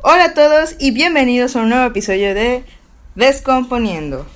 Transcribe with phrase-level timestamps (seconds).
[0.00, 2.62] Hola a todos y bienvenidos a un nuevo episodio de
[3.16, 4.26] Descomponiendo.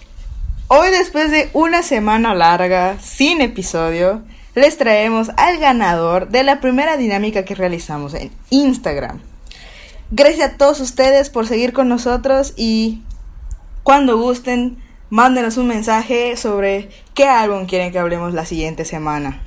[0.66, 4.24] Hoy después de una semana larga, sin episodio,
[4.56, 9.20] les traemos al ganador de la primera dinámica que realizamos en Instagram.
[10.10, 13.04] Gracias a todos ustedes por seguir con nosotros y
[13.84, 14.78] cuando gusten,
[15.10, 19.40] mándenos un mensaje sobre qué álbum quieren que hablemos la siguiente semana.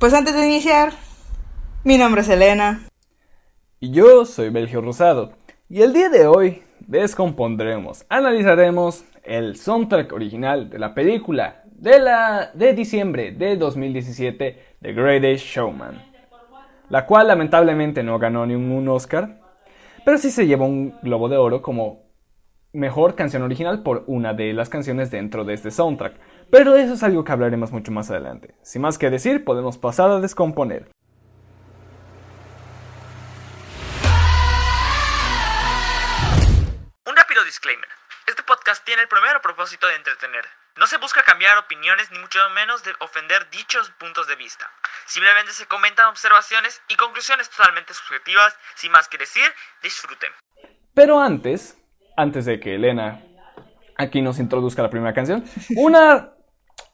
[0.00, 0.92] Pues antes de iniciar,
[1.84, 2.88] mi nombre es Elena.
[3.80, 5.34] Y yo soy Belgio Rosado.
[5.68, 12.50] Y el día de hoy descompondremos, analizaremos el soundtrack original de la película de, la,
[12.54, 16.02] de diciembre de 2017, The Greatest Showman,
[16.88, 19.42] la cual lamentablemente no ganó ningún Oscar,
[20.04, 22.08] pero sí se llevó un Globo de Oro como
[22.72, 26.14] mejor canción original por una de las canciones dentro de este soundtrack.
[26.50, 28.56] Pero eso es algo que hablaremos mucho más adelante.
[28.62, 30.88] Sin más que decir, podemos pasar a descomponer.
[37.48, 37.88] Disclaimer.
[38.26, 40.44] Este podcast tiene el primero propósito de entretener.
[40.76, 44.70] No se busca cambiar opiniones ni mucho menos de ofender dichos puntos de vista.
[45.06, 48.54] Simplemente se comentan observaciones y conclusiones totalmente subjetivas.
[48.74, 49.48] Sin más que decir,
[49.82, 50.30] disfruten.
[50.94, 51.76] Pero antes,
[52.18, 53.22] antes de que Elena
[53.96, 55.42] aquí nos introduzca la primera canción,
[55.76, 56.34] una,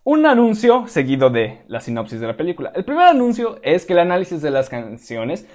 [0.05, 2.71] un anuncio seguido de la sinopsis de la película.
[2.77, 5.47] El primer anuncio es que el análisis de las canciones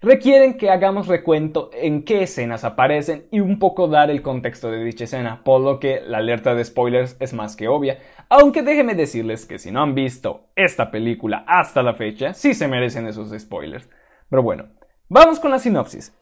[0.00, 4.84] requieren que hagamos recuento en qué escenas aparecen y un poco dar el contexto de
[4.84, 8.94] dicha escena, por lo que la alerta de spoilers es más que obvia, aunque déjenme
[8.94, 13.30] decirles que si no han visto esta película hasta la fecha, sí se merecen esos
[13.38, 13.88] spoilers.
[14.28, 14.66] Pero bueno,
[15.08, 16.16] vamos con la sinopsis.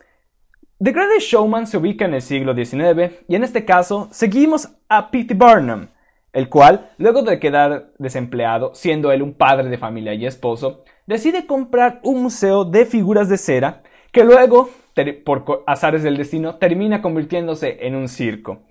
[0.78, 5.10] The Greatest Showman se ubica en el siglo XIX y en este caso seguimos a
[5.10, 5.88] Pete Burnham,
[6.32, 11.46] el cual, luego de quedar desempleado, siendo él un padre de familia y esposo, decide
[11.46, 14.70] comprar un museo de figuras de cera que luego,
[15.24, 18.62] por azares del destino, termina convirtiéndose en un circo.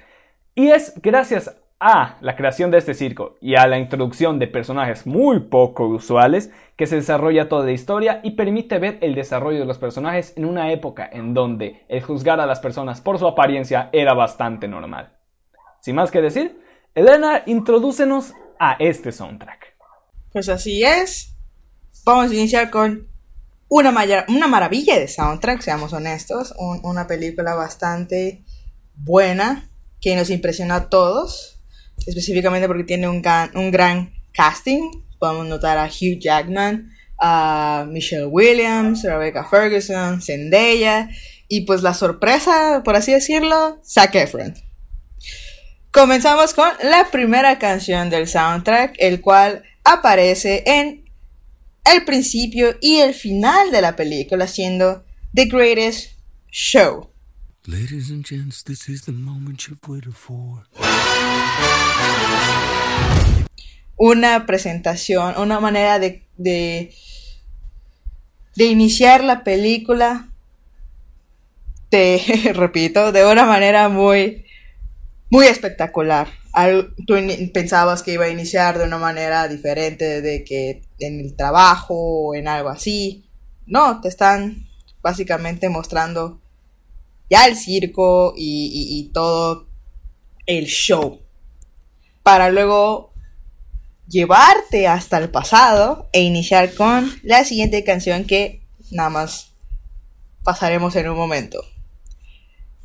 [0.56, 5.06] Y es gracias a la creación de este circo y a la introducción de personajes
[5.06, 9.66] muy poco usuales que se desarrolla toda la historia y permite ver el desarrollo de
[9.66, 13.90] los personajes en una época en donde el juzgar a las personas por su apariencia
[13.92, 15.12] era bastante normal.
[15.82, 16.62] Sin más que decir,
[16.96, 19.76] Elena, introdúcenos a este soundtrack.
[20.32, 21.33] Pues así es.
[22.06, 23.08] Vamos a iniciar con
[23.70, 26.54] una, maravilla de soundtrack, seamos honestos.
[26.58, 28.44] una película bastante
[28.96, 29.70] buena
[30.02, 31.62] que nos impresionó a todos.
[32.06, 33.24] Específicamente porque tiene un,
[33.56, 34.92] un gran casting.
[35.18, 41.10] Podemos notar a Hugh Jackman, a Michelle Williams, Rebecca Ferguson, Zendaya.
[41.48, 44.54] Y pues la sorpresa, por así decirlo, Zac Efron.
[45.92, 51.03] Comenzamos con la primera canción del soundtrack, el cual aparece en
[51.84, 56.12] el principio y el final de la película, siendo The Greatest
[56.52, 57.10] Show.
[57.66, 60.68] Ladies and gents, this is the moment you've waited for.
[63.96, 66.94] Una presentación, una manera de, de,
[68.56, 70.28] de iniciar la película,
[71.90, 72.20] te
[72.54, 74.43] repito, de una manera muy
[75.34, 76.28] muy espectacular.
[77.08, 77.16] tú
[77.52, 82.36] pensabas que iba a iniciar de una manera diferente de que en el trabajo o
[82.36, 83.26] en algo así.
[83.66, 84.68] No, te están
[85.02, 86.40] básicamente mostrando
[87.32, 89.66] ya el circo y, todo
[90.46, 91.20] el show.
[92.22, 93.12] Para luego
[94.08, 98.62] llevarte hasta el pasado e iniciar con la siguiente canción que
[98.92, 99.52] nada más
[100.44, 101.73] pasaremos en un momento.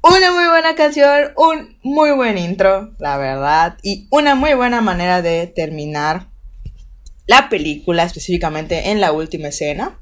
[0.09, 5.21] Una muy buena canción, un muy buen intro, la verdad, y una muy buena manera
[5.21, 6.29] de terminar
[7.27, 10.01] la película, específicamente en la última escena.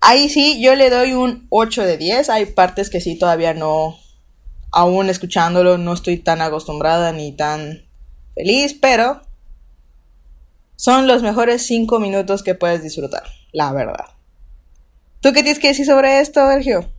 [0.00, 2.30] Ahí sí, yo le doy un 8 de 10.
[2.30, 3.96] Hay partes que sí todavía no,
[4.72, 7.86] aún escuchándolo, no estoy tan acostumbrada ni tan
[8.34, 9.22] feliz, pero
[10.74, 13.22] son los mejores 5 minutos que puedes disfrutar,
[13.52, 14.06] la verdad.
[15.20, 16.97] ¿Tú qué tienes que decir sobre esto, Sergio?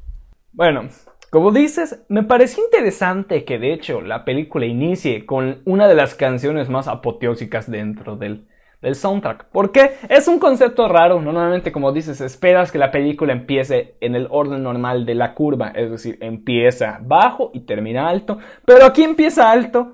[0.51, 0.89] Bueno,
[1.29, 6.15] como dices, me pareció interesante que de hecho la película inicie con una de las
[6.15, 8.47] canciones más apoteósicas dentro del,
[8.81, 9.49] del soundtrack.
[9.51, 11.21] Porque es un concepto raro.
[11.21, 15.69] Normalmente, como dices, esperas que la película empiece en el orden normal de la curva.
[15.75, 18.39] Es decir, empieza bajo y termina alto.
[18.65, 19.93] Pero aquí empieza alto.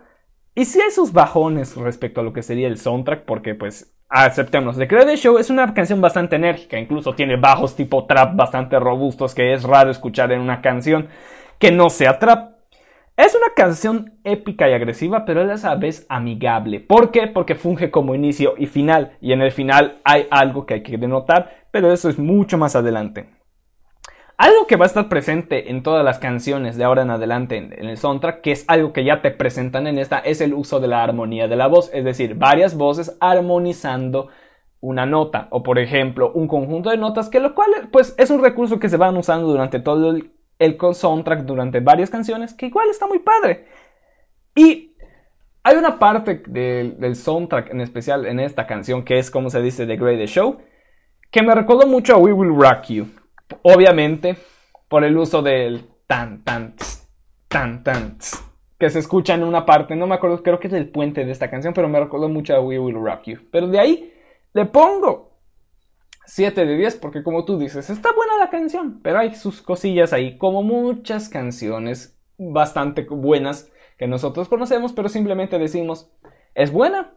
[0.55, 3.25] Y si hay sus bajones respecto a lo que sería el soundtrack.
[3.25, 4.77] Porque pues aceptemos.
[4.77, 9.35] The Credit Show es una canción bastante enérgica, incluso tiene bajos tipo trap bastante robustos
[9.35, 11.09] que es raro escuchar en una canción
[11.59, 12.55] que no sea trap.
[13.17, 16.81] Es una canción épica y agresiva, pero a la vez amigable.
[16.81, 17.27] ¿Por qué?
[17.27, 20.97] Porque funge como inicio y final, y en el final hay algo que hay que
[20.97, 23.29] denotar, pero eso es mucho más adelante.
[24.37, 27.71] Algo que va a estar presente en todas las canciones de ahora en adelante en,
[27.71, 30.89] el soundtrack, que es algo que ya te presentan en esta, es el uso de
[30.89, 34.27] la armonía de la voz, es decir, varias voces armonizando
[34.81, 35.47] una nota.
[35.51, 38.89] O por ejemplo un conjunto de notas que lo cual pues es un recurso que
[38.89, 43.19] se van usando durante todo el, el soundtrack durante varias canciones que igual está muy
[43.19, 43.67] padre.
[44.53, 44.95] Y
[45.63, 49.61] hay una parte del, del soundtrack en especial en esta canción que es como se
[49.61, 50.57] dice The Greatest Show
[51.31, 53.07] que me recordó mucho a We Will Rock You
[53.61, 54.37] obviamente
[54.87, 56.75] por el uso del tan tan
[57.47, 58.17] tan tan
[58.77, 59.95] que se escucha en una parte.
[59.95, 62.55] No me acuerdo creo que es el puente de esta canción pero me recordó mucho
[62.55, 63.39] a We Will Rock You.
[63.51, 64.13] Pero de ahí
[64.53, 65.35] le pongo
[66.25, 70.13] 7 de 10 porque como tú dices, está buena la canción, pero hay sus cosillas
[70.13, 76.11] ahí, como muchas canciones bastante buenas que nosotros conocemos, pero simplemente decimos,
[76.53, 77.13] es buena,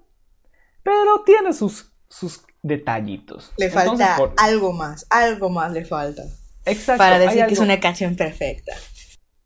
[0.83, 3.53] pero tiene sus, sus detallitos.
[3.57, 6.23] Le falta algo más, algo más le falta.
[6.65, 6.99] Exacto.
[6.99, 8.73] Para decir que es una canción perfecta.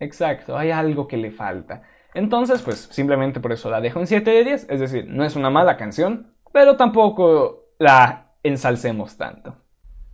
[0.00, 1.82] Exacto, hay algo que le falta.
[2.14, 5.36] Entonces, pues simplemente por eso la dejo en 7 de 10, es decir, no es
[5.36, 9.56] una mala canción, pero tampoco la ensalcemos tanto.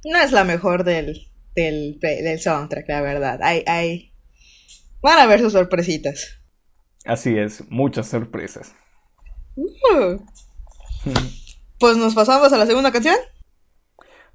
[0.05, 3.41] No es la mejor del, del, del soundtrack, la verdad.
[3.43, 4.13] Hay, hay...
[5.03, 6.41] Van a ver sus sorpresitas.
[7.05, 8.75] Así es, muchas sorpresas.
[9.57, 10.19] Uh.
[11.79, 13.17] pues nos pasamos a la segunda canción.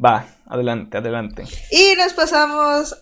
[0.03, 1.43] Va, adelante, adelante.
[1.71, 2.95] Y nos pasamos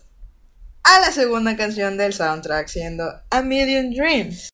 [0.84, 4.52] a la segunda canción del soundtrack, siendo A Million Dreams.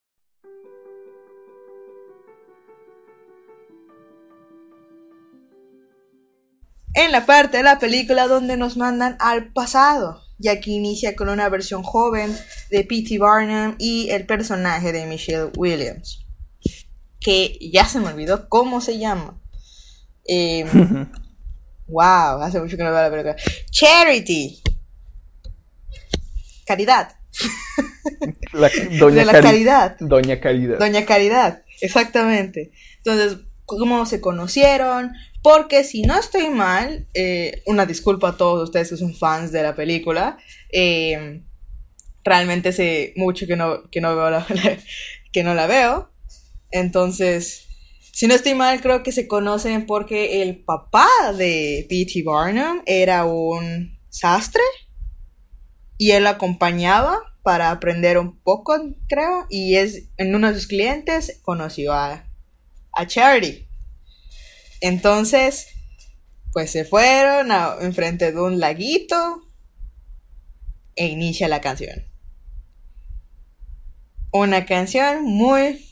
[6.98, 11.28] en la parte de la película donde nos mandan al pasado, ya que inicia con
[11.28, 12.36] una versión joven
[12.70, 13.18] de P.T.
[13.18, 16.26] Barnum y el personaje de Michelle Williams,
[17.20, 19.37] que ya se me olvidó cómo se llama.
[21.86, 23.36] Wow, hace mucho que no veo la película.
[23.70, 24.62] Charity.
[26.66, 27.16] Caridad.
[28.98, 29.96] doña de la caridad.
[30.00, 30.78] Doña Caridad.
[30.78, 32.72] Doña Caridad, exactamente.
[32.98, 38.90] Entonces, cómo se conocieron, porque si no estoy mal, eh, una disculpa a todos ustedes
[38.90, 40.38] que son fans de la película,
[40.70, 41.42] eh,
[42.24, 44.46] realmente sé mucho que no, que no, veo la,
[45.32, 46.10] que no la veo,
[46.70, 47.67] entonces,
[48.18, 51.06] si no estoy mal, creo que se conocen porque el papá
[51.36, 52.24] de P.T.
[52.24, 54.64] Barnum era un sastre
[55.98, 58.74] y él acompañaba para aprender un poco,
[59.08, 62.24] creo, y es en uno de sus clientes conoció a
[62.90, 63.68] a Charity.
[64.80, 65.68] Entonces,
[66.52, 69.42] pues se fueron a, enfrente de un laguito
[70.96, 72.02] e inicia la canción.
[74.32, 75.87] Una canción muy,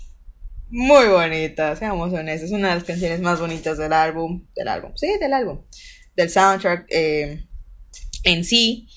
[0.68, 2.50] muy bonita, seamos honestos.
[2.50, 4.46] Es una de las canciones más bonitas del álbum.
[4.54, 5.62] Del álbum, sí, del álbum.
[6.16, 7.46] Del soundtrack eh,
[8.24, 8.88] en sí.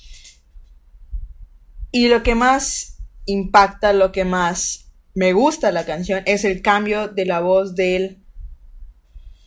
[1.91, 7.07] Y lo que más impacta, lo que más me gusta la canción es el cambio
[7.07, 8.23] de la voz del...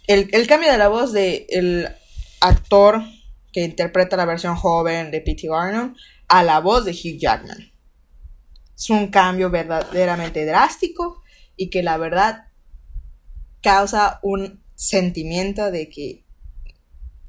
[0.06, 1.88] El, cambio de la voz del
[2.40, 3.02] actor
[3.52, 5.48] que interpreta la versión joven de P.T.
[5.48, 5.94] Barnum
[6.28, 7.72] a la voz de Hugh Jackman.
[8.76, 11.21] Es un cambio verdaderamente drástico
[11.56, 12.46] y que la verdad
[13.62, 16.24] causa un sentimiento de que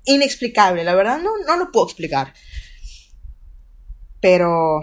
[0.06, 2.34] inexplicable, la verdad no, no lo puedo explicar.
[4.20, 4.82] Pero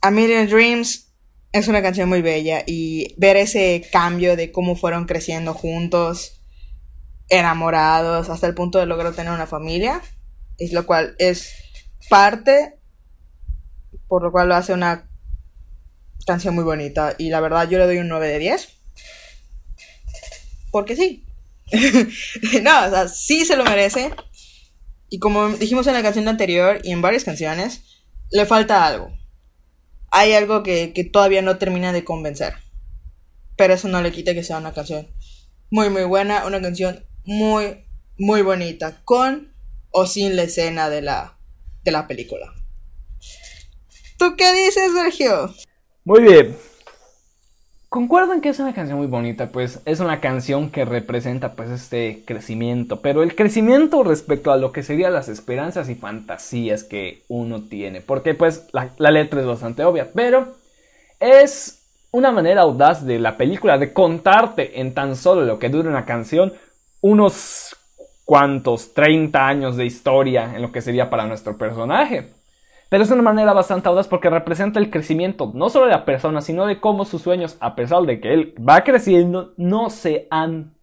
[0.00, 1.12] a Million Dreams
[1.52, 6.40] es una canción muy bella y ver ese cambio de cómo fueron creciendo juntos,
[7.28, 10.00] enamorados, hasta el punto de lograr tener una familia,
[10.58, 11.52] es lo cual es
[12.08, 12.80] parte
[14.10, 15.09] por lo cual lo hace una
[16.32, 18.68] canción muy bonita y la verdad yo le doy un 9 de 10
[20.70, 21.24] porque sí
[22.62, 24.10] no, o sea, sí se lo merece
[25.08, 27.82] y como dijimos en la canción anterior y en varias canciones
[28.30, 29.12] le falta algo
[30.10, 32.54] hay algo que, todavía no termina de convencer.
[33.56, 35.08] Pero eso no le quita que sea una canción
[35.70, 37.84] muy, muy buena, una canción muy,
[38.18, 39.54] muy bonita, con
[39.92, 41.38] o sin la escena de la,
[41.84, 42.52] de la película.
[44.18, 45.54] ¿Tú qué dices, Sergio?
[46.04, 46.56] Muy bien.
[47.88, 51.70] Concuerdo en que es una canción muy bonita, pues es una canción que representa pues
[51.70, 57.24] este crecimiento, pero el crecimiento respecto a lo que serían las esperanzas y fantasías que
[57.28, 60.54] uno tiene, porque pues la, la letra es bastante obvia, pero
[61.18, 65.90] es una manera audaz de la película de contarte en tan solo lo que dura
[65.90, 66.52] una canción
[67.00, 67.76] unos
[68.24, 72.39] cuantos 30 años de historia en lo que sería para nuestro personaje.
[72.90, 76.40] Pero es una manera bastante audaz porque representa el crecimiento no solo de la persona,
[76.40, 80.74] sino de cómo sus sueños, a pesar de que él va creciendo, no se han,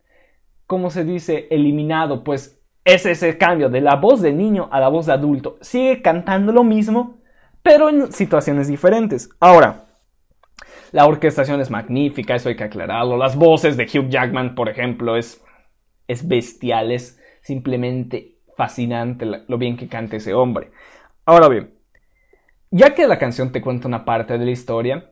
[0.68, 2.24] como se dice, eliminado.
[2.24, 5.58] Pues es ese cambio de la voz de niño a la voz de adulto.
[5.60, 7.18] Sigue cantando lo mismo,
[7.62, 9.30] pero en situaciones diferentes.
[9.42, 9.88] Ahora,
[10.94, 13.18] la orquestación es magnífica, eso hay que aclararlo.
[13.18, 15.44] Las voces de Hugh Jackman, por ejemplo, es,
[16.08, 20.72] es bestial, es simplemente fascinante lo bien que canta ese hombre.
[21.26, 21.77] Ahora bien,
[22.78, 25.12] ya que la canción te cuenta una parte de la historia,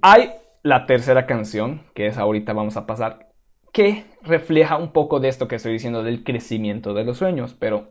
[0.00, 0.32] hay
[0.62, 3.28] la tercera canción, que es ahorita vamos a pasar,
[3.72, 7.88] que refleja un poco de esto que estoy diciendo del crecimiento de los sueños, pero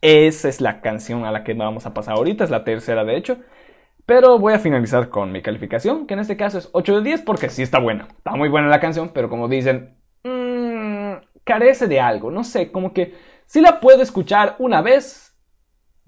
[0.00, 3.16] esa es la canción a la que vamos a pasar ahorita, es la tercera de
[3.16, 3.38] hecho.
[4.06, 7.22] Pero voy a finalizar con mi calificación, que en este caso es 8 de 10
[7.22, 8.08] porque sí está buena.
[8.16, 11.12] Está muy buena la canción, pero como dicen, mmm,
[11.44, 12.30] carece de algo.
[12.30, 15.27] No sé, como que sí la puedo escuchar una vez,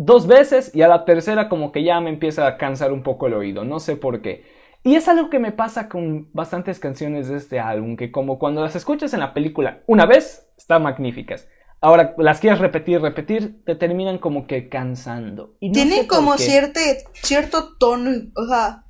[0.01, 3.27] dos veces y a la tercera como que ya me empieza a cansar un poco
[3.27, 3.65] el oído.
[3.65, 4.45] No sé por qué.
[4.83, 8.63] Y es algo que me pasa con bastantes canciones de este álbum, que como cuando
[8.63, 11.49] las escuchas en la película una vez, están magníficas.
[11.83, 15.57] Ahora, las quieres repetir, repetir, te terminan como que cansando.
[15.61, 16.81] Y Tiene como cierto,
[17.13, 18.87] cierto tono, o sea,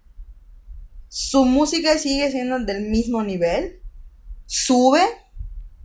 [1.09, 3.83] su música sigue siendo del mismo nivel,
[4.47, 5.03] sube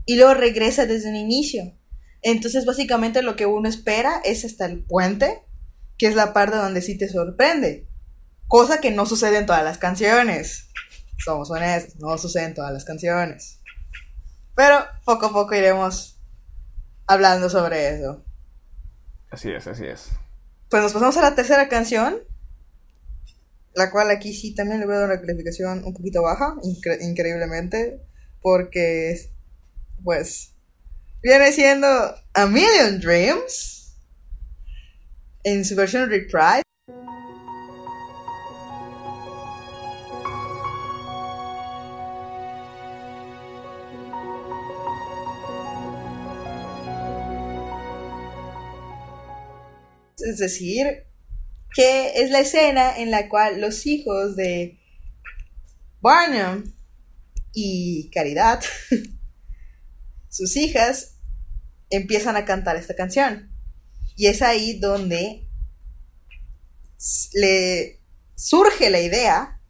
[0.06, 1.64] y luego regresa desde el inicio.
[2.28, 5.44] Entonces, básicamente lo que uno espera es hasta el puente,
[5.96, 7.88] que es la parte donde sí te sorprende.
[8.48, 10.70] Cosa que no sucede en todas las canciones.
[11.24, 13.60] Somos honestos, no sucede en todas las canciones.
[14.56, 16.20] Pero poco a poco iremos
[17.06, 18.26] hablando sobre eso.
[19.30, 20.10] Así es, así es.
[20.72, 22.18] Pues nos pasamos a la tercera canción,
[23.76, 26.56] la cual aquí sí también le voy a dar una calificación un poquito baja,
[27.02, 28.02] increíblemente,
[28.42, 29.30] porque
[30.04, 30.55] pues
[31.26, 31.88] viene siendo
[32.36, 33.96] A Million Dreams
[35.44, 36.62] en su versión reprise.
[50.18, 51.06] es decir,
[51.76, 54.80] que es la escena en la cual los hijos de
[56.02, 56.72] Barnum
[57.54, 58.64] y Caridad,
[60.30, 61.15] sus hijas,
[61.90, 63.52] empiezan a cantar esta canción.
[64.16, 65.48] Y es ahí donde
[67.34, 68.02] le
[68.36, 69.62] surge la idea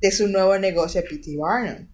[0.00, 1.36] de su nuevo negocio a P.T.
[1.36, 1.88] Barnum.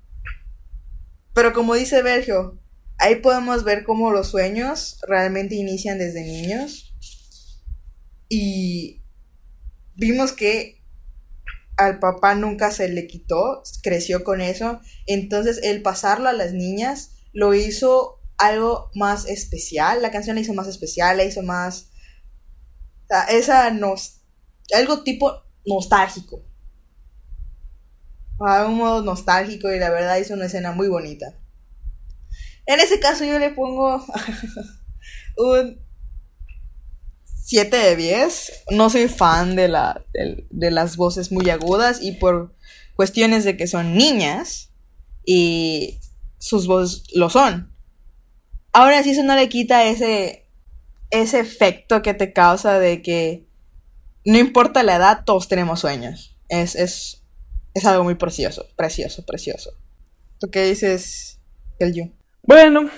[1.32, 2.60] Pero como dice Bergio,
[2.98, 6.94] ahí podemos ver cómo los sueños realmente inician desde niños
[8.28, 9.02] y
[9.94, 10.82] vimos que
[11.76, 14.80] al papá nunca se le quitó, creció con eso.
[15.06, 20.02] Entonces el pasarlo a las niñas lo hizo algo más especial.
[20.02, 21.90] La canción la hizo más especial, la hizo más...
[23.28, 24.20] esa nos...
[24.74, 26.42] algo tipo nostálgico.
[28.40, 31.38] A un modo nostálgico y la verdad hizo una escena muy bonita.
[32.66, 34.04] En ese caso yo le pongo
[35.36, 35.84] un
[37.44, 38.52] 7 de 10.
[38.70, 42.54] No soy fan de, la, de, las voces muy agudas y por
[42.96, 44.70] cuestiones de que son niñas
[45.26, 46.00] y
[46.38, 47.73] sus voces lo son.
[48.74, 50.48] Ahora sí eso no le quita ese,
[51.10, 53.46] ese efecto que te causa de que
[54.24, 56.36] no importa la edad, todos tenemos sueños.
[56.48, 57.24] Es, es,
[57.72, 59.70] es algo muy precioso, precioso, precioso.
[60.40, 61.40] ¿Tú qué dices,
[61.78, 62.04] el yo?
[62.42, 62.90] Bueno,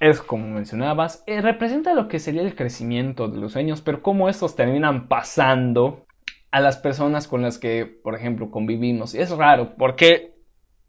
[0.00, 4.28] es como mencionabas, eh, representa lo que sería el crecimiento de los sueños, pero cómo
[4.28, 6.06] estos terminan pasando
[6.50, 9.14] a las personas con las que, por ejemplo, convivimos.
[9.14, 10.34] Y es raro, porque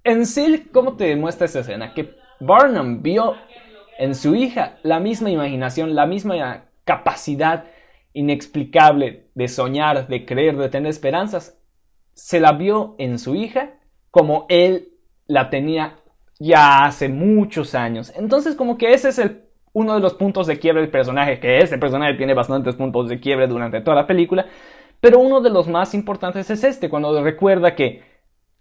[0.03, 1.93] en sí, ¿cómo te demuestra esa escena?
[1.93, 3.35] Que Barnum vio
[3.97, 7.65] en su hija la misma imaginación, la misma capacidad
[8.13, 11.57] inexplicable de soñar, de creer, de tener esperanzas.
[12.13, 13.73] Se la vio en su hija
[14.09, 14.93] como él
[15.27, 15.97] la tenía
[16.39, 18.13] ya hace muchos años.
[18.15, 21.59] Entonces como que ese es el, uno de los puntos de quiebre del personaje, que
[21.59, 24.45] ese personaje tiene bastantes puntos de quiebre durante toda la película,
[25.01, 28.03] pero uno de los más importantes es este, cuando recuerda que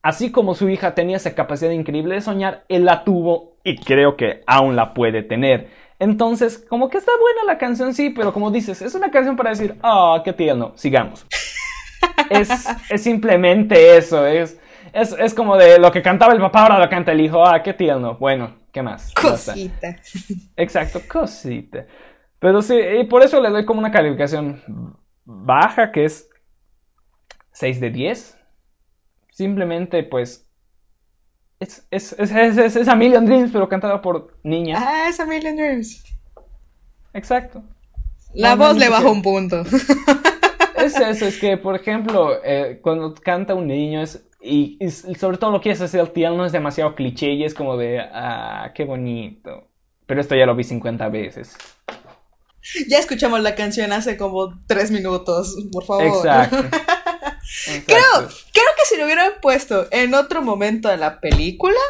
[0.02, 4.16] así como su hija tenía esa capacidad increíble de soñar, él la tuvo y creo
[4.16, 5.68] que aún la puede tener.
[5.99, 9.50] Entonces, como que está buena la canción, sí, pero como dices, es una canción para
[9.50, 11.26] decir, ah, qué tierno, sigamos.
[12.30, 12.50] es,
[12.90, 14.61] es simplemente eso, es
[14.94, 17.44] es, como de lo que cantaba el papá, ahora lo canta el hijo.
[17.44, 18.16] Ah, qué tierno.
[18.16, 19.12] Bueno, ¿qué más?
[19.12, 19.97] Cosita.
[20.56, 21.87] Exacto, cosita.
[22.38, 24.62] Pero sí, y por eso le doy como una calificación
[25.25, 26.30] baja, que es
[27.52, 28.38] 6 de 10.
[29.30, 30.43] Simplemente, pues.
[31.90, 34.76] Es, es, es, es, a Million Dreams, pero cantada por niña.
[34.78, 36.04] Ah, es a Million Dreams.
[37.12, 37.62] Exacto.
[38.35, 39.62] La voz le baja un punto.
[40.76, 44.78] Es eso, es que, por ejemplo, eh, cuando canta un niño es y,
[45.18, 48.00] sobre todo lo que es hacer el tierno es demasiado cliché y es como de,
[48.00, 49.68] ah, qué bonito.
[50.04, 51.56] pero esto ya lo vi 50 veces.
[52.88, 56.04] Ya escuchamos la canción hace como tres minutos, por favor.
[56.04, 56.64] Exacto.
[57.87, 61.80] Creo, creo que si lo hubieran puesto en otro momento de la película,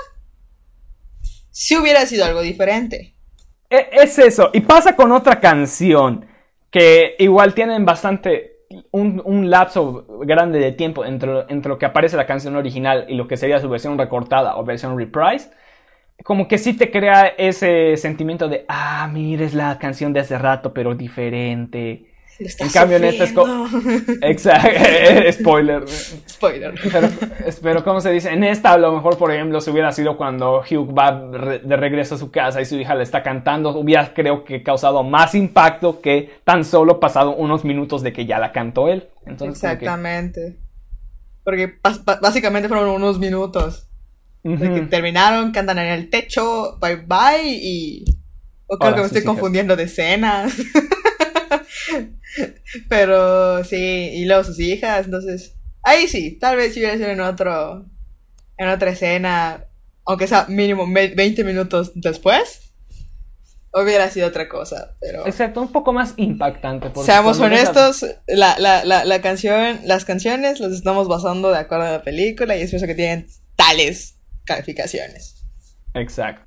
[1.51, 3.15] sí hubiera sido algo diferente.
[3.71, 6.27] E- Es eso, y pasa con otra canción
[6.71, 8.53] que igual tienen bastante
[8.91, 13.15] un, un lapso grande de tiempo entre, entre lo que aparece la canción original y
[13.15, 15.51] lo que sería su versión recortada o versión reprise.
[16.25, 20.39] Como que sí te crea ese sentimiento de, ah, mira, es la canción de hace
[20.39, 22.14] rato, pero diferente.
[22.41, 23.33] Lo En cambio, en esta es.
[24.23, 25.85] Exacto, spoiler.
[26.29, 26.75] Spoiler.
[26.93, 27.09] Pero,
[27.63, 28.31] pero, ¿cómo se dice?
[28.31, 31.13] En esta, a lo mejor, por ejemplo, si hubiera sido cuando Hugh va
[31.59, 35.03] de regreso a su casa y su hija le está cantando, hubiera, creo que, causado
[35.05, 39.09] más impacto que tan solo pasado unos minutos de que ya la cantó él.
[39.27, 40.59] Entonces, como que- Exactamente.
[41.45, 41.75] Porque
[42.21, 43.89] básicamente fueron unos minutos.
[44.43, 48.05] De que terminaron, cantan en el techo, bye bye y...
[48.67, 49.27] O creo Hola, que me estoy hijas.
[49.31, 50.55] confundiendo de escenas.
[52.89, 53.77] Pero sí,
[54.15, 55.55] y luego sus hijas, entonces...
[55.83, 57.87] Ahí sí, tal vez si hubiera sido en otro...
[58.57, 59.65] En otra escena,
[60.07, 62.73] aunque sea mínimo ve- 20 minutos después,
[63.73, 65.27] hubiera sido otra cosa, pero...
[65.27, 66.91] Exacto, un poco más impactante.
[67.05, 71.91] Seamos honestos, la, la, la, la canción, las canciones las estamos basando de acuerdo a
[71.91, 75.43] la película y es por eso que tienen tales calificaciones.
[75.95, 76.43] Exacto.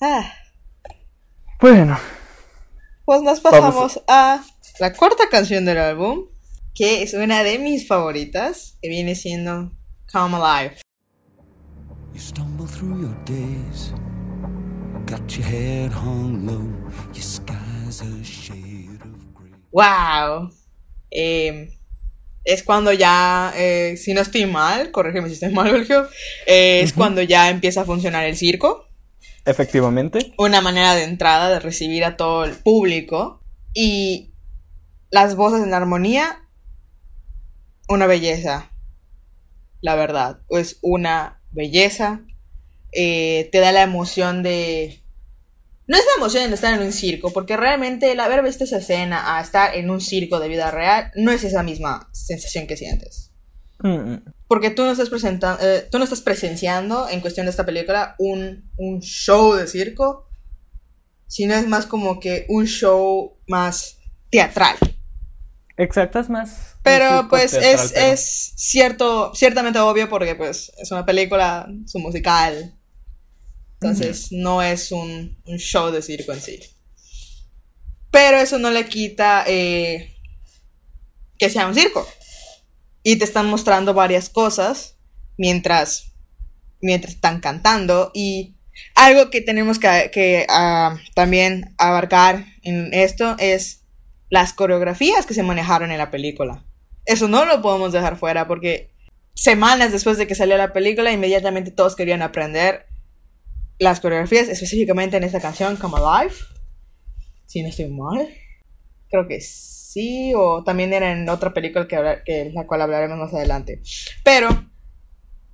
[0.00, 0.32] Ah,
[1.60, 1.98] Bueno,
[3.08, 4.44] pues nos pasamos a
[4.80, 6.26] la cuarta canción del álbum,
[6.74, 9.72] que es una de mis favoritas, que viene siendo
[10.12, 10.76] Come Alive.
[12.12, 13.94] You stumble through your days,
[15.06, 16.68] got your head hung low,
[17.14, 19.54] your sky's a shade of gray.
[19.72, 20.50] ¡Wow!
[21.10, 21.70] Eh,
[22.44, 26.06] es cuando ya, eh, si no estoy mal, corrígeme si estoy mal, Sergio,
[26.44, 28.87] eh, es cuando ya empieza a funcionar el circo.
[29.48, 30.34] Efectivamente.
[30.38, 33.42] una manera de entrada de recibir a todo el público.
[33.74, 34.32] Y
[35.10, 36.44] las voces en armonía
[37.88, 38.70] una belleza
[39.80, 40.40] la verdad.
[40.50, 42.22] Es una belleza.
[42.92, 45.02] Eh, te da la emoción de
[45.86, 48.78] no es la emoción de estar en un circo porque realmente el haber visto esa
[48.78, 52.78] escena a estar en un circo de vida real no es esa misma sensación que
[52.78, 53.27] sientes
[54.48, 58.70] porque tú no estás presentando, tú no estás presenciando en cuestión de esta película un,
[58.76, 60.28] un show de circo,
[61.26, 63.98] sino es más como que un show más
[64.30, 64.76] teatral.
[65.76, 66.74] Exacto, es más.
[66.82, 71.94] Pero pues teatral, es, pero- es cierto, ciertamente obvio porque pues es una película, es
[71.94, 72.74] un musical.
[73.80, 76.58] Entonces no es un, un show de circo en sí.
[78.10, 80.16] Pero eso no le quita eh,
[81.38, 82.04] que sea un circo.
[83.02, 84.96] Y te están mostrando varias cosas
[85.36, 86.12] mientras,
[86.80, 88.10] mientras están cantando.
[88.14, 88.56] Y
[88.94, 93.84] algo que tenemos que, que, ah, también abarcar en esto es
[94.30, 96.64] las coreografías que se manejaron en la película.
[97.04, 98.90] Eso no lo podemos dejar fuera porque
[99.34, 102.86] semanas después de que salió la película, inmediatamente todos querían aprender
[103.78, 106.34] las coreografías, específicamente en esta canción, Come Alive.
[107.46, 108.28] Si no estoy mal.
[109.08, 109.36] Creo que
[109.88, 113.80] sí, o también era en otra película que, la cual hablaremos más adelante.
[114.22, 114.70] Pero,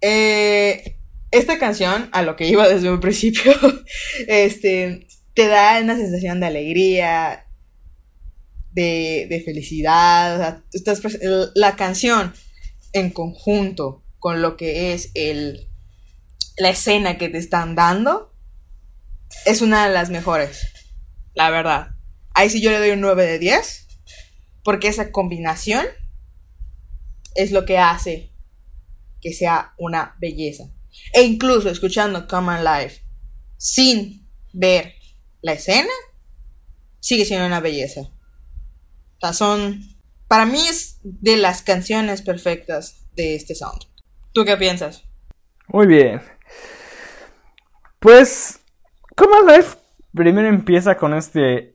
[0.00, 0.98] eh,
[1.30, 3.52] esta canción, a lo que iba desde un principio,
[4.26, 7.46] este, te da una sensación de alegría,
[8.72, 10.34] de, de felicidad.
[10.34, 11.00] o sea, estás
[11.54, 12.32] la canción
[12.92, 15.68] en conjunto con lo que es el,
[16.56, 18.32] la escena que te están dando
[19.46, 20.60] es una de las mejores.
[21.34, 21.90] La verdad.
[22.32, 23.83] Ahí sí yo le doy un 9 de 10.
[24.64, 25.86] Porque esa combinación
[27.36, 28.32] es lo que hace
[29.20, 30.64] que sea una belleza.
[31.12, 33.02] E incluso escuchando Come Alive
[33.56, 34.94] sin ver
[35.42, 35.90] la escena,
[37.00, 38.00] sigue siendo una belleza.
[38.00, 39.80] O sea, son.
[40.28, 43.90] Para mí es de las canciones perfectas de este soundtrack.
[44.32, 45.04] ¿Tú qué piensas?
[45.68, 46.20] Muy bien.
[48.00, 48.60] Pues,
[49.16, 49.76] como Life
[50.12, 51.73] primero empieza con este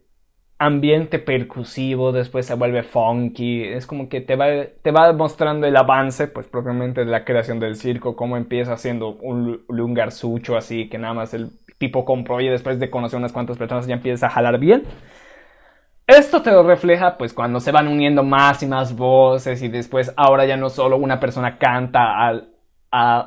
[0.59, 4.47] ambiente percusivo, después se vuelve funky, es como que te va,
[4.81, 9.11] te va mostrando el avance, pues propiamente de la creación del circo, cómo empieza siendo
[9.21, 13.31] un lugar sucho así, que nada más el tipo compró y después de conocer unas
[13.31, 14.83] cuantas personas ya empieza a jalar bien.
[16.05, 20.11] Esto te lo refleja pues cuando se van uniendo más y más voces y después
[20.17, 22.49] ahora ya no solo una persona canta al,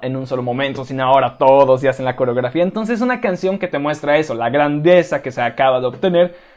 [0.02, 2.62] en un solo momento, sino ahora todos y hacen la coreografía.
[2.62, 6.51] Entonces una canción que te muestra eso, la grandeza que se acaba de obtener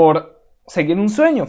[0.00, 1.46] por seguir un sueño.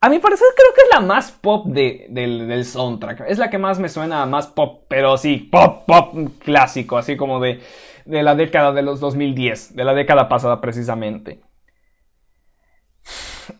[0.00, 3.24] A mi parecer creo que es la más pop de- del, del soundtrack.
[3.28, 7.40] Es la que más me suena más pop, pero sí, pop, pop clásico, así como
[7.40, 7.60] de
[8.04, 11.42] de la década de los 2010, de la década pasada precisamente.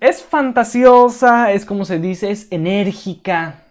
[0.01, 3.65] Es fantasiosa, es como se dice, es enérgica.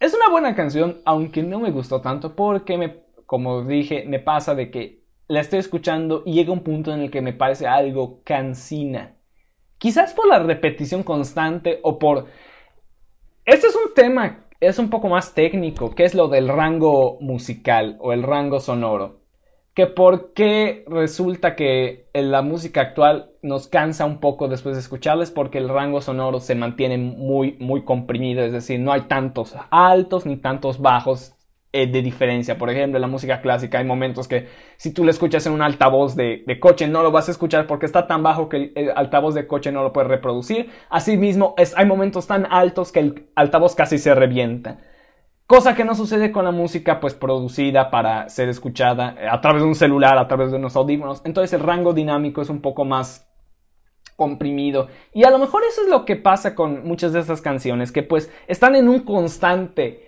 [0.00, 4.54] Es una buena canción, aunque no me gustó tanto porque, me, como dije, me pasa
[4.54, 4.97] de que
[5.28, 9.14] la estoy escuchando y llega un punto en el que me parece algo cansina.
[9.78, 12.26] Quizás por la repetición constante o por...
[13.44, 17.96] Este es un tema, es un poco más técnico, que es lo del rango musical
[18.00, 19.18] o el rango sonoro
[19.78, 25.30] que por qué resulta que la música actual nos cansa un poco después de escucharles
[25.30, 30.26] porque el rango sonoro se mantiene muy muy comprimido, es decir, no hay tantos altos
[30.26, 31.36] ni tantos bajos
[31.82, 32.58] eh, de diferencia.
[32.58, 35.62] Por ejemplo, en la música clásica hay momentos que si tú le escuchas en un
[35.62, 38.90] altavoz de, de, coche no lo vas a escuchar porque está tan bajo que el,
[38.96, 40.70] altavoz de coche no lo puede reproducir.
[40.90, 44.80] Asimismo, es, hay momentos tan altos que el altavoz casi se revienta.
[45.46, 49.62] Cosa que no sucede con la música pues producida para ser escuchada eh, a través
[49.62, 51.22] de un celular, a través de unos audífonos.
[51.24, 53.28] Entonces el rango dinámico es un poco más
[54.16, 54.88] comprimido.
[55.14, 58.02] Y a lo mejor eso es lo que pasa con muchas de estas canciones, que
[58.02, 60.07] pues están en un constante,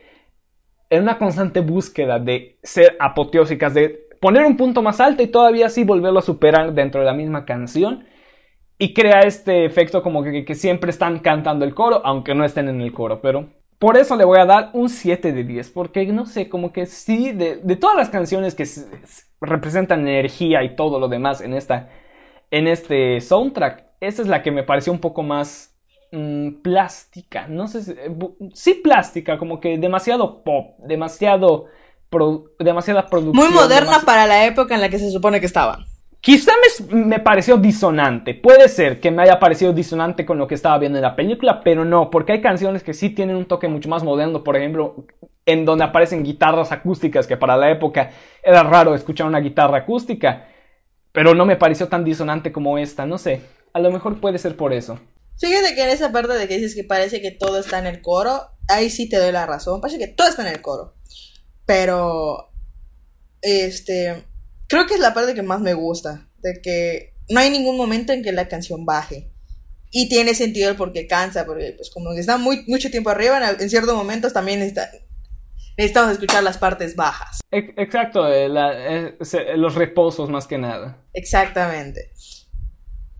[0.90, 5.66] en una constante búsqueda de ser apoteósicas, de poner un punto más alto y todavía
[5.66, 8.04] así volverlo a superar dentro de la misma canción.
[8.76, 12.80] Y crea este efecto como que, siempre están cantando el coro, aunque no estén en
[12.80, 13.48] el coro, pero
[13.78, 16.86] por eso le voy a dar un 7 de 10, porque no sé, como que
[16.86, 18.64] sí, de, todas las canciones que
[19.40, 21.90] representan energía y todo lo demás en, esta,
[22.50, 25.69] en este soundtrack, esta es la que me pareció un poco más
[26.12, 28.14] mm, plástica, no sé, si, eh,
[28.54, 31.66] sí plástica, como que demasiado pop, demasiado,
[32.58, 33.44] demasiada producción.
[33.44, 35.84] Muy moderna para la época en la que se supone que estaban.
[36.20, 36.52] Quizá
[36.90, 38.34] me, me, pareció disonante.
[38.34, 41.62] Puede ser que me haya parecido disonante con lo que estaba viendo en la película,
[41.62, 45.06] pero no, porque hay canciones que sí tienen un toque mucho más moderno, por ejemplo,
[45.46, 48.10] en donde aparecen guitarras acústicas, que para la época
[48.42, 50.46] era raro escuchar una guitarra acústica,
[51.12, 53.42] pero no me pareció tan disonante como esta, no sé,
[53.72, 54.98] a lo mejor puede ser por eso.
[55.40, 58.02] Fíjate que en esa parte de que dices que parece que todo está en el
[58.02, 60.94] coro, ahí sí te doy la razón, parece que todo está en el coro,
[61.64, 62.52] pero,
[63.42, 64.24] este
[64.70, 68.12] creo que es la parte que más me gusta, de que no hay ningún momento
[68.12, 69.30] en que la canción baje.
[69.90, 73.40] Y tiene sentido el por qué cansa, porque pues como está muy, mucho tiempo arriba,
[73.58, 74.88] en, ciertos momentos también está,
[75.76, 77.40] necesitamos escuchar las partes bajas.
[77.50, 81.04] Exacto, eh, eh, los reposos más que nada.
[81.12, 82.12] Exactamente.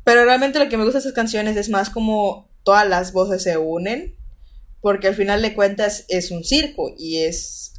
[0.05, 3.43] Pero realmente lo que me gusta de esas canciones es más como todas las voces
[3.43, 4.17] se unen,
[4.81, 7.75] porque al final de cuentas es un circo y es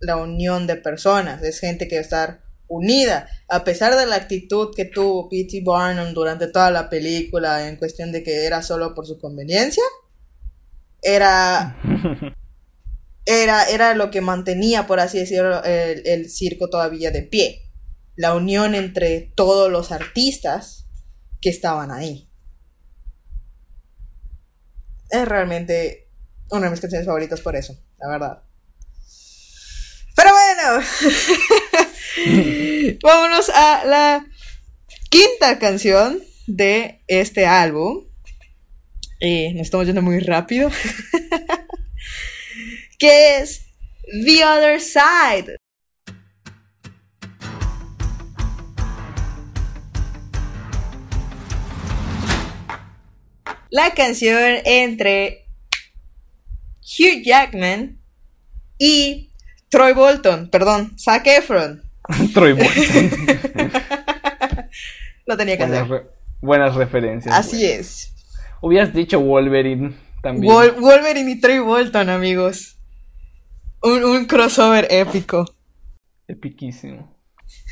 [0.00, 4.14] la unión de personas, es gente que va a estar unida, a pesar de la
[4.14, 5.62] actitud que tuvo P.T.
[5.64, 9.82] Barnum durante toda la película en cuestión de que era solo por su conveniencia,
[11.02, 11.76] era,
[13.26, 17.62] era, era lo que mantenía, por así decirlo, el, el circo todavía de pie,
[18.14, 20.79] la unión entre todos los artistas
[21.40, 22.30] que estaban ahí.
[25.10, 26.08] Es realmente
[26.50, 28.44] una de mis canciones favoritas por eso, la verdad.
[30.14, 30.84] Pero bueno.
[33.02, 34.24] Vámonos a la
[35.08, 38.06] quinta canción de este álbum.
[39.20, 40.70] Eh, nos estamos yendo muy rápido.
[42.98, 43.62] que es
[44.24, 45.59] The Other Side.
[53.70, 55.46] La canción entre
[56.82, 58.00] Hugh Jackman
[58.78, 59.30] y
[59.68, 61.82] Troy Bolton, perdón, Zac Efron.
[62.34, 63.10] Troy Bolton.
[65.26, 65.88] Lo tenía que buenas hacer.
[65.88, 67.34] Re buenas referencias.
[67.34, 68.12] Así es.
[68.60, 70.52] Hubieras dicho Wolverine también.
[70.52, 72.76] Wol Wolverine y Troy Bolton, amigos.
[73.82, 75.44] Un, un crossover épico.
[76.26, 77.16] Epiquísimo.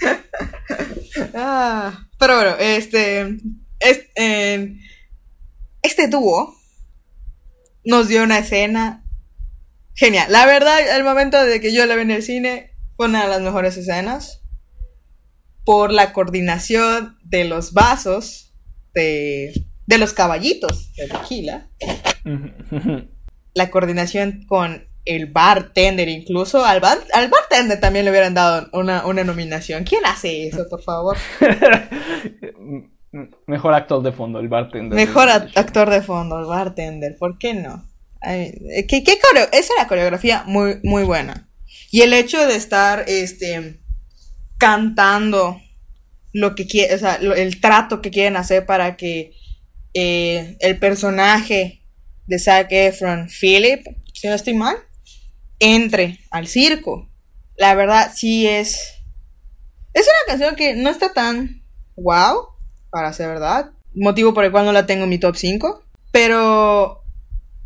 [1.35, 3.39] ah, pero bueno, este.
[3.81, 4.79] Es, eh,
[5.83, 6.57] este dúo
[7.85, 9.05] nos dio una escena
[9.95, 10.31] genial.
[10.31, 13.29] La verdad, al momento de que yo la vi en el cine, fue una de
[13.29, 14.43] las mejores escenas
[15.65, 18.55] por la coordinación de los vasos
[18.95, 19.53] de,
[19.87, 21.69] de los caballitos de tequila.
[23.55, 29.07] la coordinación con el bartender, incluso al, bar, al bartender también le hubieran dado una,
[29.07, 29.85] una nominación.
[29.85, 31.17] ¿Quién hace eso, por favor?
[33.47, 34.95] Mejor actor de fondo, el bartender.
[34.95, 37.89] Mejor actor de fondo, el bartender, ¿por qué no?
[38.21, 38.53] Ay,
[38.89, 41.49] ¿qué, qué coreo Esa era coreografía muy, muy buena.
[41.91, 43.81] Y el hecho de estar, este,
[44.59, 45.61] cantando
[46.33, 49.33] lo que quiere, o sea, el trato que quieren hacer para que
[49.95, 51.83] eh, el personaje
[52.27, 54.77] de Zac Efron, Philip, si no estoy mal,
[55.59, 57.09] entre al circo.
[57.57, 58.79] La verdad sí es
[59.93, 61.63] Es una canción que no está tan
[61.97, 62.49] wow,
[62.91, 63.71] para ser verdad.
[63.95, 65.83] Motivo por el cual no la tengo en mi top 5.
[66.13, 67.03] Pero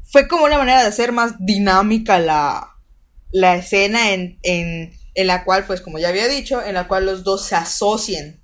[0.03, 2.77] fue como una manera de hacer más dinámica la,
[3.31, 7.07] la escena en, en, en la cual, pues como ya había dicho, en la cual
[7.07, 8.43] los dos se asocien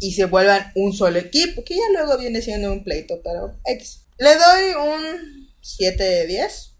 [0.00, 4.06] y se vuelvan un solo equipo, que ya luego viene siendo un pleito, pero X.
[4.18, 6.70] Le doy un 7 de 10.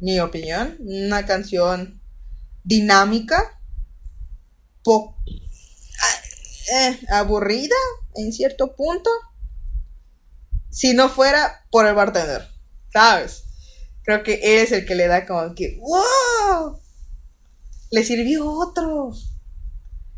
[0.00, 2.00] Mi opinión, una canción
[2.64, 3.60] dinámica,
[4.82, 5.16] po
[6.72, 7.76] eh, aburrida
[8.16, 9.10] en cierto punto,
[10.70, 12.46] si no fuera por el bartender,
[12.92, 13.44] ¿sabes?
[14.02, 16.80] Creo que él es el que le da como que, ¡wow!
[17.90, 19.12] Le sirvió otro.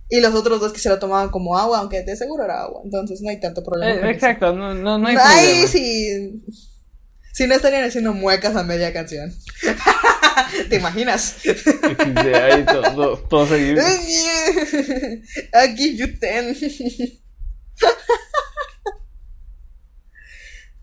[0.09, 2.83] Y los otros dos que se lo tomaban como agua, aunque de seguro era agua.
[2.85, 4.09] Entonces no hay tanto problema.
[4.09, 5.69] Eh, exacto, no, no, no hay Ay, problema.
[5.69, 6.45] sí.
[7.33, 9.33] Si no estarían haciendo muecas a media canción.
[10.69, 11.39] ¿Te imaginas?
[11.43, 13.83] XD, ahí todo, todo seguido.
[15.77, 16.55] Give you ten.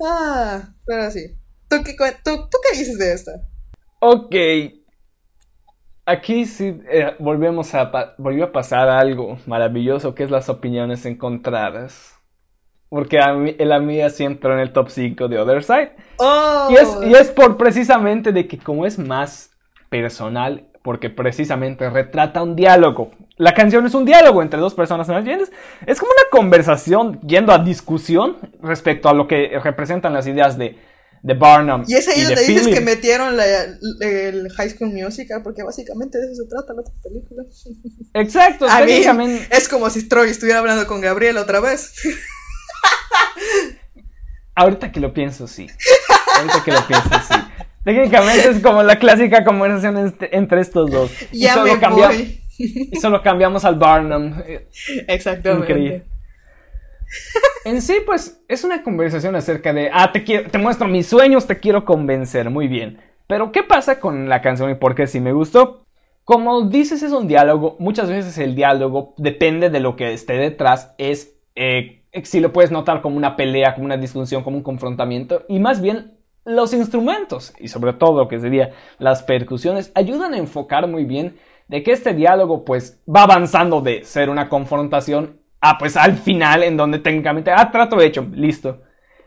[0.03, 1.37] ah, pero sí.
[1.69, 3.31] ¿Tú qué, tú, ¿Tú qué dices de esta?
[3.99, 4.35] Ok.
[6.05, 12.16] Aquí sí eh, volvemos a volvió a pasar algo maravilloso que es las opiniones encontradas.
[12.89, 15.91] Porque a mí, la mía sí entró en el top 5 de Other Side.
[16.17, 19.51] Oh, Y es, y es por precisamente de que como es más
[19.89, 23.11] personal, porque precisamente retrata un diálogo.
[23.35, 25.41] La canción es un diálogo entre dos personas más bien.
[25.85, 30.77] Es, como una conversación yendo a discusión respecto a lo que representan las ideas de,
[31.23, 32.73] de Barnum y es ahí donde dices Philip.
[32.79, 33.63] que metieron la-
[33.99, 37.43] el High School Musical, porque básicamente de eso se trata la otra película.
[38.13, 41.93] Exacto, A mí, es como si Troy estuviera hablando con Gabriel otra vez.
[44.55, 45.67] Ahorita que lo pienso, sí.
[46.37, 47.35] Ahorita que lo pienso, sí.
[47.83, 51.11] Técnicamente es como la clásica conversación este- entre estos dos.
[51.31, 52.41] Y ya solo me cambia- voy.
[52.57, 54.33] Y solo cambiamos al Barnum.
[55.07, 55.71] Exactamente.
[55.71, 56.03] Increíble.
[57.65, 61.45] En sí, pues es una conversación acerca de, ah, te, quiero, te muestro mis sueños,
[61.45, 62.99] te quiero convencer, muy bien.
[63.27, 65.85] Pero, ¿qué pasa con la canción y por qué sí me gustó?
[66.23, 70.93] Como dices, es un diálogo, muchas veces el diálogo depende de lo que esté detrás,
[70.97, 75.43] es, eh, si lo puedes notar como una pelea, como una discusión, como un confrontamiento,
[75.47, 80.37] y más bien los instrumentos, y sobre todo lo que sería las percusiones, ayudan a
[80.37, 85.77] enfocar muy bien de que este diálogo pues va avanzando de ser una confrontación a
[85.77, 88.81] pues al final en donde técnicamente, ah, trato hecho, listo.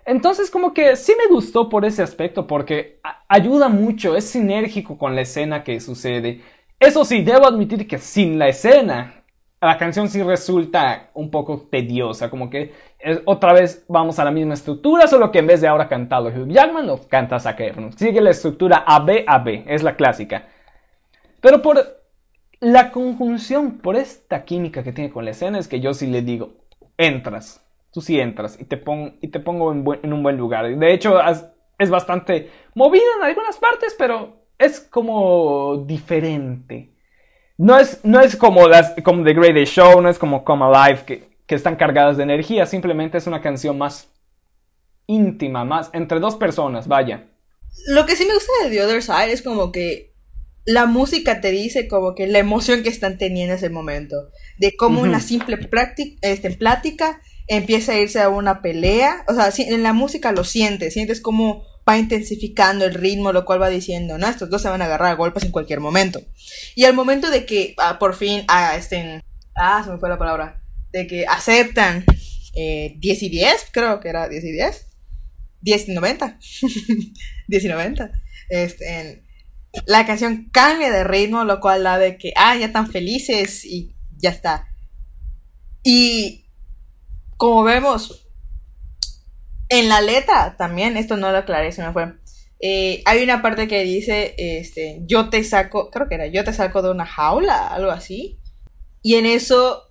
[0.07, 5.15] Entonces como que sí me gustó por ese aspecto porque ayuda mucho, es sinérgico con
[5.15, 6.41] la escena que sucede.
[6.79, 9.20] Eso sí, debo admitir que sin la escena,
[9.61, 12.73] la canción sí resulta un poco tediosa, como que
[13.27, 16.49] otra vez vamos a la misma estructura, solo que en vez de ahora cantarlo Hugh
[16.51, 17.93] Jackman, lo canta Zac Efron.
[17.93, 20.49] Sigue la estructura AB AB, es la clásica.
[21.41, 22.01] Pero por
[22.61, 26.23] la conjunción, por esta química que tiene con la escena, es que yo sí le
[26.23, 26.55] digo,
[26.99, 30.69] entras, tú sí entras y te, pon- y te pongo en, un buen lugar.
[30.77, 31.19] De hecho,
[31.79, 36.93] es bastante movido en algunas partes, pero es como diferente.
[37.61, 41.05] No es, no es como, las, como The Greatest Show, no es como Come Alive,
[41.05, 44.09] que, que están cargadas de energía, simplemente es una canción más
[45.07, 47.27] íntima, más entre dos personas, vaya.
[47.89, 50.15] Lo que sí me gusta de The Other Side es como que
[50.65, 54.31] la música te dice como que la emoción que están teniendo en ese momento.
[54.57, 59.27] De cómo una simple práctica, este, plática empieza a irse a una pelea.
[59.29, 63.61] O sea, en la música lo sientes, sientes cómo va intensificando el ritmo, lo cual
[63.61, 66.21] va diciendo, no, estos dos se van a agarrar a golpes en cualquier momento.
[66.75, 69.23] Y al momento de que ah, por fin ah, estén,
[69.57, 70.63] ah, se me fue la palabra,
[70.93, 72.05] de que aceptan
[72.55, 74.87] eh, 10 y 10, creo que era 10 y 10,
[75.63, 76.39] 10 y 90,
[77.49, 78.11] 10 y 90,
[78.49, 79.27] este, en-
[79.87, 83.95] la canción cambia de ritmo, lo cual da de que, ah, ya están felices y
[84.19, 84.67] ya está.
[85.85, 86.47] Y
[87.37, 88.27] como vemos
[89.71, 92.15] en la letra también, esto no lo aclaré, se me fue.
[92.61, 96.53] eh, hay una parte que dice, este, yo te saco, creo que era, yo te
[96.53, 98.41] saco de una jaula, algo así.
[99.03, 99.83] Y en eso,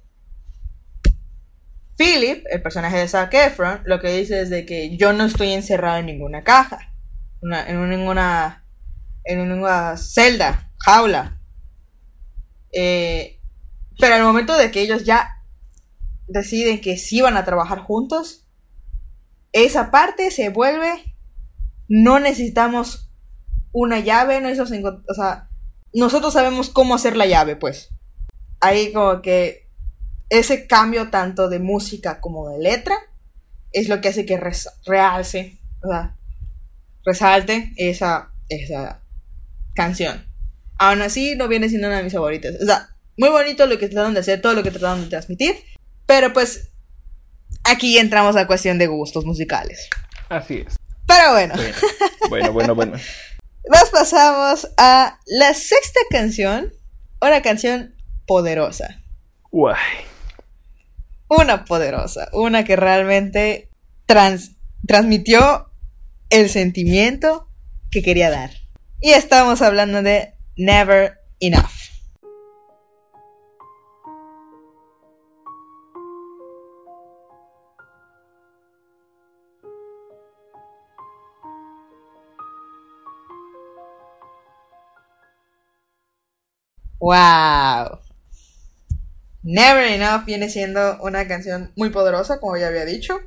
[1.97, 5.51] Philip, el personaje de Zac Efron, lo que dice es de que yo no estoy
[5.53, 6.93] encerrado en ninguna caja,
[7.41, 8.65] en ninguna,
[9.23, 11.41] en ninguna celda, jaula.
[12.71, 13.39] Eh,
[13.97, 15.27] pero al momento de que ellos ya
[16.27, 18.48] deciden que sí van a trabajar juntos,
[19.51, 21.15] esa parte se vuelve,
[21.87, 23.11] no necesitamos
[23.71, 25.49] una llave, no necesitamos o sea,
[25.93, 27.89] nosotros sabemos cómo hacer la llave, pues.
[28.61, 29.69] Ahí como que
[30.29, 32.95] ese cambio tanto de música como de letra
[33.71, 36.15] es lo que hace que res- realce, o sea,
[37.05, 39.01] resalte esa, esa
[39.73, 40.25] canción.
[40.77, 42.55] Aún así no viene siendo una de mis favoritas.
[42.61, 45.55] O sea, Muy bonito lo que trataron de hacer, todo lo que trataron de transmitir.
[46.05, 46.68] Pero pues
[47.63, 49.89] aquí entramos a cuestión de gustos musicales.
[50.29, 50.75] Así es.
[51.07, 51.55] Pero bueno,
[52.29, 52.93] Bueno, bueno, bueno.
[53.71, 56.71] nos pasamos a la sexta canción.
[57.21, 57.95] Una canción
[58.27, 59.01] poderosa.
[59.51, 59.75] Guay.
[61.27, 62.29] Una poderosa.
[62.33, 63.69] Una que realmente
[64.05, 64.51] trans-
[64.87, 65.71] transmitió
[66.29, 67.49] el sentimiento
[67.91, 68.51] que quería dar.
[69.01, 71.71] Y estamos hablando de Never Enough.
[86.99, 87.99] Wow.
[89.41, 93.19] Never Enough viene siendo una canción muy poderosa, como ya había dicho.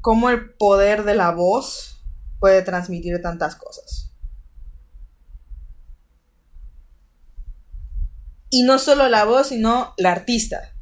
[0.00, 2.04] Cómo el poder de la voz
[2.40, 4.12] puede transmitir tantas cosas.
[8.50, 10.74] Y no solo la voz, sino la artista.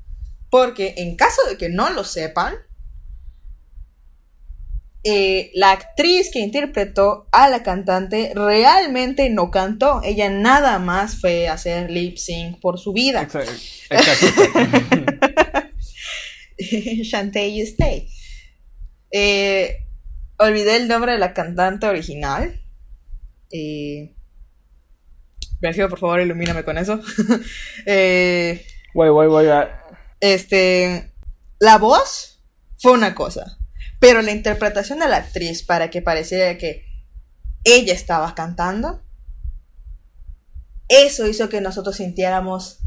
[0.50, 2.54] Porque en caso de que no lo sepan,
[5.08, 10.00] eh, la actriz que interpretó a la cantante realmente no cantó.
[10.02, 13.22] Ella nada más fue a hacer lip sync por su vida.
[13.22, 13.52] Exacto.
[13.90, 14.26] exacto.
[17.02, 18.08] Shantae You Stay.
[19.12, 19.84] Eh,
[20.38, 22.60] olvidé el nombre de la cantante original.
[23.50, 24.12] Eh,
[25.60, 27.00] Sergio, por favor, ilumíname con eso.
[27.86, 29.10] Eh, guay.
[29.10, 29.46] guay.
[30.18, 31.12] este,
[31.60, 32.42] la voz
[32.76, 33.56] fue una cosa,
[33.98, 36.84] pero la interpretación de la actriz para que pareciera que
[37.64, 39.02] ella estaba cantando,
[40.88, 42.78] eso hizo que nosotros sintiéramos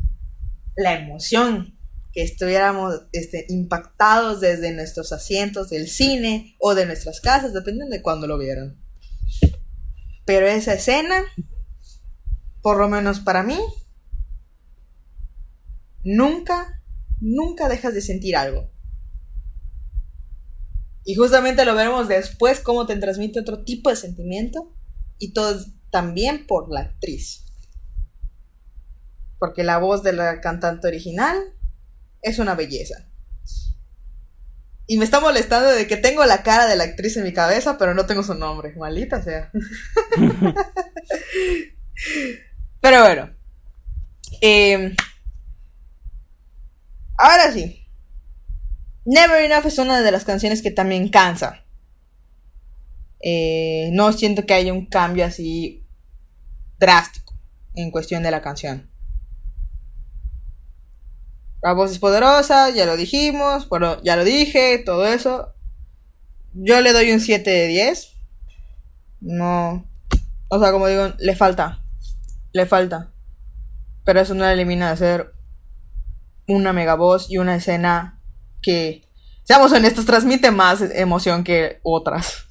[0.75, 1.77] la emoción,
[2.13, 8.01] que estuviéramos este, impactados desde nuestros asientos del cine o de nuestras casas, dependiendo de
[8.01, 8.81] cuándo lo vieron.
[10.25, 11.23] Pero esa escena,
[12.61, 13.59] por lo menos para mí,
[16.03, 16.81] nunca,
[17.19, 18.71] nunca dejas de sentir algo.
[21.05, 24.73] Y justamente lo veremos después cómo te transmite otro tipo de sentimiento
[25.17, 25.59] y todo
[25.89, 27.45] también por la actriz.
[29.39, 31.38] Porque la voz de la cantante original
[32.21, 33.09] es una belleza.
[34.91, 37.77] Y me está molestando de que tengo la cara de la actriz en mi cabeza,
[37.77, 38.73] pero no tengo su nombre.
[38.75, 39.51] Maldita sea.
[42.81, 43.29] pero bueno.
[44.41, 44.95] Eh,
[47.17, 47.78] ahora sí.
[49.05, 51.65] Never Enough es una de las canciones que también cansa.
[53.21, 55.85] Eh, no siento que haya un cambio así
[56.77, 57.38] drástico
[57.75, 58.89] en cuestión de la canción.
[61.62, 65.53] La voz es poderosa, ya lo dijimos, bueno, ya lo dije, todo eso.
[66.53, 68.13] Yo le doy un 7 de 10.
[69.21, 69.85] No.
[70.47, 71.83] O sea, como digo, le falta.
[72.53, 73.12] Le falta.
[74.05, 75.33] Pero eso no le elimina de ser
[76.47, 78.18] una mega voz y una escena
[78.61, 79.01] que,
[79.43, 82.45] seamos honestos, transmite más emoción que otras.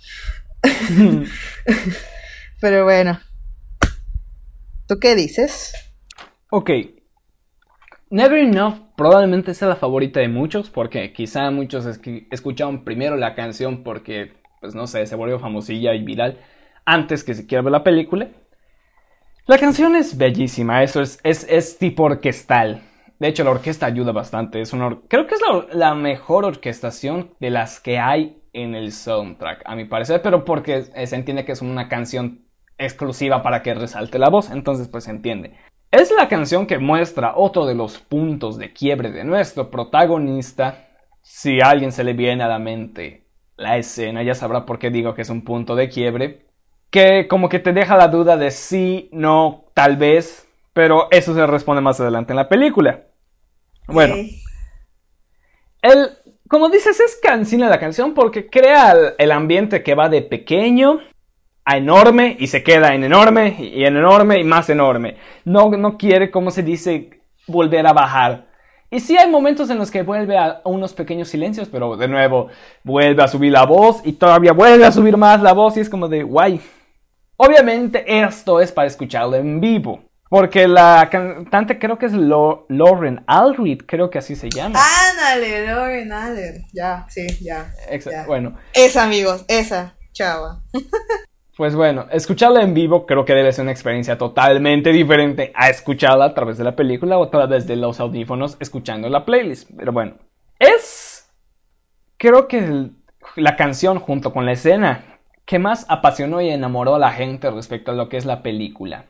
[2.60, 3.20] Pero bueno.
[4.86, 5.72] ¿Tú qué dices?
[6.50, 6.70] Ok.
[8.10, 13.34] Never Enough probablemente sea la favorita de muchos porque quizá muchos esqui- escucharon primero la
[13.34, 16.38] canción porque, pues no sé, se volvió famosilla y viral
[16.86, 18.28] antes que siquiera ver la película.
[19.46, 22.82] La canción es bellísima, eso es, es, es tipo orquestal.
[23.18, 24.60] De hecho, la orquesta ayuda bastante.
[24.60, 24.70] Es
[25.08, 29.62] Creo que es la, or- la mejor orquestación de las que hay en el soundtrack,
[29.64, 32.44] a mi parecer, pero porque se entiende que es una canción
[32.78, 35.56] exclusiva para que resalte la voz, entonces pues se entiende.
[35.90, 40.86] Es la canción que muestra otro de los puntos de quiebre de nuestro protagonista.
[41.22, 43.26] Si a alguien se le viene a la mente
[43.56, 46.46] la escena, ya sabrá por qué digo que es un punto de quiebre.
[46.90, 50.48] Que como que te deja la duda de sí, no, tal vez.
[50.72, 53.07] Pero eso se responde más adelante en la película.
[53.88, 54.40] Bueno, Eh,
[55.82, 56.10] el,
[56.48, 61.00] como dices, es cansina la canción porque crea el, el ambiente que va de pequeño
[61.64, 65.16] a enorme y se queda en enorme y en enorme y más enorme.
[65.44, 68.48] No, no quiere, como se dice, volver a bajar.
[68.90, 72.08] Y sí hay momentos en los que vuelve a, a unos pequeños silencios, pero de
[72.08, 72.48] nuevo
[72.82, 75.90] vuelve a subir la voz y todavía vuelve a subir más la voz y es
[75.90, 76.60] como de guay.
[77.36, 80.07] Obviamente esto es para escucharlo en vivo.
[80.28, 84.78] Porque la cantante creo que es Lo- Lauren Alred, creo que así se llama.
[85.10, 86.66] Ándale, Lauren Allen.
[86.72, 87.72] Ya, sí, ya.
[88.10, 88.26] Ya.
[88.26, 90.60] Bueno, Esa, amigos, esa, chava.
[91.56, 96.26] Pues bueno, escucharla en vivo creo que debe ser una experiencia totalmente diferente a escucharla
[96.26, 99.68] a través de la película o a través de los audífonos escuchando la playlist.
[99.76, 100.14] Pero bueno,
[100.60, 101.28] es
[102.16, 102.92] creo que el-
[103.34, 107.90] la canción junto con la escena que más apasionó y enamoró a la gente respecto
[107.90, 109.06] a lo que es la película.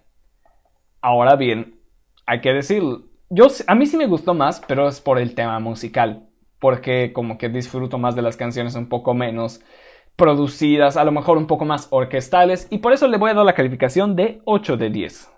[1.01, 1.81] Ahora bien,
[2.27, 3.05] hay que decirlo.
[3.31, 6.29] Yo, a mí sí me gustó más, pero es por el tema musical.
[6.59, 9.61] Porque como que disfruto más de las canciones un poco menos
[10.17, 12.67] producidas, a lo mejor un poco más orquestales.
[12.71, 15.31] Y por eso le voy a dar la calificación de 8 de 10.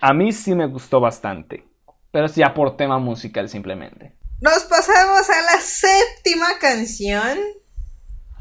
[0.00, 1.68] A mí sí me gustó bastante.
[2.10, 4.16] Pero es ya por tema musical simplemente.
[4.40, 7.38] Nos pasamos a la séptima canción.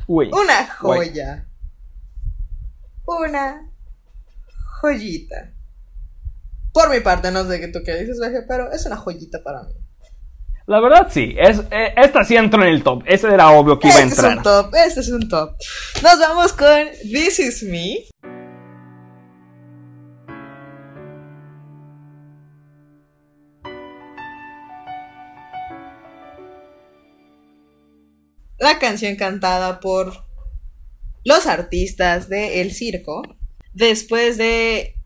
[0.07, 0.29] Uy.
[0.31, 1.47] Una joya.
[3.05, 3.69] Una
[4.79, 5.56] joyita.
[6.77, 9.63] Por mi parte, no sé qué tú qué dices, Veje, pero es una joyita para
[9.63, 9.73] mí.
[10.67, 13.01] La verdad sí, es, eh, esta sí entró en el top.
[13.07, 14.37] Ese era obvio que iba a Este es entrar.
[14.37, 15.55] un top, este es un top.
[16.03, 18.03] Nos vamos con This Is Me.
[28.59, 30.13] La canción cantada por
[31.23, 33.23] los artistas de El Circo
[33.73, 34.96] después de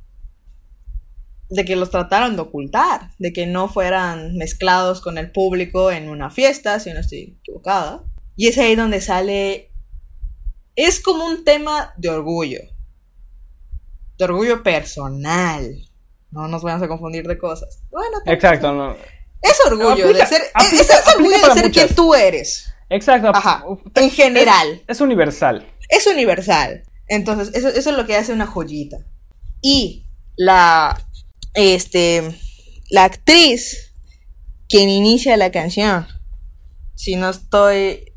[1.52, 6.10] de que los trataron de ocultar, de que no fueran mezclados con el público en
[6.10, 8.04] una fiesta, si no estoy equivocada.
[8.36, 9.72] Y es ahí donde sale.
[10.76, 12.62] Es como un tema de orgullo.
[14.18, 15.70] De orgullo personal.
[16.32, 17.84] No nos vayamos a confundir de cosas.
[17.92, 18.20] Bueno.
[18.26, 18.96] Exacto, no.
[19.42, 20.42] Es orgullo Aplica- de ser.
[20.54, 21.72] aplica- es, orgullo de ser muchas.
[21.86, 22.68] quien tú eres.
[22.90, 23.32] Exacto.
[23.34, 23.64] Ajá.
[23.96, 24.82] En general.
[24.88, 25.68] Es universal.
[25.90, 26.84] Es universal.
[27.08, 28.98] Entonces, eso, eso es lo que hace una joyita.
[29.62, 30.06] Y
[30.38, 30.98] la.
[31.54, 32.40] Este.
[32.90, 33.94] La actriz.
[34.70, 36.08] Quien inicia la canción.
[36.96, 38.14] Si no estoy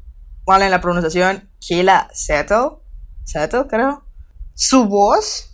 [0.47, 1.51] mal en la pronunciación.
[1.61, 2.78] Sheila Settle.
[3.24, 4.05] Settle, creo.
[4.55, 5.51] Su voz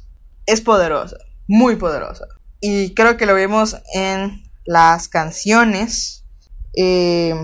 [0.47, 1.17] es poderosa.
[1.49, 2.27] Muy poderosa.
[2.61, 6.25] Y creo que lo vimos en las canciones.
[6.77, 7.35] eh,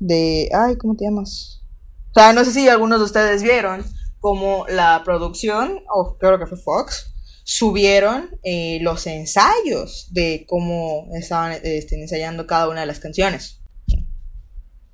[0.00, 0.50] de.
[0.52, 1.62] Ay, ¿cómo te llamas?
[2.10, 3.84] O sea, no sé si algunos de ustedes vieron
[4.20, 7.14] como la producción, o creo que fue Fox,
[7.48, 13.60] subieron eh, los ensayos de cómo estaban este, ensayando cada una de las canciones.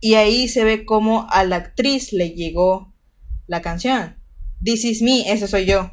[0.01, 2.93] Y ahí se ve cómo a la actriz le llegó
[3.47, 4.19] la canción.
[4.63, 5.93] This is me, ese soy yo.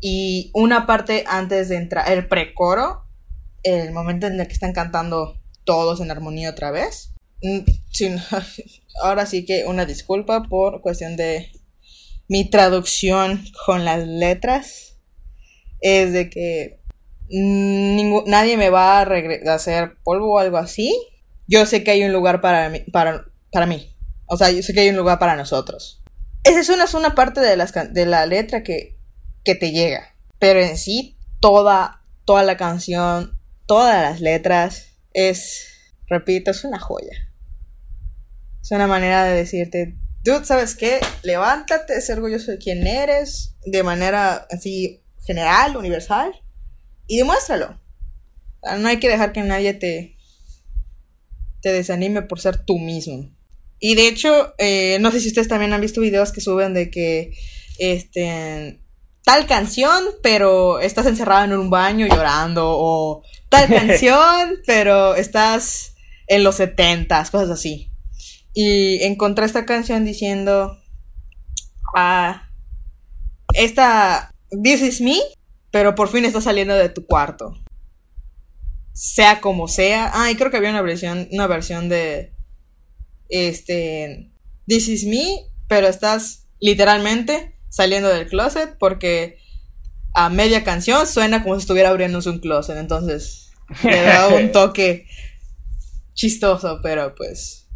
[0.00, 3.04] Y una parte antes de entrar, el precoro,
[3.62, 7.14] el momento en el que están cantando todos en armonía otra vez.
[7.40, 7.60] Mm,
[9.04, 11.52] ahora sí que una disculpa por cuestión de
[12.26, 14.89] mi traducción con las letras.
[15.80, 16.80] Es de que
[17.30, 20.94] nadie me va a, hacer polvo o algo así.
[21.46, 23.94] Yo sé que hay un lugar para mí, para, para mí.
[24.26, 26.02] O sea, yo sé que hay un lugar para nosotros.
[26.44, 28.96] Esa es una, es una parte de, las, de la letra que,
[29.44, 30.14] que te llega.
[30.38, 35.66] Pero en sí, toda, toda la canción, todas las letras, es,
[36.06, 37.16] repito, es una joya.
[38.62, 41.00] Es una manera de decirte, dude, ¿sabes qué?
[41.22, 44.99] Levántate, sé orgulloso de quién eres, de manera así
[45.30, 46.32] general, universal,
[47.06, 47.80] y demuéstralo.
[48.78, 50.16] No hay que dejar que nadie te,
[51.62, 53.30] te desanime por ser tú mismo.
[53.78, 56.90] Y de hecho, eh, no sé si ustedes también han visto videos que suben de
[56.90, 57.32] que,
[57.78, 58.80] este,
[59.24, 65.94] tal canción, pero estás encerrado en un baño llorando, o tal canción, pero estás
[66.26, 67.92] en los setentas, cosas así.
[68.52, 70.76] Y encontré esta canción diciendo,
[71.94, 72.50] ah,
[73.54, 74.29] esta,
[74.62, 75.16] this is me,
[75.70, 77.54] pero por fin está saliendo de tu cuarto.
[78.92, 80.10] Sea como sea.
[80.12, 82.34] Ah, y creo que había una versión, una versión de,
[83.28, 84.30] este,
[84.66, 89.38] this is me, pero estás literalmente saliendo del closet porque
[90.12, 92.76] a media canción suena como si estuviera abriéndose un closet.
[92.76, 93.50] Entonces,
[93.84, 95.06] le da un toque
[96.14, 97.68] chistoso, pero pues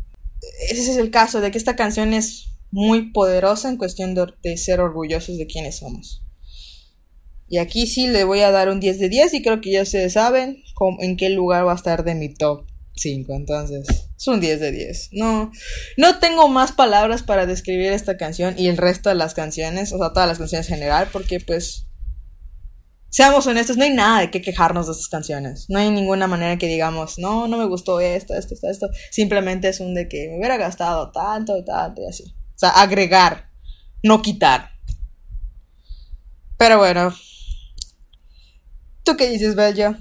[0.69, 4.57] ese es el caso de que esta canción es muy poderosa en cuestión de, de
[4.57, 6.24] ser orgullosos de quienes somos.
[7.55, 9.83] Y aquí sí le voy a dar un 10 de 10 y creo que ya
[9.83, 13.33] ustedes saben cómo- en qué lugar va a estar de mi top 5.
[13.33, 13.87] Entonces,
[14.19, 15.11] es un 10 de 10.
[15.13, 15.53] No,
[15.97, 19.99] no tengo más palabras para describir esta canción y el resto de las canciones, o
[19.99, 21.87] sea, todas las canciones en general, porque pues
[23.09, 25.67] Seamos honestos, no hay nada de qué quejarnos de estas canciones.
[25.69, 28.89] No hay ninguna manera que digamos, no, no me gustó esto, esto, esto, esto.
[29.13, 32.25] Simplemente es un de que me hubiera gastado tanto y tanto y así.
[32.25, 33.51] O sea, agregar,
[34.03, 34.71] no quitar.
[36.59, 37.15] Pero bueno.
[39.05, 39.97] ¿Tú qué dices, Bello?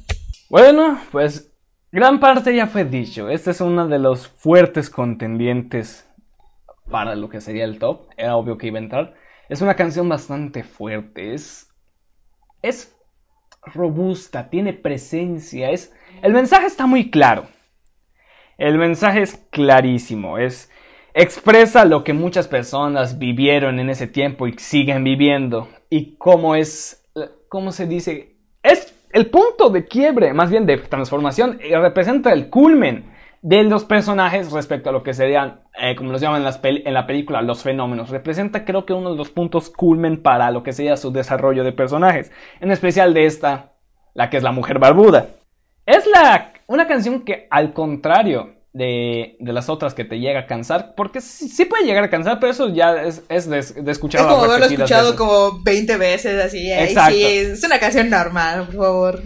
[0.50, 1.52] Bueno, pues
[1.92, 3.28] gran parte ya fue dicho.
[3.28, 6.08] Este es uno de los fuertes contendientes
[6.90, 8.08] para lo que sería el top.
[8.16, 9.14] Era obvio que iba a entrar.
[9.50, 11.34] Es una canción bastante fuerte.
[11.34, 11.70] Es.
[12.62, 12.96] Es
[13.66, 15.70] robusta, tiene presencia.
[15.72, 15.94] Es.
[16.22, 17.48] El mensaje está muy claro.
[18.58, 20.38] El mensaje es clarísimo.
[20.38, 20.72] Es.
[21.14, 25.68] Expresa lo que muchas personas vivieron en ese tiempo y siguen viviendo.
[25.90, 27.06] Y cómo es.
[27.50, 28.33] ¿Cómo se dice?
[28.64, 33.12] Es, el punto de quiebre, más bien de transformación, eh, representa el culmen
[33.44, 37.06] de los personajes respecto a lo que serían, eh, como los llaman en, en la
[37.06, 38.10] película, los fenómenos.
[38.10, 41.74] Representa creo que uno de los puntos culmen para lo que sería su desarrollo de
[41.74, 42.32] personajes.
[42.62, 43.74] En especial de esta,
[44.14, 45.28] la que es la mujer barbuda.
[45.86, 50.46] Es la, una canción que al contrario de, de las otras que te llega a
[50.48, 53.62] cansar, porque sí, sí puede llegar a cansar, pero eso ya es, es de, de
[53.62, 55.18] Es escucharla como haberlo escuchado veces.
[55.20, 56.72] como 20 veces, así.
[56.72, 57.14] ay, Exacto.
[57.16, 59.22] sí, es una canción normal, por favor.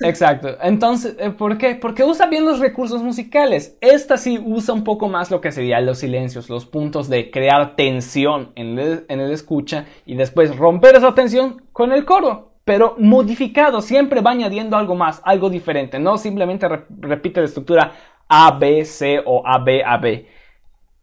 [0.00, 0.56] Exacto.
[0.62, 1.74] Entonces, eh, ¿por qué?
[1.74, 3.76] Porque usa bien los recursos musicales.
[3.80, 7.76] Esta sí usa un poco más lo que serían los silencios, los puntos de crear
[7.76, 12.50] tensión en el, en el escucha y después romper esa tensión con el coro.
[12.64, 15.98] Pero modificado, siempre va añadiendo algo más, algo diferente.
[15.98, 17.92] No simplemente re- repite la estructura
[18.34, 20.26] A, B, C o A, B, A, B.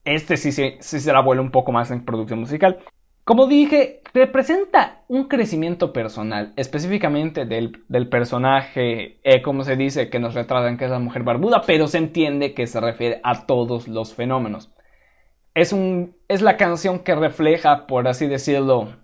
[0.03, 2.79] Este sí, sí, sí se la vuelve un poco más en producción musical.
[3.23, 10.19] Como dije, representa un crecimiento personal, específicamente del, del personaje, eh, como se dice, que
[10.19, 13.87] nos retratan que es la mujer barbuda, pero se entiende que se refiere a todos
[13.87, 14.71] los fenómenos.
[15.53, 18.95] Es, un, es la canción que refleja, por así decirlo,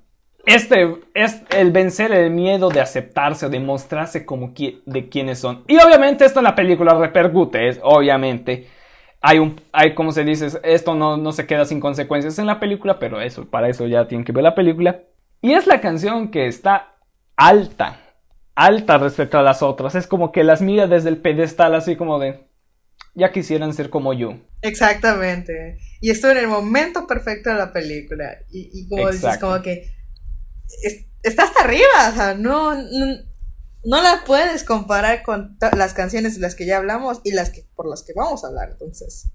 [0.46, 5.64] este es el vencer el miedo de aceptarse, de mostrarse como qui- de quienes son.
[5.68, 8.68] Y obviamente esto en la película repercute, es, obviamente.
[9.22, 12.60] Hay un, hay como se dice, esto no, no se queda sin consecuencias en la
[12.60, 15.02] película, pero eso, para eso ya tienen que ver la película.
[15.42, 16.96] Y es la canción que está
[17.36, 18.00] alta,
[18.54, 19.96] alta respecto a las otras.
[19.96, 22.48] Es como que las mira desde el pedestal, así como de,
[23.16, 24.36] ya quisieran ser como yo.
[24.62, 25.80] Exactamente.
[26.02, 28.26] Y estuvo en el momento perfecto de la película.
[28.52, 29.48] Y, y como dices, Exacto.
[29.48, 29.95] como que
[30.84, 33.18] es- está hasta arriba, o sea, no, no,
[33.84, 37.66] no la puedes comparar con las canciones de las que ya hablamos y las que
[37.76, 39.28] por las que vamos a hablar, entonces.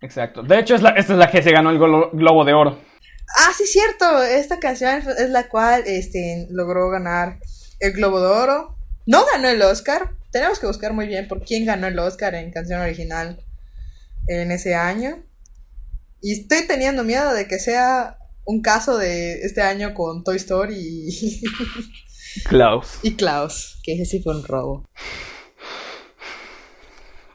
[0.00, 0.42] Exacto.
[0.42, 2.80] De hecho, es la, esta es la que se ganó el glo- Globo de Oro.
[3.36, 4.22] Ah, sí, cierto.
[4.22, 7.38] Esta canción es la cual este, logró ganar
[7.80, 8.76] el Globo de Oro.
[9.06, 10.12] No ganó el Oscar.
[10.30, 13.42] Tenemos que buscar muy bien por quién ganó el Oscar en canción original
[14.28, 15.18] en ese año.
[16.20, 18.18] Y estoy teniendo miedo de que sea
[18.48, 21.42] un caso de este año con Toy Story y,
[22.48, 22.98] Klaus.
[23.02, 24.88] y Klaus, que ese sí fue un robo.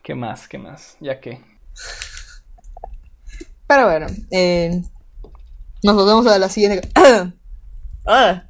[0.01, 0.47] ¿Qué más?
[0.47, 0.97] ¿Qué más?
[0.99, 1.39] Ya que.
[3.67, 4.81] Pero bueno, eh,
[5.83, 6.87] nos volvemos a la siguiente.
[8.05, 8.43] Ah,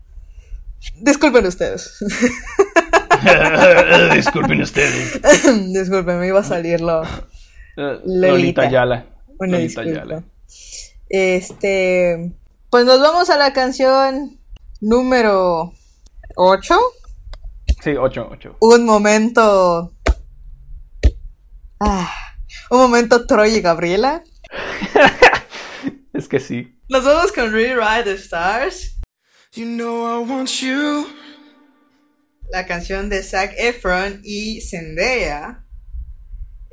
[0.99, 1.99] disculpen ustedes.
[4.16, 5.22] Disculpen ustedes.
[5.74, 7.03] Disculpen, me iba a salir lo.
[7.03, 8.64] Eh, Lolita.
[8.64, 9.05] Ayala.
[9.38, 9.82] Una Lolita.
[9.82, 10.24] Ayala.
[11.07, 12.34] Este.
[12.74, 14.41] Pues nos vamos a la canción
[14.82, 15.76] número
[16.36, 16.76] 8.
[17.84, 18.57] Sí, 8, 8.
[18.61, 19.95] Un momento.
[21.80, 22.11] Ah,
[22.71, 24.24] un momento Troy y Gabriela.
[26.13, 26.76] Es que sí.
[26.89, 28.99] Nos vamos con Rewrite the Stars.
[29.51, 31.05] You know I want you.
[32.49, 35.63] La canción de Zac Efron y Zendaya.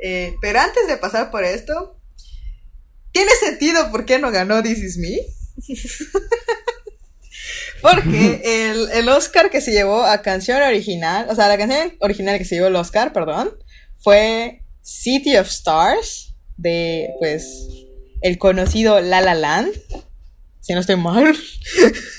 [0.02, 2.00] Eh, pero antes de pasar por esto,
[3.12, 5.39] ¿tiene sentido por qué no ganó This Is Me?
[7.82, 12.38] Porque el, el Oscar que se llevó a canción original, o sea, la canción original
[12.38, 13.50] que se llevó el Oscar, perdón,
[13.96, 17.68] fue City of Stars, de, pues,
[18.20, 19.72] el conocido La La Land.
[20.60, 21.34] Si no estoy mal.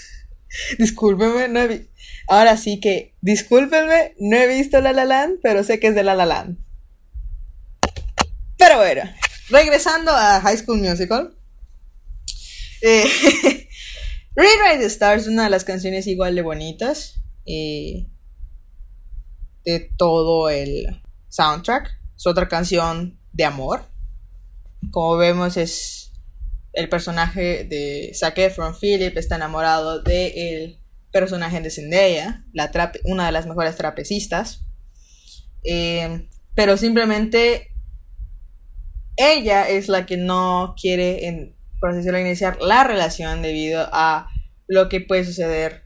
[0.79, 1.91] Discúlpeme, no he
[2.27, 6.03] Ahora sí que, discúlpenme, no he visto La La Land, pero sé que es de
[6.03, 6.57] La La Land.
[8.57, 9.01] Pero bueno,
[9.49, 11.35] regresando a High School Musical.
[12.81, 13.05] Eh,
[14.35, 18.07] Rewrite the Stars es una de las canciones igual de bonitas eh,
[19.63, 21.89] de todo el soundtrack.
[22.15, 23.83] Es otra canción de amor.
[24.91, 26.13] Como vemos es
[26.73, 30.79] el personaje de Zac Efron, Philip, está enamorado del
[31.11, 32.71] personaje de Zendaya, la
[33.03, 34.65] una de las mejores trapecistas.
[35.63, 37.67] Eh, pero simplemente
[39.17, 44.29] ella es la que no quiere, en, por así decirlo, iniciar la relación debido a
[44.67, 45.83] lo que puede suceder.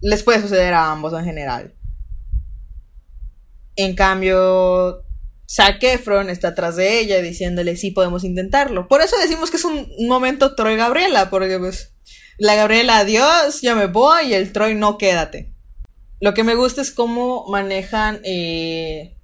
[0.00, 1.74] Les puede suceder a ambos en general.
[3.76, 5.04] En cambio,
[5.50, 8.86] Zac está atrás de ella diciéndole sí podemos intentarlo.
[8.86, 11.94] Por eso decimos que es un momento Troy Gabriela, porque pues
[12.38, 15.52] la Gabriela adiós, ya me voy y el Troy no quédate.
[16.20, 19.16] Lo que me gusta es cómo manejan eh,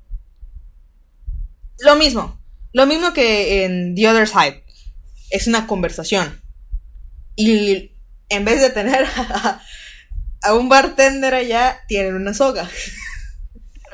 [1.78, 2.40] lo mismo,
[2.74, 4.64] lo mismo que en The Other Side.
[5.30, 6.42] Es una conversación.
[7.36, 7.92] Y
[8.28, 9.62] en vez de tener a,
[10.42, 12.68] a un bartender allá, tienen una soga.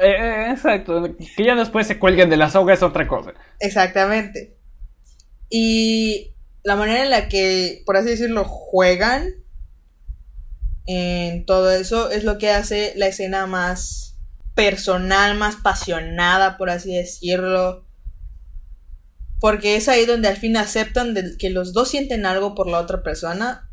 [0.00, 1.14] Eh, eh, exacto.
[1.36, 3.34] Que ya después se cuelguen de la soga es otra cosa.
[3.60, 4.56] Exactamente.
[5.50, 9.34] Y la manera en la que, por así decirlo, juegan
[10.86, 14.18] en todo eso es lo que hace la escena más
[14.54, 17.89] personal, más pasionada, por así decirlo.
[19.40, 22.78] Porque es ahí donde al fin aceptan de que los dos sienten algo por la
[22.78, 23.70] otra persona,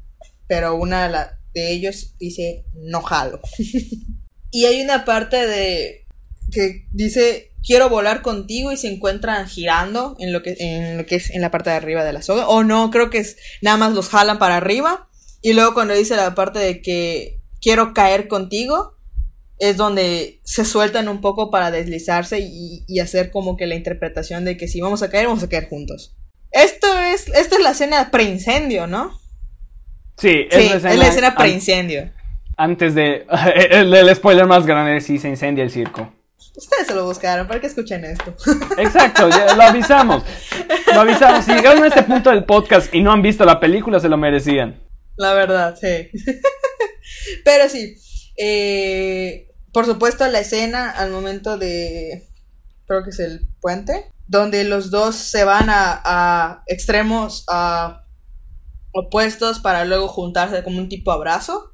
[0.48, 3.40] pero una de, la- de ellos dice no jalo.
[4.52, 6.06] y hay una parte de
[6.52, 11.16] que dice quiero volar contigo y se encuentran girando en lo que en lo que
[11.18, 13.76] es en la parte de arriba de la soga o no creo que es nada
[13.76, 15.10] más los jalan para arriba
[15.42, 18.97] y luego cuando dice la parte de que quiero caer contigo
[19.60, 24.46] es donde se sueltan un poco para deslizarse y, y hacer como que la interpretación
[24.46, 26.16] de que si vamos a caer vamos a caer juntos
[26.52, 29.20] esto es esta es la escena preincendio no
[30.20, 32.12] Sí, sí es la escena preincendio
[32.58, 33.28] Antes de.
[33.70, 36.12] El, el spoiler más grande es si se incendia el circo.
[36.56, 38.36] ustedes se lo buscaron para que escuchen esto
[38.80, 40.24] Exacto, ya lo avisamos.
[40.92, 41.46] Lo avisamos.
[41.46, 44.18] Si llegaron a este punto del podcast y no han visto la película, se lo
[44.18, 44.82] merecían.
[45.18, 46.10] La verdad, sí.
[47.46, 47.96] Pero sí,
[48.38, 49.47] eh,
[49.78, 52.28] por supuesto la escena al momento de,
[52.88, 58.04] creo que es el puente, donde los dos se van a, extremos a
[58.92, 61.74] opuestos para luego juntarse como un tipo abrazo.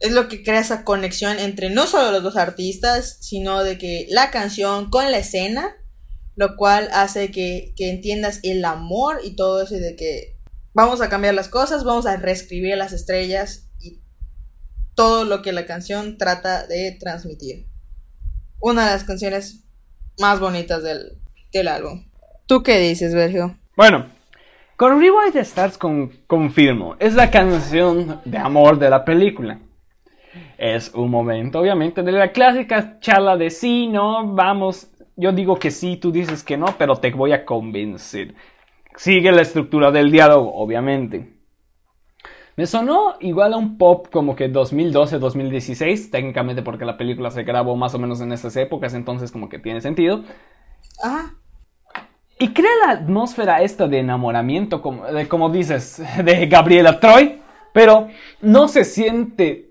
[0.00, 4.06] Es lo que crea esa conexión entre no solo los dos artistas, sino de que
[4.10, 5.78] la canción con la escena,
[6.36, 10.36] lo cual hace que, que entiendas el amor y todo eso de que
[10.74, 13.69] vamos a cambiar las cosas, vamos a reescribir las estrellas
[15.00, 17.64] todo lo que la canción trata de transmitir.
[18.60, 19.66] Una de las canciones
[20.20, 21.12] más bonitas del,
[21.54, 22.04] del álbum.
[22.46, 23.56] ¿Tú qué dices, Sergio?
[23.74, 24.10] Bueno,
[24.76, 26.96] con Rewind Stars con, confirmo.
[26.98, 29.58] Es la canción de amor de la película.
[30.58, 34.90] Es un momento, obviamente, de la clásica charla de sí, no, vamos.
[35.16, 38.34] Yo digo que sí, tú dices que no, pero te voy a convencer.
[38.96, 41.39] Sigue la estructura del diálogo, obviamente.
[42.60, 47.74] Me sonó igual a un pop como que 2012-2016, técnicamente porque la película se grabó
[47.74, 50.24] más o menos en estas épocas, entonces como que tiene sentido.
[51.02, 51.36] Ajá.
[52.38, 57.40] Y crea la atmósfera esta de enamoramiento, como, de, como dices, de Gabriela Troy,
[57.72, 58.08] pero
[58.42, 59.70] no se siente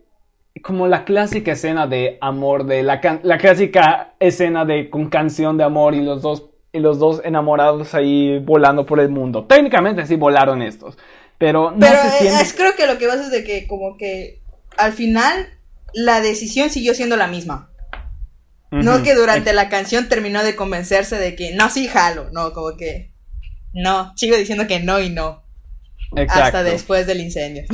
[0.64, 5.58] como la clásica escena de amor, de la, can- la clásica escena de con canción
[5.58, 9.46] de amor y los dos y los dos enamorados ahí volando por el mundo.
[9.46, 10.98] Técnicamente sí volaron estos,
[11.40, 12.42] pero no Pero se eh, siente.
[12.44, 14.42] es, creo que lo que pasa es de que como que
[14.78, 15.50] al final
[15.94, 17.72] la decisión siguió siendo la misma.
[18.72, 22.30] No que durante la canción terminó de convencerse de que no, sí, jalo.
[22.32, 23.12] No, como que
[23.74, 25.44] no, sigo diciendo que no y no.
[26.16, 26.44] Exacto.
[26.44, 27.64] Hasta después del incendio.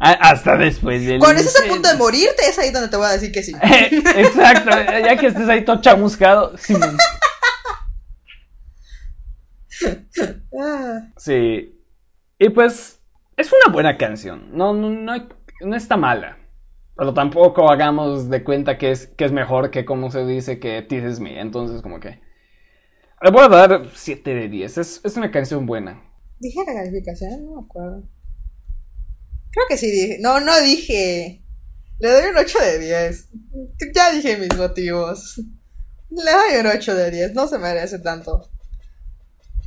[0.00, 2.04] Ah, Hasta después del Cuando estés a punto de incendio.
[2.04, 3.52] morirte, es ahí donde te voy a decir que sí.
[3.62, 6.56] Exacto, ya que estés ahí todo chamuscado.
[6.56, 6.96] Simón.
[10.60, 11.77] Ah, Sí.
[12.38, 13.00] Y pues,
[13.36, 14.56] es una buena canción.
[14.56, 15.28] No, no, no,
[15.60, 16.38] no está mala.
[16.96, 20.82] Pero tampoco hagamos de cuenta que es, que es mejor que como se dice que
[20.82, 21.40] This Is Me.
[21.40, 22.20] Entonces, como que.
[23.22, 24.78] Le voy a dar 7 de 10.
[24.78, 26.02] Es, es una canción buena.
[26.40, 27.44] ¿Dije la calificación?
[27.44, 28.02] No me acuerdo.
[29.50, 30.18] Creo que sí dije.
[30.20, 31.44] No, no dije.
[32.00, 33.28] Le doy un 8 de 10.
[33.94, 35.40] Ya dije mis motivos.
[36.10, 37.34] Le doy un 8 de 10.
[37.34, 38.50] No se merece tanto.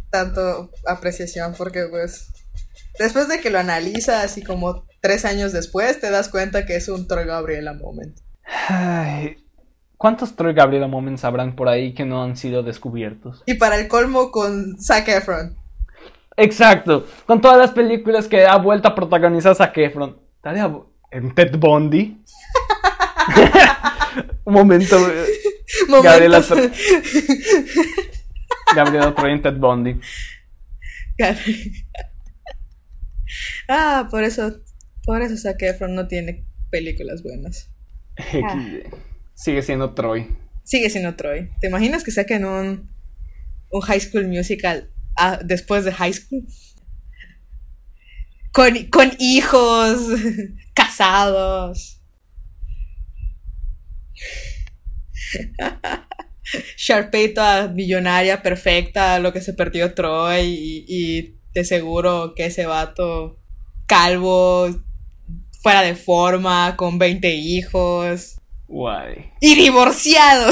[0.10, 1.54] Tanto apreciación.
[1.58, 2.28] Porque pues.
[3.00, 6.88] Después de que lo analizas así como tres años después, te das cuenta que es
[6.90, 8.18] un Troy Gabriela moment.
[8.68, 9.38] Ay,
[9.98, 13.44] ¿Cuántos Troy Gabriela Moments habrán por ahí que no han sido descubiertos?
[13.46, 15.56] Y para el colmo con Zac Efron.
[16.38, 17.06] Exacto.
[17.28, 20.18] Con todas las películas que ha vuelto a protagonizar Zac Efron.
[20.44, 22.20] Bu- En Ted Bundy.
[24.44, 24.98] Un momento.
[24.98, 25.26] eh,
[26.04, 26.78] Gabriela Momentos.
[28.76, 30.00] Gabriela Troy en Ted Bundy.
[33.72, 34.62] Ah, por eso.
[35.04, 37.72] Por eso Zac Efron no tiene películas buenas.
[38.18, 38.94] XD.
[39.34, 40.28] Sigue siendo Troy.
[40.64, 41.50] Sigue siendo Troy.
[41.60, 42.92] ¿Te imaginas que saquen un,
[43.72, 46.46] un High School Musical ah, después de High School?
[48.52, 49.98] Con, con hijos,
[50.74, 52.02] casados.
[56.78, 62.66] Sharpay toda millonaria, perfecta, lo que se perdió Troy y, y de seguro que ese
[62.66, 63.41] vato
[63.92, 64.70] calvo,
[65.62, 68.40] fuera de forma, con 20 hijos
[68.70, 69.32] Guay.
[69.42, 70.50] y divorciado.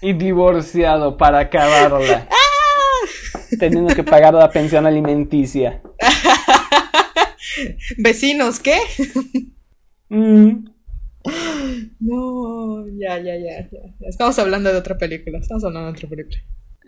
[0.00, 2.26] Y divorciado para acabarla.
[3.60, 5.80] Teniendo que pagar la pensión alimenticia.
[7.98, 8.78] Vecinos, ¿qué?
[10.08, 10.64] Mm.
[12.00, 14.08] No, ya, ya, ya, ya.
[14.08, 15.38] Estamos hablando de otra película.
[15.38, 16.38] Estamos hablando de otra película.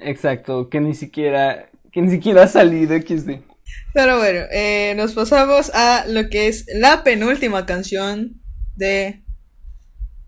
[0.01, 1.71] Exacto, que ni siquiera.
[1.93, 3.54] Que ni siquiera ha salido XD.
[3.93, 8.43] Pero bueno, eh, nos pasamos a lo que es la penúltima canción
[8.77, 9.23] de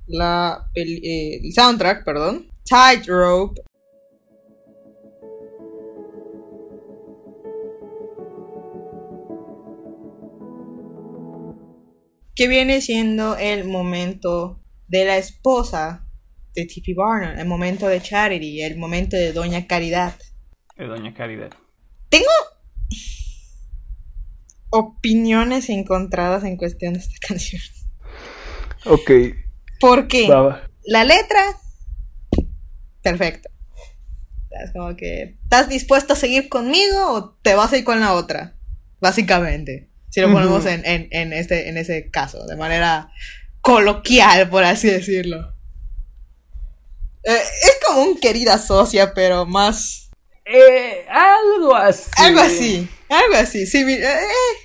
[0.06, 3.60] la pel- eh, el soundtrack, perdón, Tightrope.
[12.34, 16.06] Que viene siendo el momento de la esposa
[16.54, 16.94] de T.P.
[16.94, 20.14] Barnum, el momento de Charity, el momento de Doña Caridad.
[20.76, 21.50] De Doña Caridad.
[22.10, 22.26] Tengo
[24.70, 27.62] opiniones encontradas en cuestión de esta canción.
[28.84, 29.10] Ok.
[29.80, 30.68] Porque Baba.
[30.84, 31.42] la letra,
[33.02, 33.48] perfecto.
[34.64, 38.14] Es como que, ¿estás dispuesto a seguir conmigo o te vas a ir con la
[38.14, 38.56] otra?
[39.00, 39.90] Básicamente.
[40.08, 43.10] Si lo ponemos en, en este, en ese caso, de manera
[43.60, 45.52] coloquial, por así decirlo.
[47.22, 50.10] Eh, es como un querida socia, pero más
[50.46, 52.10] Eh, algo así.
[52.16, 54.16] Algo así, algo así, sí, mi- eh,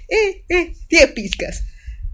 [0.09, 1.63] eh, eh, tiene pizcas,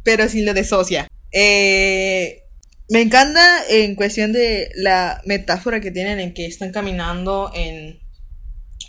[0.03, 1.07] pero sin lo de socia.
[1.31, 2.43] Eh,
[2.89, 7.99] me encanta en cuestión de la metáfora que tienen en que están caminando en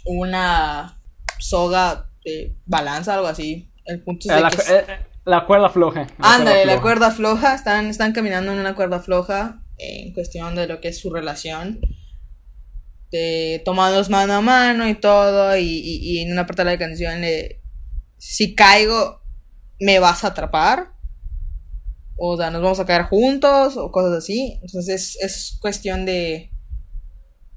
[0.05, 1.01] una
[1.39, 3.71] soga de balanza, algo así.
[3.85, 4.57] El punto es Eh, de la, que...
[4.57, 6.07] eh, eh, la cuerda floja.
[6.19, 6.83] la Ándale, la floja.
[6.83, 10.99] cuerda floja, están, están caminando en una cuerda floja en cuestión de lo que es
[10.99, 11.81] su relación.
[13.11, 16.79] De tomados mano a mano y todo, y, y- y en una parte de la
[16.79, 17.63] canción le,
[18.19, 19.23] si caigo,
[19.81, 20.93] me vas a atrapar.
[22.17, 24.59] O sea, nos vamos a caer juntos, o cosas así.
[24.63, 26.51] Entonces es, es cuestión de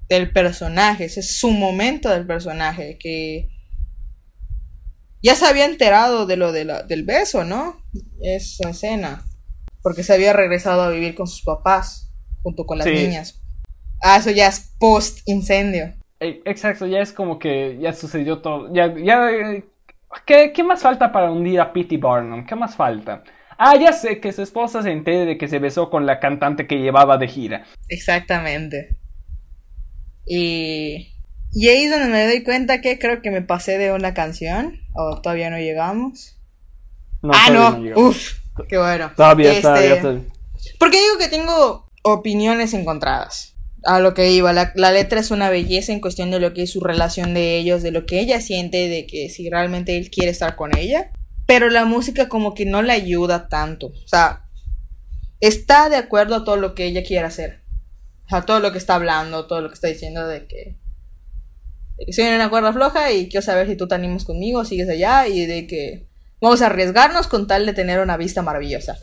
[0.07, 3.49] del personaje, ese es su momento del personaje, que
[5.23, 7.77] ya se había enterado de lo de la- del beso, ¿no?
[8.21, 9.23] Esa escena.
[9.81, 12.11] Porque se había regresado a vivir con sus papás,
[12.43, 12.93] junto con las Sí.
[12.93, 13.40] niñas.
[14.01, 15.93] Ah, eso ya es post incendio.
[16.19, 18.73] Exacto, ya es como que ya sucedió todo.
[18.73, 19.29] Ya, ya.
[20.25, 21.97] ¿qué, qué más falta para hundir a P.T.
[21.97, 22.45] Barnum?
[22.45, 23.23] ¿Qué más falta?
[23.57, 26.67] Ah, ya sé que su esposa se entere de que se besó con la cantante
[26.67, 27.65] que llevaba de gira.
[27.89, 28.97] Exactamente.
[30.25, 31.13] Y,
[31.51, 34.79] y ahí es donde me doy cuenta que creo que me pasé de una canción.
[34.95, 36.39] O todavía no llegamos.
[37.21, 37.77] No, ah, no.
[37.79, 38.03] llegamos.
[38.03, 39.11] Uf, qué bueno.
[39.15, 40.23] Todavía, Este, todavía, todavía.
[40.79, 43.50] Porque digo que tengo opiniones encontradas.
[43.83, 46.63] A lo que iba, la, la letra es una belleza en cuestión de lo que
[46.63, 50.11] es su relación de ellos, de lo que ella siente, de que si realmente él
[50.11, 51.11] quiere estar con ella.
[51.47, 53.87] Pero la música como que no le ayuda tanto.
[53.87, 54.45] O sea,
[55.39, 57.61] está de acuerdo a todo lo que ella quiere hacer.
[58.25, 60.77] O sea, todo lo que está hablando, todo lo que está diciendo de que,
[61.97, 64.87] de que en una cuerda floja y quiero saber si tú te animas conmigo, sigues
[64.87, 66.07] allá y de que
[66.39, 68.97] vamos a arriesgarnos con tal de tener una vista maravillosa.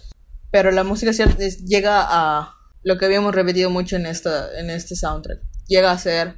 [0.51, 2.55] Pero la música llega a
[2.89, 5.41] lo que habíamos repetido mucho en, esta, en este soundtrack.
[5.66, 6.36] Llega a ser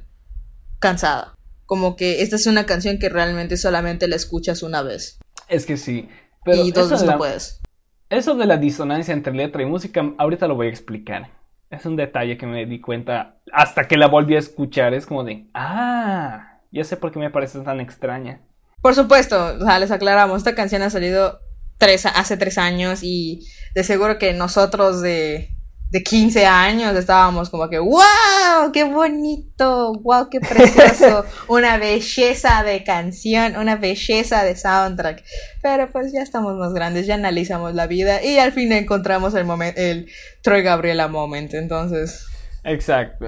[0.79, 1.33] cansada.
[1.65, 5.17] Como que esta es una canción que realmente solamente la escuchas una vez.
[5.47, 6.09] Es que sí.
[6.43, 7.61] Pero y dos eso, veces no puedes.
[8.09, 11.29] eso de la disonancia entre letra y música, ahorita lo voy a explicar.
[11.69, 14.93] Es un detalle que me di cuenta hasta que la volví a escuchar.
[14.93, 18.41] Es como de, ah, ya sé por qué me parece tan extraña.
[18.81, 21.39] Por supuesto, o sea, les aclaramos, esta canción ha salido
[21.77, 25.55] tres, hace tres años y de seguro que nosotros de,
[25.91, 32.83] de 15 años estábamos como que, wow, qué bonito, wow, qué precioso, una belleza de
[32.85, 35.21] canción, una belleza de soundtrack.
[35.61, 39.43] Pero pues ya estamos más grandes, ya analizamos la vida y al fin encontramos el
[39.43, 40.09] momento, el
[40.41, 42.25] Troy Gabriela moment, entonces
[42.63, 43.27] Exacto.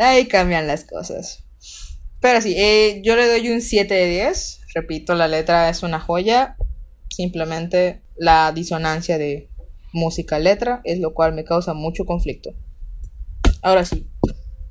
[0.00, 1.44] ahí cambian las cosas.
[2.20, 4.60] Pero sí, eh, yo le doy un 7 de 10.
[4.74, 6.56] Repito, la letra es una joya.
[7.08, 9.47] Simplemente la disonancia de
[9.92, 12.50] música-letra es lo cual me causa mucho conflicto.
[13.62, 14.06] Ahora sí,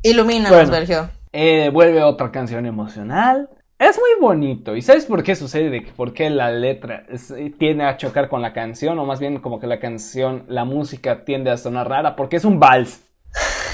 [0.03, 0.73] ilumínanos, Bueno.
[0.73, 1.09] Sergio.
[1.33, 3.49] Eh, vuelve otra canción emocional.
[3.79, 4.75] Es muy bonito.
[4.75, 5.85] ¿Y sabes por qué sucede?
[5.95, 8.97] ¿Por qué la letra es- tiende a chocar con la canción?
[8.97, 12.15] O más bien como que la canción, la música tiende a sonar rara.
[12.15, 13.01] Porque es un vals.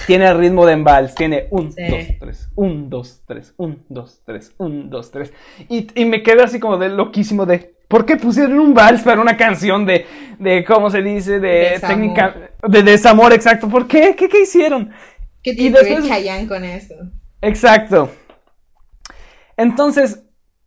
[0.06, 1.16] Tiene el ritmo de vals.
[1.16, 1.84] Tiene un, Sí.
[1.90, 5.32] dos, tres, un, dos, tres, un, dos, tres, un, dos, tres.
[5.70, 7.74] Y, y me quedé así como de loquísimo de...
[7.94, 10.08] ¿Por qué pusieron un vals para una canción de,
[10.40, 11.40] de ¿cómo se dice?
[11.40, 11.88] De Desamor.
[11.96, 12.36] técnica...
[12.68, 13.70] De desamor, exacto.
[13.70, 14.16] ¿Por qué?
[14.16, 14.90] ¿Qué, qué hicieron?
[15.44, 16.96] ¿Qué y tiene que después- Chayanne con esto?
[17.40, 18.10] Exacto.
[19.58, 20.24] Entonces,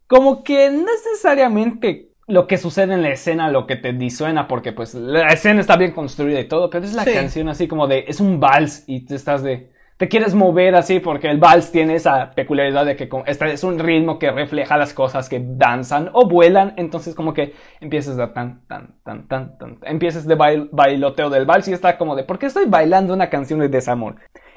[0.06, 4.94] como que necesariamente lo que sucede en la escena lo que te disuena, porque pues
[4.94, 7.12] la escena está bien construida y todo, pero es la Sí.
[7.12, 11.00] canción así como de, es un vals y te estás de, te quieres mover así
[11.00, 14.92] porque el vals tiene esa peculiaridad de que este es un ritmo que refleja las
[14.92, 19.78] cosas que danzan o vuelan, entonces como que empiezas a tan, tan, tan, tan, tan,
[19.84, 23.30] empiezas de bail- bailoteo del vals y está como de, ¿por qué estoy bailando una
[23.30, 24.16] canción de desamor?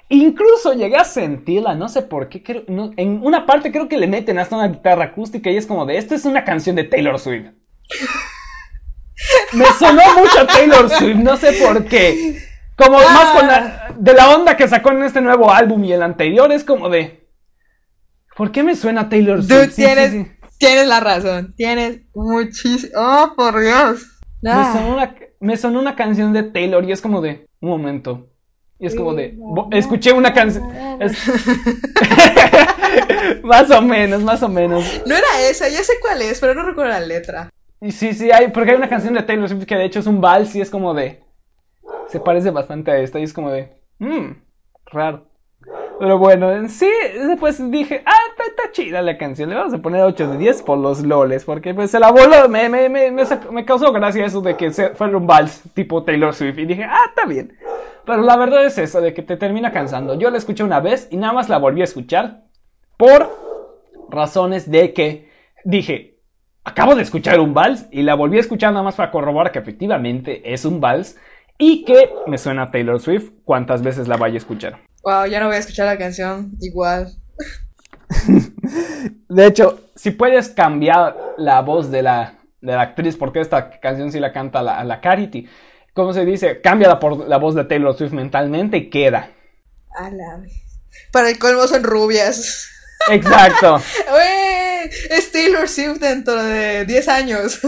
[0.09, 3.97] Incluso llegué a sentirla, no sé por qué, creo, no- en una parte creo que
[3.97, 6.83] le meten hasta una guitarra acústica y es como de, esto es una canción de
[6.83, 7.51] Taylor Swift.
[9.53, 12.48] me sonó mucho Taylor Swift, no sé por qué.
[12.79, 16.01] Como más con la, de la onda que sacó en este nuevo álbum y el
[16.01, 17.27] anterior, es como de.
[18.35, 19.65] ¿Por qué me suena Taylor Swift?
[19.65, 20.27] Sí, sí, tienes, sí.
[20.57, 21.53] tienes la razón.
[21.57, 22.93] Tienes muchísimo.
[22.95, 24.05] Oh, por Dios.
[24.41, 24.71] Me, Ah.
[24.73, 27.45] sonó una, me sonó una canción de Taylor y es como de.
[27.61, 28.29] Un momento.
[28.79, 29.37] Y es como de.
[29.71, 30.63] Escuché una canción.
[31.01, 31.17] es-
[33.43, 35.01] más o menos, más o menos.
[35.05, 37.49] No era esa, ya sé cuál es, pero no recuerdo la letra.
[37.81, 40.07] Y sí, sí, hay, porque hay una canción de Taylor Swift que de hecho es
[40.07, 41.21] un vals y es como de.
[42.09, 43.69] Se parece bastante a esta y es como de.
[43.99, 44.31] Mmm,
[44.87, 45.29] raro.
[45.99, 46.89] Pero bueno, en sí,
[47.27, 48.15] después dije, ah,
[48.47, 51.73] está, chida la canción, le vamos a poner 8 de 10 por los loles, porque
[51.73, 55.27] pues se la voló, me, me, me, me, causó gracia eso de que fuera un
[55.27, 57.57] vals tipo Taylor Swift y dije, ah, está bien.
[58.05, 60.17] Pero la verdad es eso, de que te termina cansando.
[60.17, 62.45] Yo la escuché una vez y nada más la volví a escuchar
[62.95, 63.29] por
[64.09, 65.29] razones de que
[65.65, 66.19] dije,
[66.63, 69.59] acabo de escuchar un vals y la volví a escuchar nada más para corroborar que
[69.59, 71.17] efectivamente es un vals
[71.59, 74.79] y que me suena a Taylor Swift cuantas veces la vaya a escuchar.
[75.03, 77.11] Wow, ya no voy a escuchar la canción igual.
[79.29, 84.11] De hecho, si puedes cambiar la voz de la, de la actriz, porque esta canción
[84.11, 85.47] sí la canta la, la Carity,
[85.93, 86.61] ¿cómo se dice?
[86.61, 89.31] Cámbiala por la voz de Taylor Swift mentalmente y queda.
[89.95, 90.53] A la vez.
[91.11, 92.69] Para el colmo son rubias.
[93.11, 93.81] Exacto.
[94.13, 97.59] Wey, Es Taylor Swift dentro de 10 años.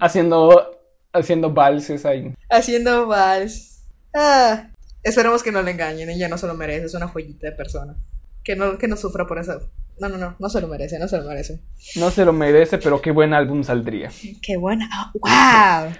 [0.00, 0.73] haciendo,
[1.14, 2.34] haciendo valses ahí.
[2.50, 3.84] Haciendo vals.
[4.14, 4.68] Ah,
[5.02, 6.10] esperemos que no le engañen.
[6.10, 6.86] Ella no se lo merece.
[6.86, 7.96] Es una joyita de persona.
[8.42, 9.70] Que no, que no sufra por eso.
[9.98, 10.36] No, no, no.
[10.38, 10.98] No se lo merece.
[10.98, 11.60] No se lo merece.
[11.96, 14.10] No se lo merece, pero qué buen álbum saldría.
[14.42, 14.88] Qué buena.
[15.24, 15.96] ah, ¡Wow!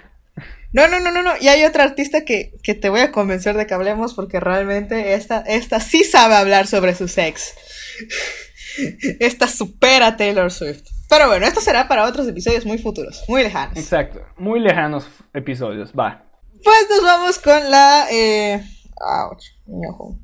[0.73, 1.33] No, no, no, no, no.
[1.41, 5.15] Y hay otra artista que, que te voy a convencer de que hablemos porque realmente
[5.15, 7.55] esta, esta sí sabe hablar sobre su sex.
[9.21, 10.83] Esta supera a Taylor Swift.
[11.17, 13.79] Pero bueno, esto será para otros episodios muy futuros, muy lejanos.
[13.79, 14.21] Exacto.
[14.37, 15.93] Muy lejanos episodios.
[15.93, 16.29] Va.
[16.65, 18.09] Pues nos vamos con la.
[18.11, 18.61] Eh...
[19.01, 20.19] ouch, mi ojo.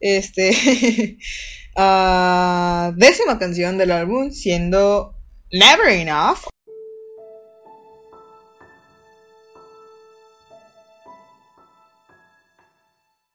[0.00, 1.16] Este.
[1.76, 5.14] ah, décima canción del álbum, siendo
[5.52, 6.48] Never Enough.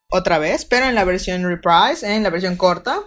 [0.09, 3.01] Otra vez, pero en la versión reprise, en la versión corta.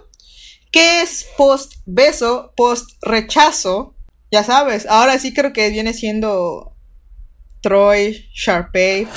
[0.75, 3.95] Que es post beso, post rechazo.
[4.29, 6.75] Ya sabes, ahora sí creo que viene siendo
[7.61, 9.07] Troy, Sharpay,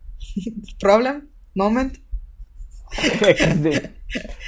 [0.80, 1.98] Problem, Moment.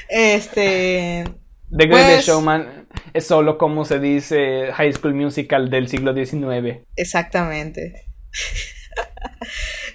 [0.09, 1.25] Este.
[1.71, 6.87] The Greatest Pues- Showman es solo como se dice High School Musical del siglo XIX.
[6.97, 8.07] Exactamente.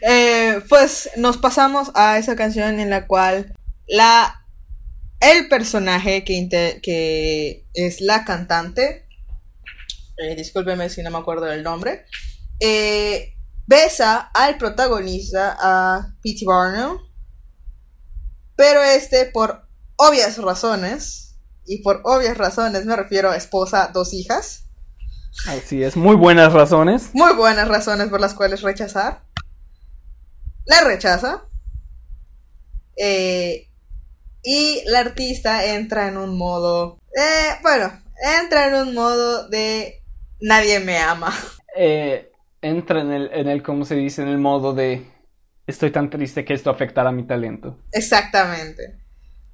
[0.08, 3.56] Eh, pues nos pasamos a esa canción en la cual
[3.88, 4.45] la
[5.32, 9.08] el personaje que, es la cantante,
[10.18, 12.06] eh, discúlpeme si no me acuerdo del nombre,
[12.60, 13.34] eh,
[13.66, 16.46] besa al protagonista, a P.T.
[16.46, 17.00] Barnum,
[18.56, 19.68] pero este por
[19.98, 24.66] obvias razones, y por obvias razones me refiero a esposa, dos hijas,
[25.48, 27.10] Así es, muy buenas razones.
[27.14, 29.24] muy buenas razones por las cuales rechazar.
[30.66, 31.44] La rechaza.
[32.98, 33.65] Eh,
[34.46, 37.00] y la artista entra en un modo...
[37.18, 37.92] eh, bueno,
[38.40, 40.04] entra en un modo de...
[40.40, 41.34] Nadie me ama.
[41.76, 42.32] Eh,
[42.62, 44.22] entra en el, en el, ¿cómo se dice?
[44.22, 45.06] En el modo de
[45.66, 47.80] estoy tan triste que esto afectará mi talento.
[47.92, 49.02] Exactamente.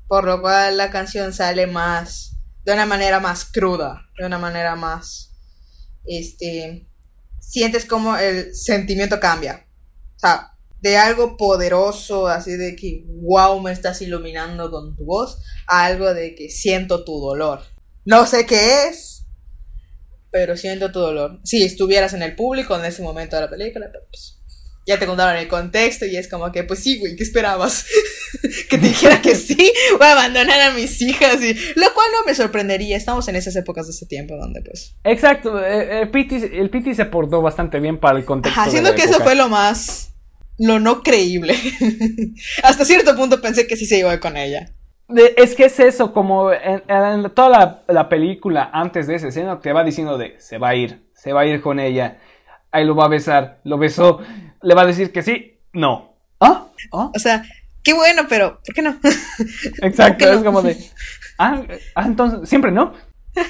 [0.08, 2.38] Por lo cual la canción sale más...
[2.64, 4.10] De una manera más cruda.
[4.20, 5.32] De una manera más...
[6.06, 6.88] Este...
[7.40, 9.66] Sientes como el sentimiento cambia.
[10.16, 10.51] O sea,
[10.82, 16.14] de algo poderoso, así de que, wow, me estás iluminando con tu voz, a algo
[16.14, 17.62] de que siento tu dolor.
[18.04, 19.26] No sé qué es,
[20.32, 21.40] pero siento tu dolor.
[21.44, 24.40] Si estuvieras en el público en ese momento de la película, pues,
[24.88, 27.86] ya te contaron el contexto y es como que, pues sí, güey, ¿qué esperabas?
[28.70, 32.26] que te dijera que sí, voy a abandonar a mis hijas y lo cual no
[32.26, 32.98] me sorprendería.
[32.98, 36.96] Estamos en esas épocas de ese tiempo donde pues Exacto, eh, eh, Pity- el Pity
[36.96, 38.60] se portó bastante bien para el contexto.
[38.60, 39.24] La que eso época.
[39.26, 40.08] fue lo más.
[40.62, 41.56] Lo no creíble.
[42.64, 44.70] Hasta cierto punto pensé que sí se iba con ella.
[45.08, 49.28] De- es que es eso, como en, en toda la, la película antes de esa
[49.30, 52.20] escena te va diciendo de se va a ir, se va a ir con ella,
[52.72, 54.22] ahí lo va a besar, lo besó,
[54.62, 56.16] le va a decir que sí, no.
[56.40, 56.68] ¿Ah?
[56.94, 57.12] ¿Ah?
[57.14, 57.44] O sea,
[57.84, 58.98] qué bueno, pero ¿por qué no?
[59.82, 60.32] Exacto, ¿Por qué no?
[60.38, 60.78] es como de,
[61.40, 61.64] ah,
[61.96, 62.94] ah, entonces, siempre no.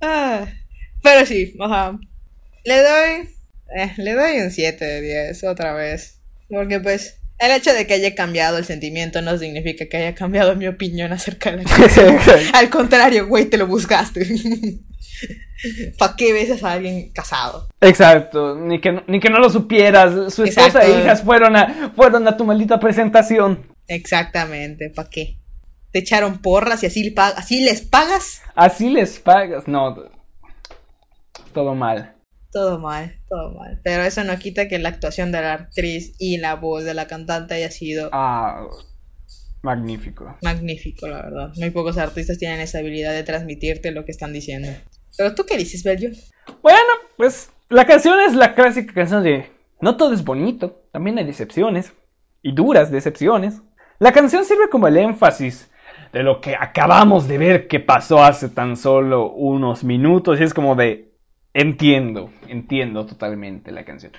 [0.00, 0.46] Ah,
[1.02, 1.98] pero sí, ajá.
[2.64, 3.28] Le doy.
[3.76, 6.20] Eh, le doy un 7 de 10 otra vez.
[6.48, 7.16] Porque pues.
[7.38, 11.10] El hecho de que haya cambiado el sentimiento no significa que haya cambiado mi opinión
[11.12, 12.18] acerca de la canción.
[12.52, 14.26] Al contrario, güey, te lo buscaste.
[15.98, 17.68] ¿Para qué besas a alguien casado?
[17.80, 20.34] Exacto, ni que, no- ni que no lo supieras.
[20.34, 20.88] Su esposa Exacto.
[20.88, 23.66] e hijas fueron a, fueron a tu maldita presentación.
[23.86, 25.38] Exactamente, ¿para qué?
[25.92, 28.42] Te echaron porras y así, así les pagas.
[28.54, 29.66] Así les pagas.
[29.66, 29.96] No,
[31.52, 32.14] todo mal.
[32.52, 33.80] Todo mal, todo mal.
[33.84, 37.06] Pero eso no quita que la actuación de la actriz y la voz de la
[37.06, 38.66] cantante haya sido Ah,
[39.62, 40.36] magnífico.
[40.42, 41.52] magnífico, la verdad.
[41.56, 44.68] Muy pocos artistas tienen esa habilidad de transmitirte lo que están diciendo.
[45.16, 46.10] Pero tú qué dices, Bello?
[46.62, 46.78] Bueno,
[47.16, 51.92] pues la canción es la clásica canción de No todo es bonito, también hay decepciones,
[52.42, 53.60] y duras decepciones.
[53.98, 55.70] La canción sirve como el énfasis
[56.12, 60.52] de lo que acabamos de ver que pasó hace tan solo unos minutos, y es
[60.54, 61.09] como de
[61.54, 64.12] entiendo, entiendo totalmente la canción.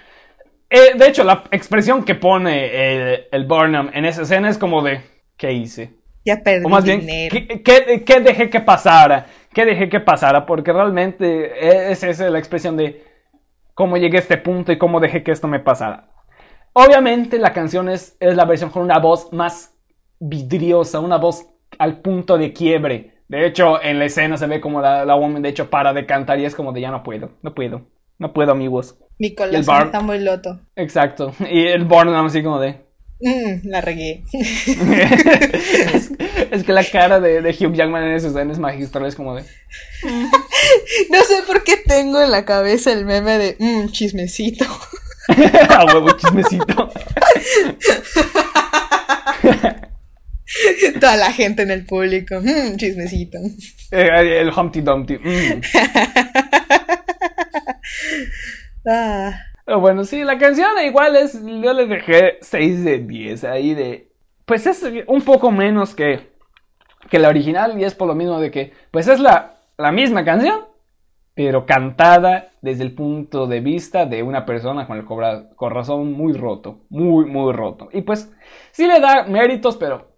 [0.70, 4.82] Eh, de hecho, la expresión que pone el, el Burnham en esa escena es como
[4.82, 5.02] de
[5.38, 5.96] ¿qué hice?
[6.24, 7.36] Ya perdí O más bien, dinero.
[7.48, 9.26] ¿qué, qué, qué dejé que pasara?
[9.54, 10.46] ¿Qué dejé que pasara?
[10.46, 13.04] Porque realmente es esa la expresión de
[13.74, 16.10] cómo llegué a este punto y cómo dejé que esto me pasara.
[16.74, 19.76] Obviamente la canción es, es la versión con una voz más
[20.20, 21.48] vidriosa, una voz
[21.80, 23.21] al punto de quiebre.
[23.32, 26.06] De hecho, en la escena se ve como la, la woman de hecho para de
[26.06, 27.84] cantar y es como de ya no puedo, no puedo,
[28.20, 28.98] no puedo amigos.
[29.20, 30.60] Mi el corazón bar- está muy loto.
[30.76, 31.34] Exacto.
[31.50, 32.82] Y el Burnham así como de...
[33.22, 34.24] Mm, la regué.
[34.34, 36.12] es,
[36.52, 39.34] es que la cara de, de Hugh Jackman en esa escena es magistral, es como
[39.36, 39.44] de...
[41.10, 44.66] no sé por qué tengo en la cabeza el meme de mm, chismecito.
[45.70, 46.92] A huevo, chismecito.
[51.00, 52.40] Toda la gente en el público.
[52.42, 53.38] mm, chismecito.
[53.92, 55.18] Eh, el Humpty Dumpty.
[55.18, 55.62] mm.
[58.88, 59.34] Ah,
[59.66, 61.40] Pero bueno, sí, la canción igual es.
[61.44, 64.12] Yo le dejé 6 de 10 ahí de.
[64.46, 66.32] Pues es un poco menos que,
[67.10, 68.74] que la original y es por lo mismo de que.
[68.92, 70.62] Pues es la, la misma canción,
[71.36, 75.06] pero cantada desde el punto de vista de una persona con el
[75.56, 76.80] corazón muy roto.
[76.90, 77.90] Muy, muy roto.
[77.94, 78.32] Y pues
[78.72, 80.11] sí le da méritos, pero.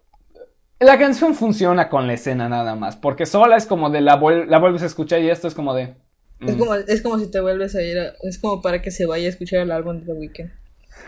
[0.84, 4.46] La canción funciona con la escena nada más, porque sola es como de la, vuel-
[4.46, 5.94] la vuelves a escuchar y esto es como de...
[6.40, 6.58] es, mm.
[6.58, 7.98] como, es como si te vuelves a ir.
[7.98, 10.50] a- es como para que se vaya a escuchar el álbum de The Weeknd.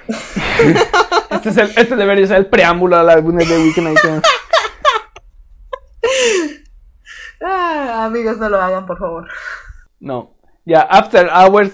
[1.30, 4.22] Este, es el, este debería ser el preámbulo al álbum de The Weeknd.
[7.44, 9.28] Ah, amigos, no lo hagan, por favor.
[10.00, 10.34] No.
[10.64, 11.72] Ya, After Hours,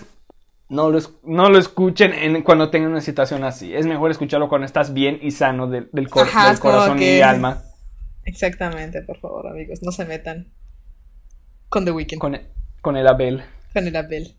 [0.68, 3.72] no lo, no lo escuchen en, cuando tengan una situación así.
[3.74, 7.18] Es mejor escucharlo cuando estás bien y sano del, del, cor- Ajá, del corazón que-
[7.18, 7.62] y alma.
[8.25, 9.83] Exactamente, por favor, amigos.
[9.83, 10.53] No se metan
[11.68, 12.18] con The Weeknd.
[12.20, 12.49] Con, e-
[12.81, 13.43] con el Abel.
[13.73, 14.37] con el Abel.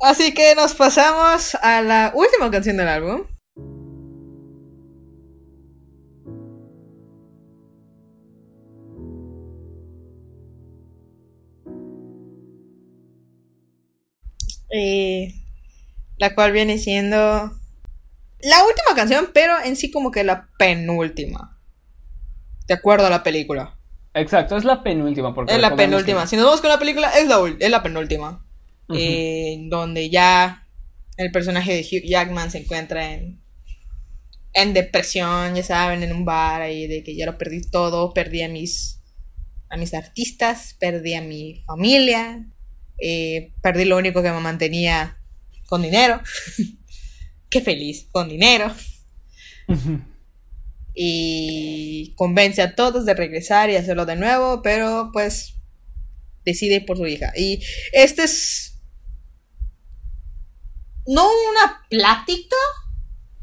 [0.00, 3.22] Así que nos pasamos a la última canción del álbum.
[14.70, 15.32] Eh,
[16.18, 17.16] la cual viene siendo
[18.40, 21.57] la última canción, pero en sí como que la penúltima.
[22.68, 23.76] De acuerdo a la película.
[24.14, 25.34] Exacto, es la penúltima.
[25.34, 26.22] Porque Es la penúltima.
[26.22, 28.44] que- Si nos vamos con la película, es la, es la penúltima.
[28.94, 30.66] Eh, donde ya
[31.16, 33.42] el personaje de Hugh Jackman se encuentra en,
[34.54, 38.42] en depresión, ya saben, en un bar ahí de que ya lo perdí todo, perdí
[38.42, 39.02] a mis,
[39.68, 42.46] a mis artistas, perdí a mi familia,
[42.98, 45.18] eh, perdí lo único que me mantenía
[45.66, 46.20] con dinero.
[47.50, 48.72] Qué feliz, con dinero.
[51.00, 55.54] Y convence a todos de regresar y hacerlo de nuevo, pero pues
[56.44, 57.32] decide ir por su hija.
[57.36, 58.80] Y este es
[61.06, 62.56] no una plática,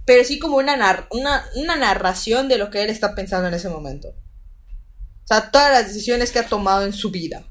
[0.06, 3.53] pero sí como una, nar- una, una narración de lo que él está pensando en
[3.53, 4.10] ese momento.
[4.10, 7.43] O sea, todas las decisiones que ha tomado en su vida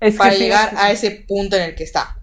[0.00, 2.20] Es para sí, llegar es- a ese punto en el que está.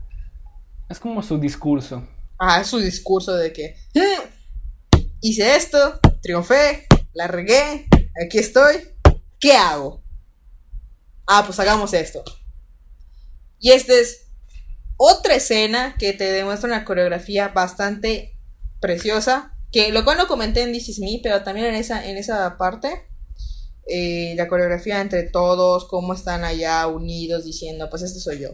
[0.89, 2.07] Es como su discurso.
[2.37, 7.87] Ajá, su discurso de que "Mm, hice esto, triunfé, la regué,
[8.23, 8.89] aquí estoy,
[9.39, 10.03] ¿qué hago?
[11.27, 12.23] Ah, pues hagamos esto.
[13.59, 14.27] Y esta es
[14.97, 18.37] otra escena que te demuestra una coreografía bastante
[18.79, 22.17] preciosa, que lo cual no comenté en This Is Me, pero también en esa, en
[22.17, 23.07] esa parte,
[23.87, 28.49] eh, la coreografía entre todos, cómo están allá unidos diciendo, pues este soy yo.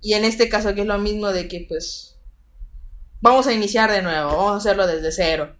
[0.00, 2.16] Y en este caso que es lo mismo de que pues
[3.20, 5.56] vamos a iniciar de nuevo, vamos a hacerlo desde cero.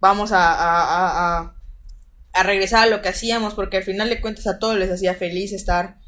[0.00, 1.55] Vamos a,
[2.36, 5.14] a regresar a lo que hacíamos, porque al final de cuentas a todos les hacía
[5.14, 5.98] feliz estar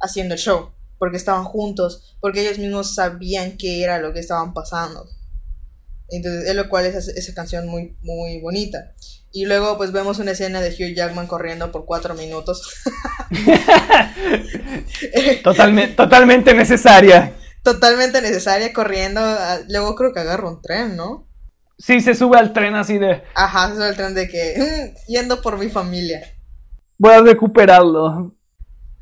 [0.00, 4.52] haciendo el show, porque estaban juntos, porque ellos mismos sabían qué era lo que estaban
[4.54, 5.06] pasando.
[6.10, 8.92] Entonces, es lo cual es esa- canción muy, muy bonita.
[9.32, 12.62] Y luego, pues vemos una escena de Hugh Jackman corriendo por cuatro minutos.
[15.42, 17.32] Totalmente, totalmente necesaria.
[17.62, 19.20] Totalmente necesaria, corriendo.
[19.68, 21.28] Luego creo que agarra un tren, ¿no?
[21.84, 25.10] Sí, se sube al tren así de, Ajá, eso es el tren de que "Mm,
[25.12, 26.22] yendo por mi familia.
[26.98, 28.36] voy a recuperarlo.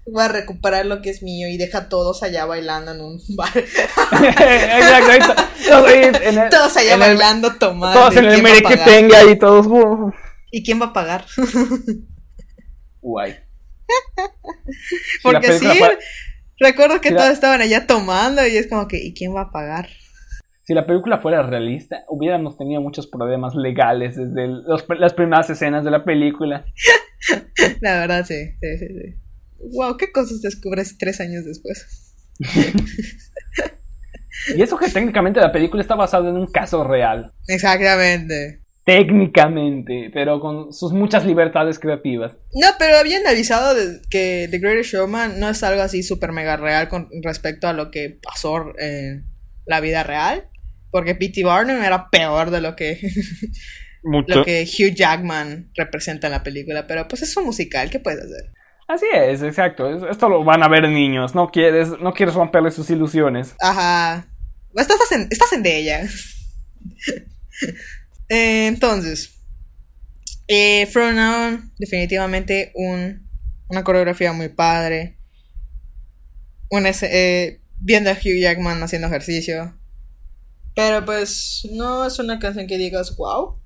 [0.07, 3.21] Voy a recuperar lo que es mío y deja a todos allá bailando en un
[3.37, 3.51] bar.
[3.55, 5.35] Exacto,
[5.69, 8.01] todos el- todos allá el- bailando, tomando.
[8.01, 9.67] Todos ¿y en el mere que tenga ahí, todos.
[9.67, 10.11] uh,
[10.51, 11.27] ¿Y quién va a pagar?
[13.03, 13.37] Guay.
[15.23, 15.69] Porque sí,
[16.59, 19.43] recuerdo que si la- todos estaban allá tomando y es como que, ¿y quién va
[19.43, 19.89] a pagar?
[20.71, 25.51] Si la película fuera realista, hubiéramos tenido muchos problemas legales desde el- los- las primeras
[25.51, 26.65] escenas de la película.
[27.81, 29.15] La verdad, sí, sí, sí, sí.
[29.77, 32.15] Wow, ¿qué cosas descubres tres años después?
[34.57, 37.33] Y eso que técnicamente la película está basada en un caso real.
[37.49, 38.61] Exactamente.
[38.85, 42.39] Técnicamente, pero con sus muchas libertades creativas.
[42.55, 46.57] No, pero había analizado de- que The Greatest Showman no es algo así súper mega
[46.57, 49.27] real con respecto a lo que pasó en
[49.67, 50.47] la vida real.
[50.91, 51.45] Porque P.T.
[51.45, 53.01] Barnum era peor de lo que,
[54.03, 56.87] lo que Hugh Jackman representa en la película.
[56.87, 58.53] Pero pues es un musical, ¿qué puedes hacer?
[58.89, 59.89] Así es, exacto.
[59.95, 61.35] Es- Esto lo van a ver niños.
[61.35, 63.55] No quieres, no quieres romperle sus ilusiones.
[63.61, 64.27] Ajá.
[64.75, 66.03] Estás en, estás en de ella.
[68.29, 69.43] Eh, entonces,
[70.47, 73.29] eh, From Now On, definitivamente un,
[73.69, 75.19] una coreografía muy padre.
[76.71, 79.77] Un eh, viendo a Hugh Jackman haciendo ejercicio.
[80.75, 83.61] Pero pues no es una canción que digas, wow.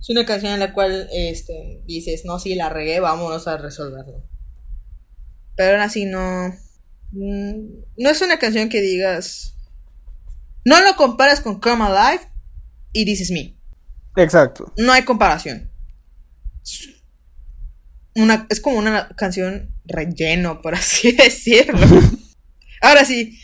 [0.00, 4.22] Es una canción en la cual este, dices, no, sí, la regué, vámonos a resolverlo.
[5.56, 6.54] Pero aún así no.
[7.12, 9.54] mm, No es una canción que digas.
[10.64, 12.24] No lo comparas con Come Alive
[12.92, 13.56] y Is Me.
[14.16, 14.72] Exacto.
[14.76, 15.70] No hay comparación.
[18.14, 21.86] Una, es como una canción relleno, por así decirlo.
[22.80, 23.38] Ahora sí,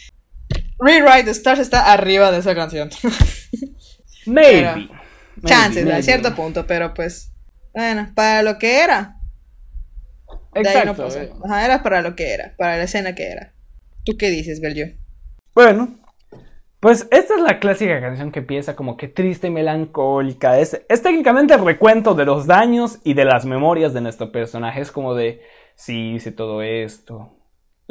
[0.78, 2.90] Rewrite the Stars está arriba de esa canción.
[4.26, 4.62] Maybe.
[4.62, 6.02] Pero- Maybe, Chances, a maybe.
[6.02, 7.32] cierto punto, pero pues.
[7.74, 9.16] Bueno, para lo que era.
[10.54, 11.08] No Exacto.
[11.18, 11.32] eh.
[11.44, 13.54] Ajá, era para lo que era, para la escena que era.
[14.04, 14.86] ¿Tú qué dices, Belgio?
[15.54, 15.98] Bueno,
[16.80, 20.58] pues esta es la clásica canción que empieza como que triste y melancólica.
[20.58, 24.80] Es, es técnicamente el recuento de los daños y de las memorias de nuestro personaje.
[24.82, 25.40] Es como de,
[25.74, 27.34] sí, hice todo esto.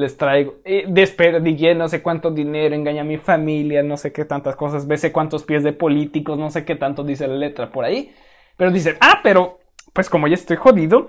[0.02, 4.26] Les traigo, eh, desperdicié no sé cuánto dinero, engañé a mi familia, no sé qué
[4.26, 7.86] tantas cosas, besé cuántos pies de políticos, no sé qué tanto dice la letra por
[7.86, 8.14] ahí.
[8.58, 9.60] Pero dice, ah, pero,
[9.94, 11.08] pues como ya estoy jodido,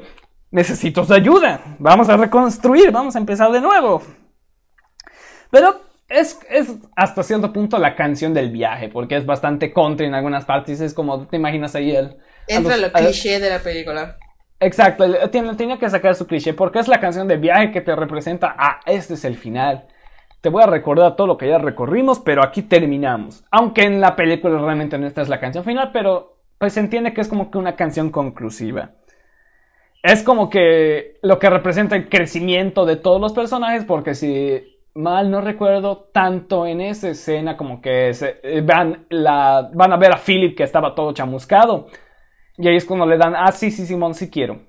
[0.50, 1.76] necesito su ayuda.
[1.78, 4.02] Vamos a reconstruir, vamos a empezar de nuevo.
[5.50, 10.14] Pero es, es hasta cierto punto la canción del viaje, porque es bastante country en
[10.14, 10.80] algunas partes.
[10.80, 12.06] Es como, te imaginas ahí el.
[12.06, 12.14] a
[12.48, 14.16] Entra los- lo cliché de la película.
[14.62, 15.04] Exacto,
[15.56, 18.54] tenía que sacar su cliché, porque es la canción de viaje que te representa.
[18.56, 19.86] Ah, este es el final.
[20.40, 23.44] Te voy a recordar todo lo que ya recorrimos, pero aquí terminamos.
[23.50, 27.12] Aunque en la película realmente no esta es la canción final, pero pues se entiende
[27.12, 28.92] que es como que una canción conclusiva.
[30.02, 34.60] Es como que lo que representa el crecimiento de todos los personajes, porque si
[34.94, 39.96] mal no recuerdo tanto en esa escena como que se- eh, van, la, van a
[39.96, 41.86] ver a Philip que estaba todo chamuscado.
[42.58, 44.60] Y ahí es cuando le dan, ah, sí, sí, Simón, sí quiero.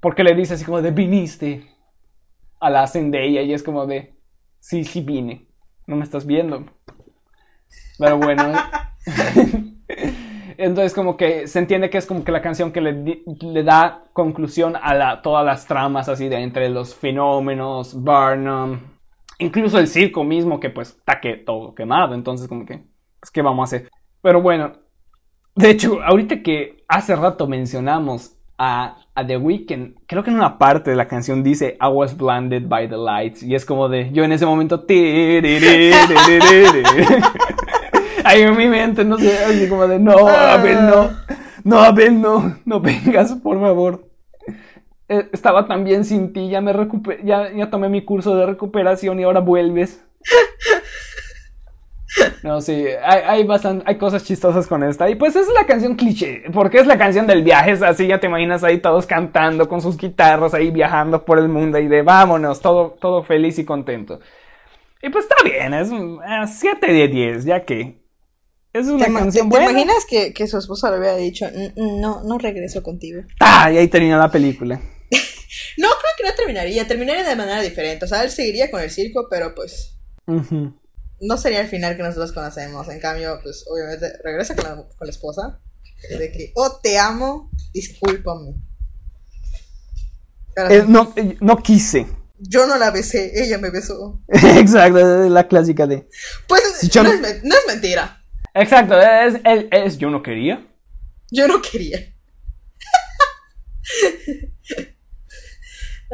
[0.00, 1.66] Porque le dice así como de, viniste
[2.60, 4.16] a la Zendaya y es como de,
[4.60, 5.48] sí, sí vine.
[5.86, 6.64] No me estás viendo.
[7.98, 8.52] Pero bueno.
[10.58, 14.74] Entonces como que se entiende que es como que la canción que le, da conclusión
[14.76, 18.80] a la- todas las tramas así de entre los fenómenos, Barnum,
[19.38, 22.14] incluso el circo mismo que pues está todo quemado.
[22.14, 22.82] Entonces como que,
[23.20, 23.90] pues, ¿qué vamos a hacer?
[24.20, 24.72] Pero bueno,
[25.56, 30.58] de hecho, ahorita que hace rato mencionamos a, a The Weeknd, creo que en una
[30.58, 33.42] parte de la canción dice I was blinded by the lights.
[33.42, 34.84] Y es como de, yo en ese momento.
[38.24, 41.10] Ahí en mi mente, no sé, así como de, no, Abel, no.
[41.64, 42.58] No, Abel, no.
[42.64, 44.08] No vengas, por favor.
[45.08, 48.44] Eh, Estaba tan bien sin ti, ya me recupe- ya, ya tomé mi curso de
[48.46, 50.04] recuperación y ahora vuelves.
[52.42, 53.46] No, sí, hay,
[53.86, 55.08] hay, cosas chistosas con esta.
[55.10, 57.72] Y pues es la canción cliché, porque es la canción del viaje.
[57.72, 61.48] Es así, ya te imaginas ahí todos cantando con sus guitarras, ahí viajando por el
[61.48, 64.20] mundo y de vámonos, todo, todo feliz y contento.
[65.02, 65.90] Y pues está bien, es
[66.58, 68.02] 7 de 10, ya que
[68.72, 69.70] es una ¿Te, canción te- te buena.
[69.80, 73.22] imaginas que, que su esposa le hubiera dicho, "Mm, no, no regreso contigo?
[73.40, 73.70] ¡Ah!
[73.72, 74.80] Y ahí termina la película.
[75.78, 78.04] No, creo que no terminaría, terminaría de manera diferente.
[78.04, 79.96] O sea, él seguiría con el circo, pero pues
[80.26, 80.74] Ujú.
[81.20, 82.88] No sería el final que nosotros conocemos.
[82.88, 85.60] En cambio, pues obviamente regresa con la, con la esposa.
[86.16, 88.54] De que, oh, te amo, discúlpame.
[90.54, 92.06] Pero Eh, no, eh, no quise.
[92.38, 94.22] yo no la besé, ella me besó.
[94.28, 96.08] Exacto, la clásica de.
[96.46, 98.24] Pues Si no, no- es, no es mentira.
[98.54, 100.64] Exacto, es, es, es yo no quería.
[101.30, 101.98] Yo no quería.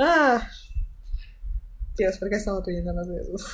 [0.01, 0.49] ah.
[1.97, 3.47] Dios, ¿por qué estamos riéndonos de eso?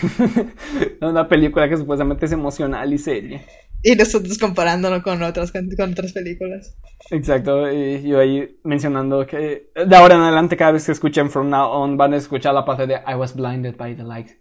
[1.00, 3.42] una película que supuestamente es emocional y seria.
[3.82, 6.76] Y nosotros comparándolo con otras, con, otras películas.
[7.10, 11.48] Exacto, y yo ahí mencionando que de ahora en adelante cada vez que escuchen From
[11.48, 14.36] Now On van a escuchar la parte de I was blinded by the lights.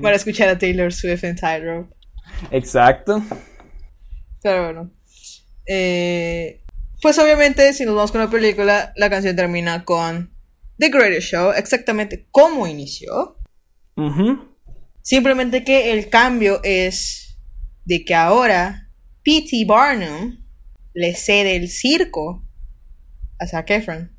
[0.00, 1.94] Van a escuchar a Taylor Swift en Tightrope.
[2.50, 3.22] Exacto.
[4.42, 4.90] Pero bueno.
[7.02, 10.32] Pues obviamente si nos vamos con la película, la canción termina con
[10.78, 13.36] The Greatest Show, exactamente como inició.
[15.02, 17.38] Simplemente que el cambio es
[17.84, 18.90] de que ahora
[19.22, 19.64] P.T.
[19.66, 20.44] Barnum
[20.94, 22.44] le cede el circo
[23.38, 24.16] a Zac Efron,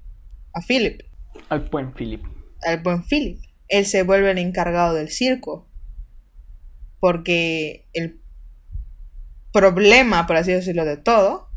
[0.54, 1.02] a Philip,
[1.50, 2.24] Al buen Philip.
[2.62, 3.42] al buen Philip.
[3.68, 5.70] Él se vuelve el encargado del circo.
[7.00, 8.22] Porque el
[9.52, 11.50] problema, por así decirlo, de todo,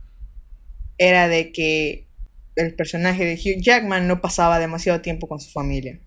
[0.99, 2.06] era de que
[2.57, 6.01] el personaje de Hugh Jackman no pasaba demasiado tiempo con su familia.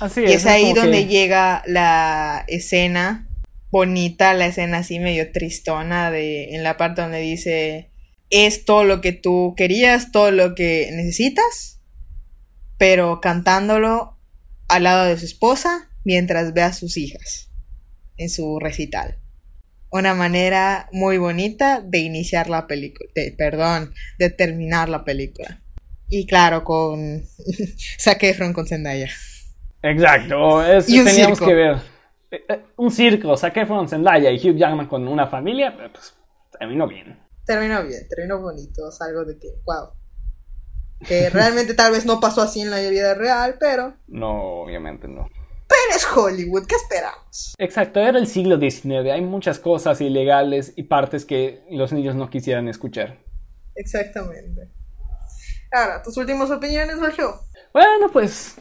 [0.00, 3.28] Así Y es ahí donde que- llega la escena
[3.70, 7.90] bonita, la escena así medio tristona de en la parte donde dice
[8.30, 11.80] es todo lo que tú querías, todo lo que necesitas,
[12.78, 14.18] pero cantándolo
[14.68, 17.50] al lado de su esposa mientras ve a sus hijas
[18.16, 19.18] en su recital.
[19.90, 25.60] Una manera muy bonita de iniciar la película, perdón, de terminar la película.
[26.16, 27.22] Y claro, con
[28.00, 29.08] Zac Efron con Zendaya.
[29.82, 31.48] Exacto, es, Y un teníamos circo.
[31.48, 31.76] que ver.
[32.30, 36.14] Eh, eh, Un circo, Zac Efron, Zendaya y Hugh Jackman con una familia, eh, pues
[36.58, 37.18] terminó bien.
[37.44, 39.88] Terminó bien, terminó bonito, es algo de que, wow.
[41.06, 45.28] Que realmente tal vez no pasó así en la vida real, pero, No, obviamente no.
[45.68, 47.54] pero es Hollywood, ¿qué esperamos?
[47.58, 52.30] Exacto, era el siglo XIX, hay muchas cosas ilegales y partes que los niños no
[52.30, 53.18] quisieran escuchar.
[53.74, 54.70] Exactamente.
[55.74, 57.34] Ahora, tus últimas opiniones, Sergio.
[57.72, 58.60] Bueno, pues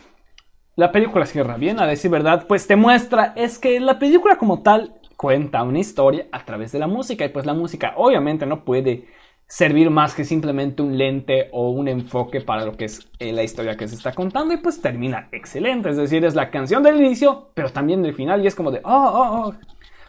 [0.75, 4.63] la película cierra bien, a decir verdad, pues te muestra, es que la película como
[4.63, 8.65] tal cuenta una historia a través de la música y pues la música obviamente no
[8.65, 9.07] puede
[9.45, 13.43] servir más que simplemente un lente o un enfoque para lo que es eh, la
[13.43, 16.99] historia que se está contando y pues termina excelente, es decir, es la canción del
[16.99, 19.53] inicio, pero también del final y es como de, oh, oh, oh,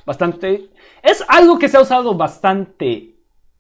[0.07, 0.71] bastante,
[1.03, 3.14] es algo que se ha usado bastante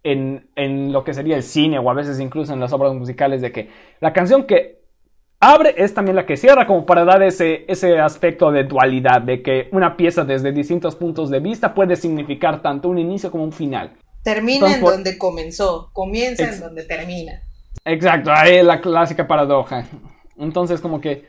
[0.05, 3.41] en, en lo que sería el cine o a veces incluso en las obras musicales
[3.43, 3.71] de que
[4.01, 4.83] la canción que
[5.41, 9.43] abre es también la que cierra, como para dar ese, ese aspecto de dualidad, de
[9.43, 13.53] que una pieza desde distintos puntos de vista puede significar tanto un inicio como un
[13.53, 13.93] final.
[14.23, 17.43] Termina en por- donde comenzó, comienza en donde termina.
[17.85, 19.87] Exacto, ahí es la clásica paradoja.
[20.39, 21.27] Entonces, como que.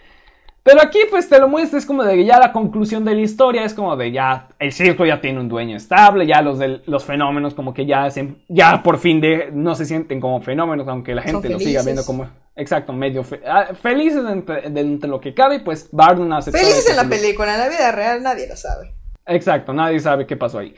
[0.68, 3.22] Pero aquí, pues te lo muestra, es como de que ya la conclusión de la
[3.22, 6.82] historia es como de ya el circo ya tiene un dueño estable, ya los, del-
[6.88, 10.88] los fenómenos, como que ya, se, ya por fin de, no se sienten como fenómenos,
[10.88, 12.28] aunque la gente lo siga viendo como.
[12.56, 16.80] Exacto, medio fe- ah, felices entre, de entre lo que cabe, pues Barnum hace Felices
[16.80, 18.96] eso en la película, en la vida real nadie lo sabe.
[19.28, 20.74] Exacto, nadie sabe qué pasó ahí.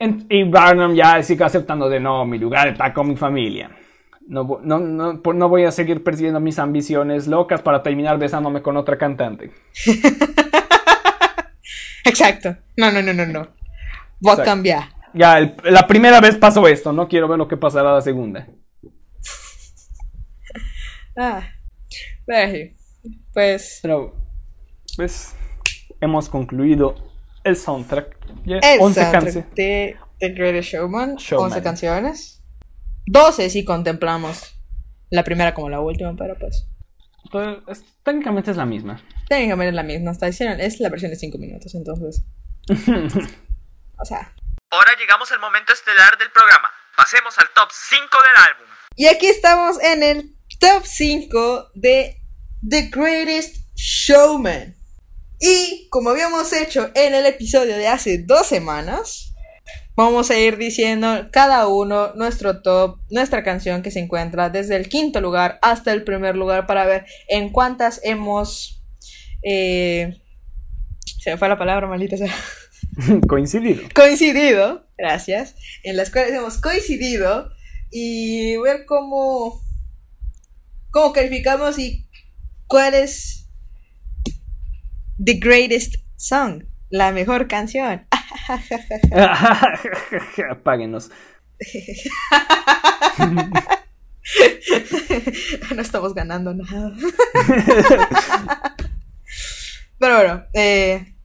[0.00, 3.70] En- y Barnum ya sigue aceptando de no, mi lugar está con mi familia.
[4.28, 8.76] No, no, no, no voy a seguir persiguiendo mis ambiciones locas para terminar besándome con
[8.76, 9.50] otra cantante.
[12.04, 12.54] Exacto.
[12.76, 13.48] No, no, no, no, no.
[14.20, 14.84] Voy a cambiar.
[15.14, 18.46] Ya, el- la primera vez pasó esto, no quiero ver lo que pasará la segunda.
[21.20, 21.42] Ah.
[23.34, 23.80] Pues.
[23.82, 24.14] Pero,
[24.96, 25.34] pues,
[26.00, 26.94] hemos concluido
[27.42, 28.16] el soundtrack.
[28.46, 29.54] El 11 soundtrack canciones.
[29.56, 31.46] de The Greatest Showman, Showman.
[31.50, 32.37] 11 canciones.
[33.10, 34.54] 12 si contemplamos
[35.10, 36.66] la primera como la última, pero pues
[37.30, 39.02] Pues, es- técnicamente es la misma.
[39.28, 40.10] técnicamente es la misma.
[40.12, 42.22] Hasta hicieron, es la versión de 5 minutos, entonces.
[43.98, 44.34] o sea.
[44.70, 46.70] Ahora llegamos al momento estelar del programa.
[46.96, 48.66] Pasemos al top 5 del álbum.
[48.96, 52.20] Y aquí estamos en el top 5 de
[52.68, 54.74] The Greatest Showman.
[55.40, 59.27] Y como habíamos hecho en el episodio de hace dos semanas,
[59.98, 64.88] vamos a ir diciendo cada uno nuestro top, nuestra canción que se encuentra desde el
[64.88, 68.80] quinto lugar hasta el primer lugar para ver en cuántas hemos...
[69.42, 70.22] eh,
[71.20, 72.32] se me fue la palabra, maldita sea
[73.28, 73.82] Coincidido.
[73.92, 77.50] coincidido, gracias, en las cuales hemos coincidido
[77.90, 79.60] y ver cómo,
[80.90, 82.08] cómo calificamos y
[82.68, 83.48] cuál es
[85.22, 88.06] the greatest Song, la mejor canción.
[90.62, 91.10] Páguenos.
[95.74, 96.92] no estamos ganando nada.
[99.98, 101.16] Pero bueno, eh,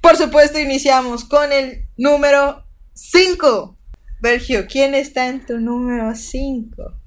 [0.00, 2.64] por supuesto iniciamos con el número
[2.94, 3.76] 5.
[4.22, 7.00] Sergio, ¿quién está en tu número 5?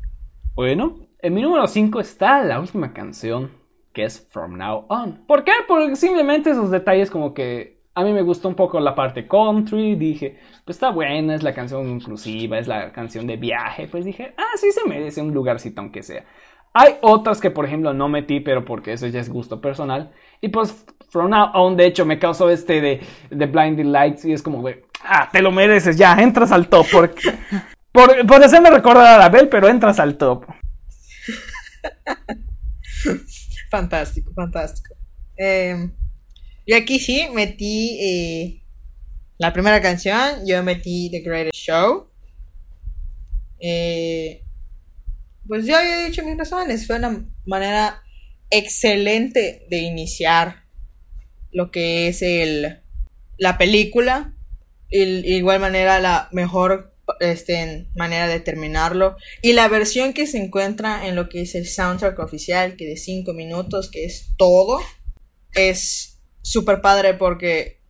[0.55, 3.51] Bueno, en mi número 5 está la última canción,
[3.93, 5.25] que es From Now On.
[5.25, 5.51] ¿Por qué?
[5.67, 9.95] Porque simplemente esos detalles como que a mí me gustó un poco la parte country,
[9.95, 14.33] dije, pues está buena, es la canción inclusiva, es la canción de viaje, pues dije,
[14.37, 16.25] ah, sí se merece un lugarcito aunque sea.
[16.73, 20.11] Hay otras que, por ejemplo, no metí, pero porque eso ya es gusto personal.
[20.41, 24.33] Y pues, From Now On, de hecho, me causó este de, de Blinding Lights y
[24.33, 26.87] es como, güey, ah, te lo mereces, ya, entras al top.
[26.91, 27.13] Por,
[27.91, 30.45] por, por hacerme recordar a Bell, pero entras al top.
[33.69, 34.95] fantástico, fantástico.
[35.37, 35.91] Eh,
[36.65, 38.63] yo aquí sí metí eh,
[39.37, 42.09] la primera canción, yo metí The Greatest Show.
[43.59, 44.43] Eh,
[45.47, 48.01] pues yo había dicho mis razones, fue una manera
[48.49, 50.63] excelente de iniciar
[51.51, 52.81] lo que es el,
[53.37, 54.33] la película.
[54.89, 59.17] Igual manera la mejor este, manera de terminarlo.
[59.41, 62.97] Y la versión que se encuentra en lo que es el soundtrack oficial, que de
[62.97, 64.79] 5 minutos, que es todo,
[65.53, 66.12] es
[66.43, 67.81] súper padre porque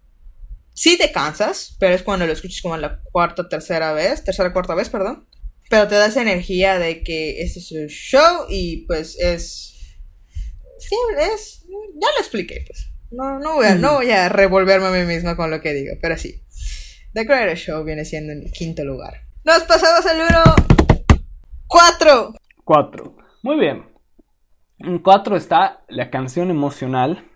[0.73, 4.75] sí te cansas, pero es cuando lo escuchas como la cuarta, tercera vez, tercera, cuarta
[4.75, 5.27] vez, perdón.
[5.69, 9.73] Pero te da esa energía de que este es un show y pues es...
[10.79, 11.65] Sí, es...
[11.99, 12.89] Ya lo expliqué, pues.
[13.11, 15.95] No, no, voy a, no voy a revolverme a mí misma con lo que digo,
[16.01, 16.43] pero sí.
[17.13, 19.21] The Creator Show viene siendo en el quinto lugar.
[19.43, 20.41] Nos pasamos al número
[21.67, 22.33] 4.
[22.63, 23.17] 4.
[23.43, 23.85] Muy bien.
[24.79, 27.29] En 4 está la canción emocional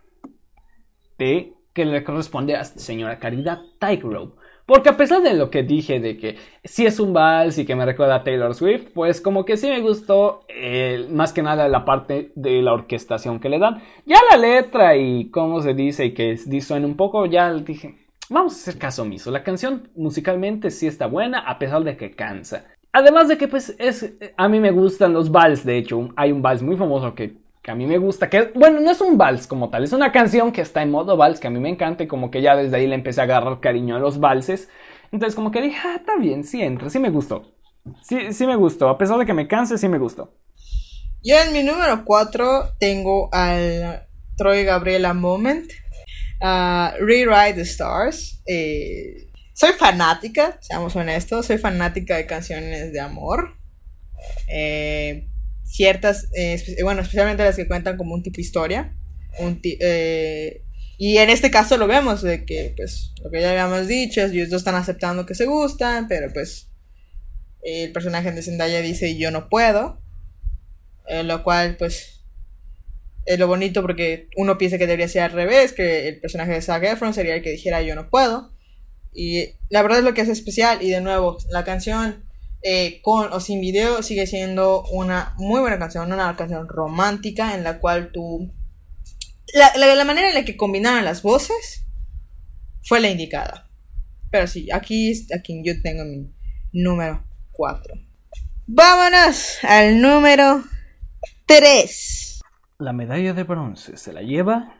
[1.17, 4.37] de que le corresponde a señora Caridad Tightrope.
[4.67, 6.35] Porque a pesar de lo que dije de que
[6.65, 9.69] sí es un vals y que me recuerda a Taylor Swift, pues como que sí
[9.69, 13.81] me gustó eh, más que nada la parte de la orquestación que le dan.
[14.05, 17.95] Ya la letra y cómo se dice y que suena un poco, ya dije,
[18.29, 19.31] vamos a hacer caso omiso.
[19.31, 22.65] La canción musicalmente sí está buena a pesar de que cansa.
[22.91, 26.41] Además de que pues es, a mí me gustan los vals, de hecho, hay un
[26.41, 27.37] vals muy famoso que
[27.71, 30.51] a mí me gusta, que bueno, no es un vals como tal, es una canción
[30.51, 32.77] que está en modo vals que a mí me encanta y como que ya desde
[32.77, 34.69] ahí le empecé a agarrar cariño a los valses.
[35.11, 37.53] Entonces como que dije, ah, está bien, sí entra, sí me gustó.
[38.01, 40.33] Sí, sí me gustó, a pesar de que me canse, sí me gustó.
[41.23, 44.07] Yo en mi número 4 tengo al
[44.37, 45.71] Troy Gabriela Moment,
[46.41, 48.41] Rewrite the Stars.
[48.45, 53.55] Eh, soy fanática, seamos honestos, soy fanática de canciones de amor.
[54.47, 55.27] Eh,
[55.77, 58.95] ciertas, eh, bueno, especialmente las que cuentan como un tipo historia.
[59.39, 60.63] Un eh,
[60.97, 64.49] y en este caso lo vemos, de que, pues, lo que ya habíamos dicho, ellos
[64.49, 66.71] dos están aceptando que se gustan, pero pues
[67.61, 70.01] el personaje de Zendaya dice yo no puedo,
[71.07, 72.23] eh, lo cual, pues,
[73.25, 76.61] es lo bonito porque uno piensa que debería ser al revés, que el personaje de
[76.61, 78.51] Zac Efron sería el que dijera yo no puedo.
[79.13, 82.26] Y la verdad es lo que es especial, y de nuevo, la canción
[82.63, 87.63] eh, con o sin video sigue siendo una muy buena canción, una canción romántica en
[87.63, 88.51] la cual tú...
[89.53, 91.85] La, manera en la que combinaron las voces
[92.83, 93.69] fue la indicada.
[94.29, 96.33] Pero sí, aquí es yo tengo mi
[96.73, 97.93] número 4.
[98.65, 100.63] Vámonos al número
[101.45, 102.41] 3.
[102.79, 104.75] La medalla de bronce se la lleva.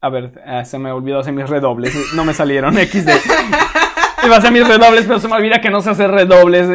[0.00, 1.94] A ver, eh, se me olvidó hacer mis redobles.
[2.14, 3.10] No me salieron XD.
[4.24, 6.68] Iba a hacer mis redobles, pero se me olvida que no sé hacer redobles.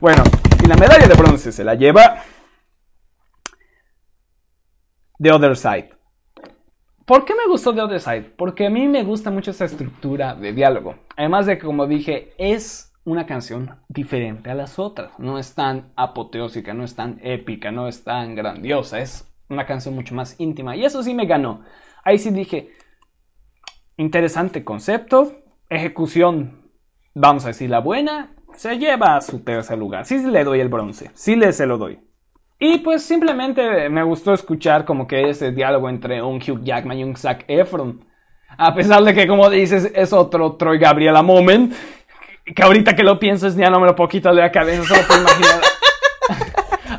[0.00, 0.22] Bueno,
[0.62, 2.22] y la medalla de bronce se la lleva.
[5.18, 5.90] The Other Side.
[7.06, 8.34] ¿Por qué me gustó The Other Side?
[8.36, 10.96] Porque a mí me gusta mucho esa estructura de diálogo.
[11.16, 15.18] Además de que, como dije, es una canción diferente a las otras.
[15.18, 18.98] No es tan apoteósica, no es tan épica, no es tan grandiosa.
[18.98, 20.76] Es una canción mucho más íntima.
[20.76, 21.62] Y eso sí me ganó.
[22.04, 22.72] Ahí sí dije,
[23.96, 25.32] interesante concepto,
[25.68, 26.70] ejecución,
[27.14, 30.06] vamos a decir la buena, se lleva a su tercer lugar.
[30.06, 32.00] Sí le doy el bronce, sí le se lo doy.
[32.58, 37.04] Y pues simplemente me gustó escuchar como que ese diálogo entre un Hugh Jackman y
[37.04, 38.04] un Zac Efron.
[38.56, 41.74] A pesar de que, como dices, es otro Troy Gabriela moment.
[42.54, 44.84] Que ahorita que lo pienso ya no me lo puedo quitar de la cabeza.
[44.84, 45.60] Solo puedo imaginar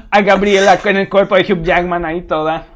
[0.11, 2.67] a Gabriela en el cuerpo de Hugh Jackman ahí toda.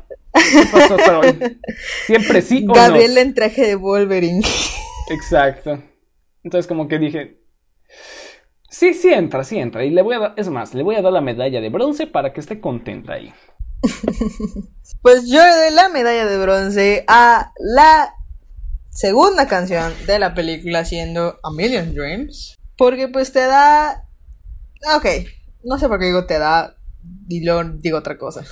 [2.05, 4.41] Siempre sí Gabriela en traje de Wolverine.
[5.09, 5.81] Exacto.
[6.43, 7.41] Entonces como que dije,
[8.69, 9.83] sí, sí entra, sí entra.
[9.83, 12.07] Y le voy a dar, es más, le voy a dar la medalla de bronce
[12.07, 13.33] para que esté contenta ahí.
[15.01, 18.13] Pues yo le doy la medalla de bronce a la
[18.91, 22.59] segunda canción de la película siendo A Million Dreams.
[22.77, 24.07] Porque pues te da...
[24.95, 25.05] Ok,
[25.63, 26.75] no sé por qué digo te da
[27.27, 28.43] y digo otra cosa.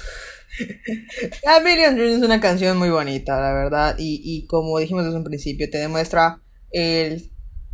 [1.46, 3.96] A Million Dreams es una canción muy bonita, la verdad.
[3.98, 7.32] Y, y como dijimos desde un principio, te demuestra el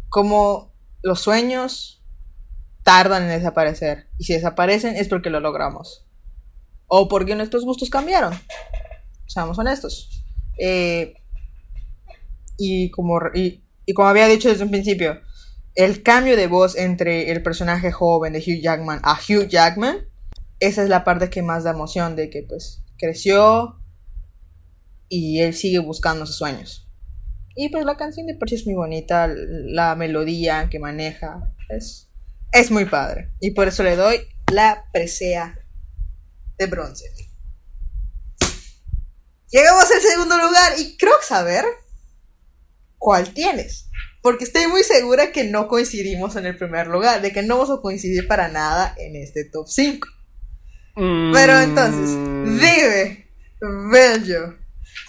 [0.10, 2.03] cómo los sueños
[2.84, 4.07] tardan en desaparecer.
[4.18, 6.06] Y si desaparecen es porque lo logramos.
[6.88, 8.34] O porque nuestros gustos cambiaron.
[9.27, 10.23] Seamos honestos.
[10.57, 11.15] Eh,
[12.57, 15.19] y, como, y, y como había dicho desde un principio,
[15.76, 20.07] el cambio de voz entre el personaje joven de Hugh Jackman a Hugh Jackman,
[20.66, 23.82] esa es la parte que más da emoción, de que pues creció
[25.08, 26.90] y él sigue buscando sus sueños.
[27.56, 32.10] Y pues la canción de sí es muy bonita, la melodía que maneja es,
[32.52, 33.32] es muy padre.
[33.40, 34.20] Y por eso le doy
[34.52, 35.58] la presea
[36.58, 37.06] de bronce.
[39.50, 41.64] Llegamos al segundo lugar y creo saber
[42.98, 43.90] cuál tienes.
[44.22, 47.78] Porque estoy muy segura que no coincidimos en el primer lugar, de que no vamos
[47.78, 50.08] a coincidir para nada en este top 5.
[50.95, 53.27] Pero entonces, Mm, dime,
[53.91, 54.55] Bello,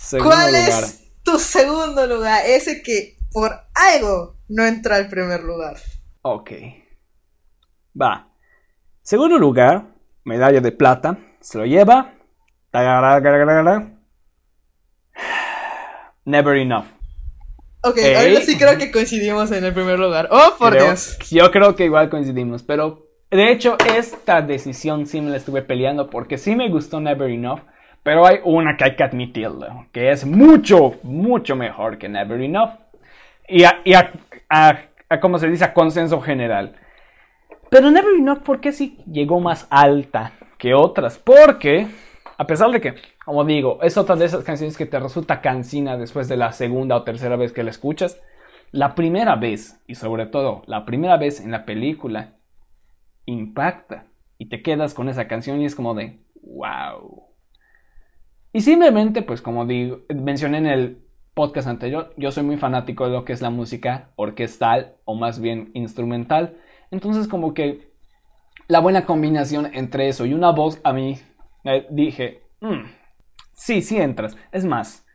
[0.00, 0.84] segundo ¿cuál lugar.
[0.84, 2.42] es tu segundo lugar?
[2.46, 5.76] Ese que por algo no entra al primer lugar.
[6.22, 6.50] Ok.
[8.00, 8.28] Va.
[9.02, 9.84] Segundo lugar,
[10.24, 11.18] medalla de plata.
[11.40, 12.14] Se lo lleva.
[16.24, 16.86] Never enough.
[17.82, 18.14] Ok, Ey.
[18.32, 20.28] ahora sí creo que coincidimos en el primer lugar.
[20.32, 21.16] Oh, por Creo- Dios.
[21.30, 23.05] Yo creo que igual coincidimos, pero
[23.36, 27.60] de hecho esta decisión sí me la estuve peleando porque sí me gustó Never Enough,
[28.02, 32.70] pero hay una que hay que admitirlo, que es mucho, mucho mejor que Never Enough.
[33.48, 34.10] Y a, a-
[34.48, 36.74] a- a, como se dice, a consenso general.
[37.70, 41.18] Pero Never Enough, ¿por qué sí llegó más alta que otras?
[41.18, 41.86] Porque,
[42.38, 42.94] a pesar de que,
[43.24, 46.96] como digo, es otra de esas canciones que te resulta cansina después de la segunda
[46.96, 48.20] o tercera vez que la escuchas,
[48.72, 52.30] la primera vez, y sobre todo la primera vez en la película,
[53.26, 54.06] impacta.
[54.38, 57.24] Y te quedas con esa canción y es como de, wow.
[58.52, 63.12] Y simplemente, pues como digo, mencioné en el podcast anterior, yo soy muy fanático de
[63.12, 66.56] lo que es la música orquestal o más bien instrumental.
[66.90, 67.92] Entonces como que
[68.68, 71.18] la buena combinación entre eso y una voz a mí,
[71.62, 72.86] me dije, "Mm,
[73.52, 74.36] sí, sí entras.
[74.52, 75.06] Es más,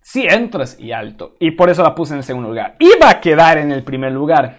[0.00, 1.36] sí entras y alto.
[1.40, 2.76] Y por eso la puse en el segundo lugar.
[2.78, 4.58] Iba a quedar en el primer lugar.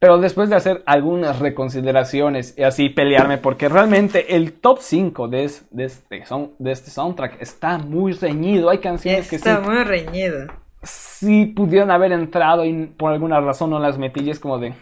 [0.00, 5.44] Pero después de hacer algunas reconsideraciones y así pelearme, porque realmente el top 5 de,
[5.44, 8.70] es- de este, son- de este soundtrack está muy reñido.
[8.70, 10.46] Hay canciones que sí, Está muy reñido.
[10.82, 14.20] sí pudieron haber entrado y por alguna razón no las metí.
[14.20, 14.72] Y es como de.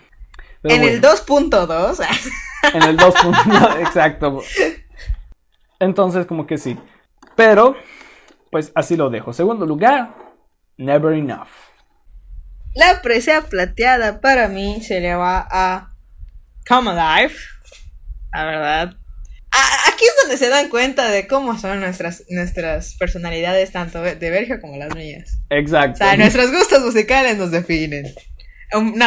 [0.62, 0.96] pero en bueno.
[0.96, 2.06] el 2.2.
[2.74, 3.14] En el 2.
[3.80, 4.40] exacto.
[5.80, 6.76] Entonces, como que sí.
[7.36, 7.74] Pero,
[8.50, 9.32] pues así lo dejo.
[9.32, 10.14] Segundo lugar,
[10.76, 11.48] Never Enough.
[12.78, 15.92] La presea plateada para mí se le va a
[16.68, 17.34] Come Alive.
[18.32, 18.94] La verdad.
[19.50, 24.30] A- Aquí es donde se dan cuenta de cómo son nuestras, nuestras personalidades, tanto de
[24.30, 25.38] Berger como las mías.
[25.50, 25.98] O Exacto.
[25.98, 28.14] sea, nuestros gustos musicales nos definen.
[28.74, 29.06] Um, no,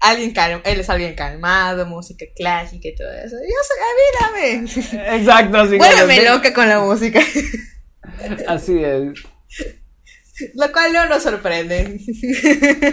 [0.00, 0.34] alguien
[0.64, 3.36] él es alguien calmado, música clásica y todo eso.
[3.36, 4.62] Yo soy, a mí
[5.00, 5.16] dame.
[5.18, 7.20] Exacto, así Vuélveme loca con la música.
[8.46, 9.18] Así es.
[10.54, 12.00] Lo cual no nos sorprende.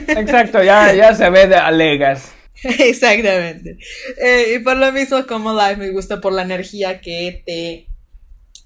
[0.08, 2.34] Exacto, ya, ya se ve de alegas.
[2.64, 3.78] Exactamente.
[4.22, 7.88] Eh, y por lo mismo, como Live me gusta por la energía que te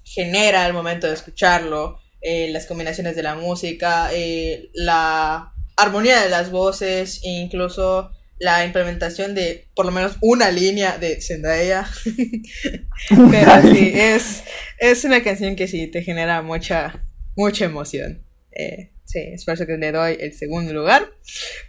[0.04, 6.28] genera al momento de escucharlo, eh, las combinaciones de la música, eh, la armonía de
[6.28, 11.86] las voces e incluso la implementación de por lo menos una línea de Zendaya.
[13.30, 14.42] Pero sí, es,
[14.78, 17.04] es una canción que sí te genera mucha,
[17.36, 18.23] mucha emoción.
[18.54, 21.10] Eh, sí, es por eso que le doy el segundo lugar.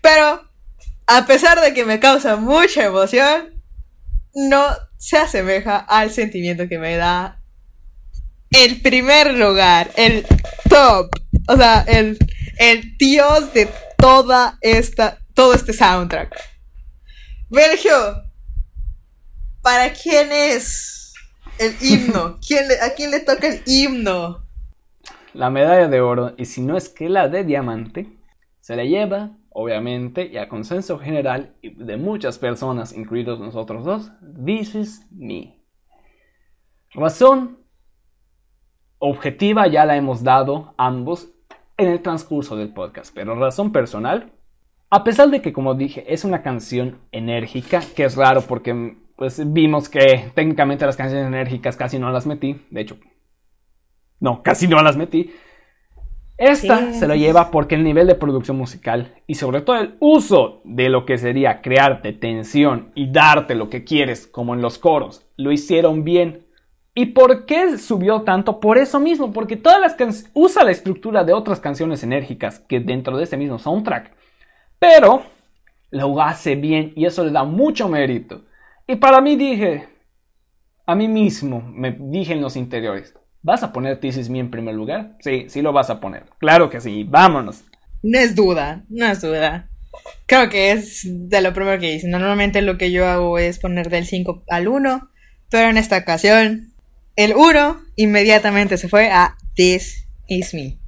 [0.02, 0.50] Pero
[1.08, 3.62] a pesar de que me causa mucha emoción,
[4.34, 4.66] no
[4.98, 7.42] se asemeja al sentimiento que me da
[8.52, 10.26] el primer lugar, el
[10.70, 11.10] top,
[11.48, 12.18] o sea, el,
[12.58, 16.36] el dios de toda esta, todo este soundtrack.
[17.50, 18.24] Belgio,
[19.62, 21.14] ¿para quién es
[21.60, 22.40] el himno?
[22.46, 24.45] ¿Quién le- ¿A quién le toca el himno?
[25.36, 28.08] La medalla de oro, y si no es que la de diamante,
[28.62, 34.12] se la lleva, obviamente, y a consenso general de muchas personas, incluidos nosotros dos,
[34.46, 35.62] This is me.
[36.94, 37.60] Razón
[38.98, 41.34] objetiva ya la hemos dado ambos
[41.76, 44.32] en el transcurso del podcast, pero razón personal,
[44.90, 49.52] a pesar de que, como dije, es una canción enérgica, que es raro porque pues
[49.52, 52.98] vimos que técnicamente las canciones enérgicas casi no las metí, de hecho,
[54.26, 55.32] No, casi no las metí.
[56.36, 57.00] Esta Sí.
[57.00, 60.90] se lo lleva porque el nivel de producción musical y sobre todo el uso de
[60.90, 65.52] lo que sería crearte tensión y darte lo que quieres, como en los coros, lo
[65.52, 66.48] hicieron bien.
[66.96, 68.60] ¿Y por qué subió tanto?
[68.60, 72.80] Por eso mismo, porque todas las canciones usa la estructura de otras canciones enérgicas que
[72.80, 74.12] dentro de ese mismo soundtrack,
[74.80, 75.22] pero
[75.92, 78.42] lo hace bien y eso le da mucho mérito.
[78.88, 79.88] Y para mí dije,
[80.88, 83.14] a mí mismo me dije en los interiores,
[83.46, 85.16] ¿vas a poner This Is Me en primer lugar?
[85.20, 86.26] Sí, sí lo vas a poner.
[86.40, 87.64] Claro que sí, vámonos.
[88.02, 89.70] No es duda, no es duda.
[90.26, 92.08] Creo que es de lo primero que hice.
[92.08, 95.12] Normalmente lo que yo hago es poner del 5 al 1,
[95.52, 96.74] pero en esta ocasión
[97.16, 100.80] el 1 inmediatamente se fue a This Is Me.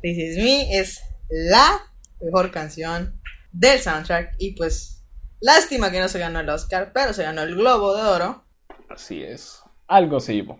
[0.00, 1.78] This Is Me es la
[2.22, 3.20] mejor canción
[3.52, 5.04] del soundtrack y pues
[5.40, 8.44] lástima que no se ganó el Oscar, pero se ganó el Globo de Oro.
[8.88, 9.60] Así es.
[9.86, 10.58] Algo se llevó.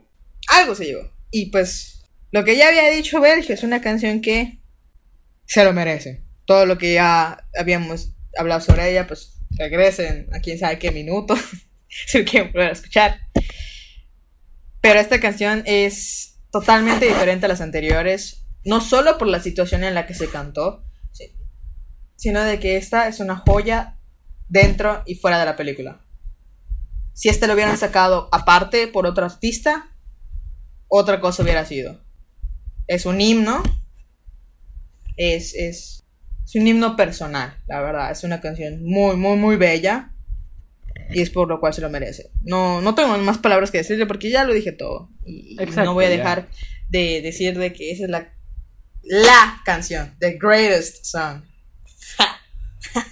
[0.48, 1.21] Algo se llevó.
[1.32, 4.60] Y pues lo que ya había dicho Belgio es una canción que
[5.46, 6.22] se lo merece.
[6.44, 11.34] Todo lo que ya habíamos hablado sobre ella, pues regresen a quién sabe qué minuto,
[11.88, 13.18] si lo quieren volver a escuchar.
[14.80, 19.94] Pero esta canción es totalmente diferente a las anteriores, no solo por la situación en
[19.94, 21.32] la que se cantó, si-
[22.16, 23.98] sino de que esta es una joya
[24.48, 26.04] dentro y fuera de la película.
[27.14, 29.91] Si este lo hubieran sacado aparte por otro artista,
[30.94, 31.98] otra cosa hubiera sido.
[32.86, 33.62] Es un himno.
[35.16, 36.04] Es, es,
[36.44, 38.10] es un himno personal, la verdad.
[38.10, 40.12] Es una canción muy, muy, muy bella.
[41.14, 42.30] Y es por lo cual se lo merece.
[42.42, 45.08] No, no tengo más palabras que decirle porque ya lo dije todo.
[45.24, 46.16] Y, y Exacto, no voy a ya.
[46.16, 46.48] dejar
[46.90, 48.34] de decir de que esa es la,
[49.02, 50.14] la canción.
[50.20, 51.42] The greatest song.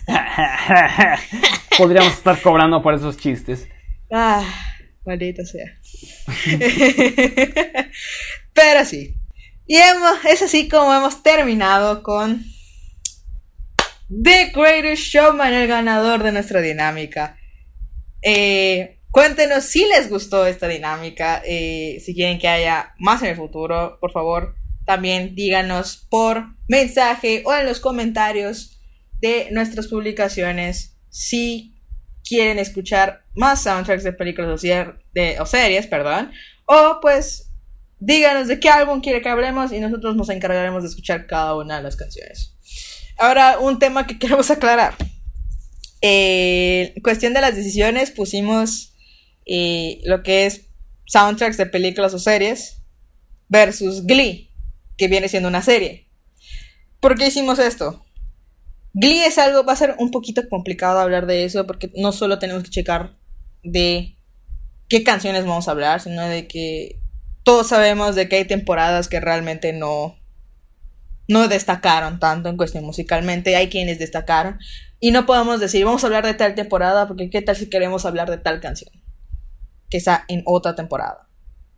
[1.78, 3.66] Podríamos estar cobrando por esos chistes.
[4.12, 4.44] Ah,
[5.10, 5.76] maldita sea.
[8.54, 9.14] Pero sí.
[9.66, 12.44] Y hemos, es así como hemos terminado con
[14.08, 17.36] The Greatest Showman, el ganador de nuestra dinámica.
[18.22, 23.36] Eh, cuéntenos si les gustó esta dinámica, eh, si quieren que haya más en el
[23.36, 24.54] futuro, por favor,
[24.86, 28.80] también díganos por mensaje o en los comentarios
[29.20, 31.79] de nuestras publicaciones si
[32.30, 36.30] quieren escuchar más soundtracks de películas o, series, perdón,
[36.64, 37.50] o pues
[37.98, 41.78] díganos de qué álbum quiere que hablemos y nosotros nos encargaremos de escuchar cada una
[41.78, 42.54] de las canciones.
[43.18, 44.94] Ahora, un tema que queremos aclarar.
[46.02, 48.94] Eh, cuestión de las decisiones, pusimos
[49.44, 50.68] eh, lo que es
[51.06, 52.84] soundtracks de películas o series
[53.48, 54.52] versus Glee,
[54.96, 56.06] que viene siendo una serie.
[57.00, 58.06] ¿Por qué hicimos esto?
[58.92, 62.38] Glee es algo, va a ser un poquito complicado hablar de eso porque no solo
[62.38, 63.16] tenemos que checar
[63.62, 64.16] de
[64.88, 67.00] qué canciones vamos a hablar, sino de que
[67.44, 70.16] todos sabemos de que hay temporadas que realmente no
[71.28, 74.58] no destacaron tanto en cuestión musicalmente, hay quienes destacaron
[74.98, 78.04] y no podemos decir vamos a hablar de tal temporada porque qué tal si queremos
[78.04, 78.90] hablar de tal canción
[79.88, 81.28] que está en otra temporada.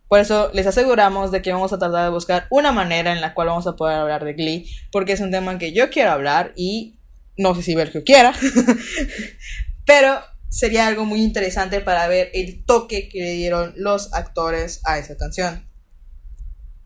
[0.07, 3.33] Por eso les aseguramos de que vamos a tratar de buscar una manera en la
[3.33, 6.53] cual vamos a poder hablar de Glee, porque es un tema que yo quiero hablar
[6.55, 6.99] y
[7.37, 8.33] no sé si Belgio quiera,
[9.85, 14.99] pero sería algo muy interesante para ver el toque que le dieron los actores a
[14.99, 15.67] esa canción.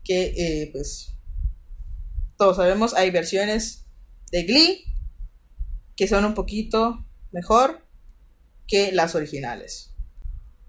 [0.04, 1.14] Que eh, pues
[2.38, 3.86] todos sabemos, hay versiones
[4.30, 4.84] de Glee
[5.96, 7.84] que son un poquito mejor
[8.68, 9.96] que las originales.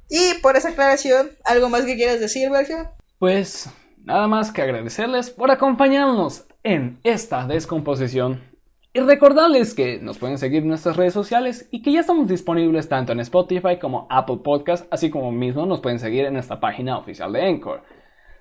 [0.09, 2.91] Y por esa aclaración, ¿algo más que quieras decir, Belgio?
[3.19, 3.69] Pues
[4.03, 8.48] nada más que agradecerles por acompañarnos en esta descomposición
[8.91, 12.89] y recordarles que nos pueden seguir en nuestras redes sociales y que ya estamos disponibles
[12.89, 16.97] tanto en Spotify como Apple Podcast, así como mismo nos pueden seguir en nuestra página
[16.97, 17.83] oficial de Anchor.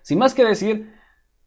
[0.02, 0.94] Sin más que decir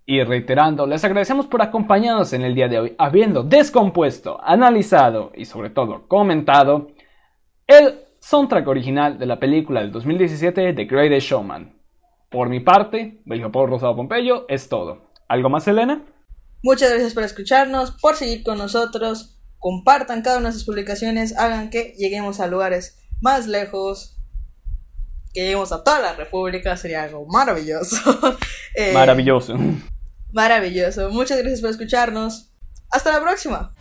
[0.05, 5.45] y reiterando, les agradecemos por acompañarnos en el día de hoy, habiendo descompuesto, analizado y
[5.45, 6.89] sobre todo comentado
[7.65, 11.73] el soundtrack original de la película del 2017 The Greatest Showman.
[12.29, 15.09] Por mi parte, Belgio Pablo Rosado Pompeyo, es todo.
[15.27, 16.03] ¿Algo más, Elena?
[16.63, 19.37] Muchas gracias por escucharnos, por seguir con nosotros.
[19.57, 24.17] Compartan cada una de sus publicaciones, hagan que lleguemos a lugares más lejos.
[25.33, 27.97] Que lleguemos a toda la República, sería algo maravilloso.
[28.73, 29.57] Eh, Maravilloso.
[30.31, 31.09] Maravilloso.
[31.09, 32.53] Muchas gracias por escucharnos.
[32.89, 33.75] Hasta la próxima.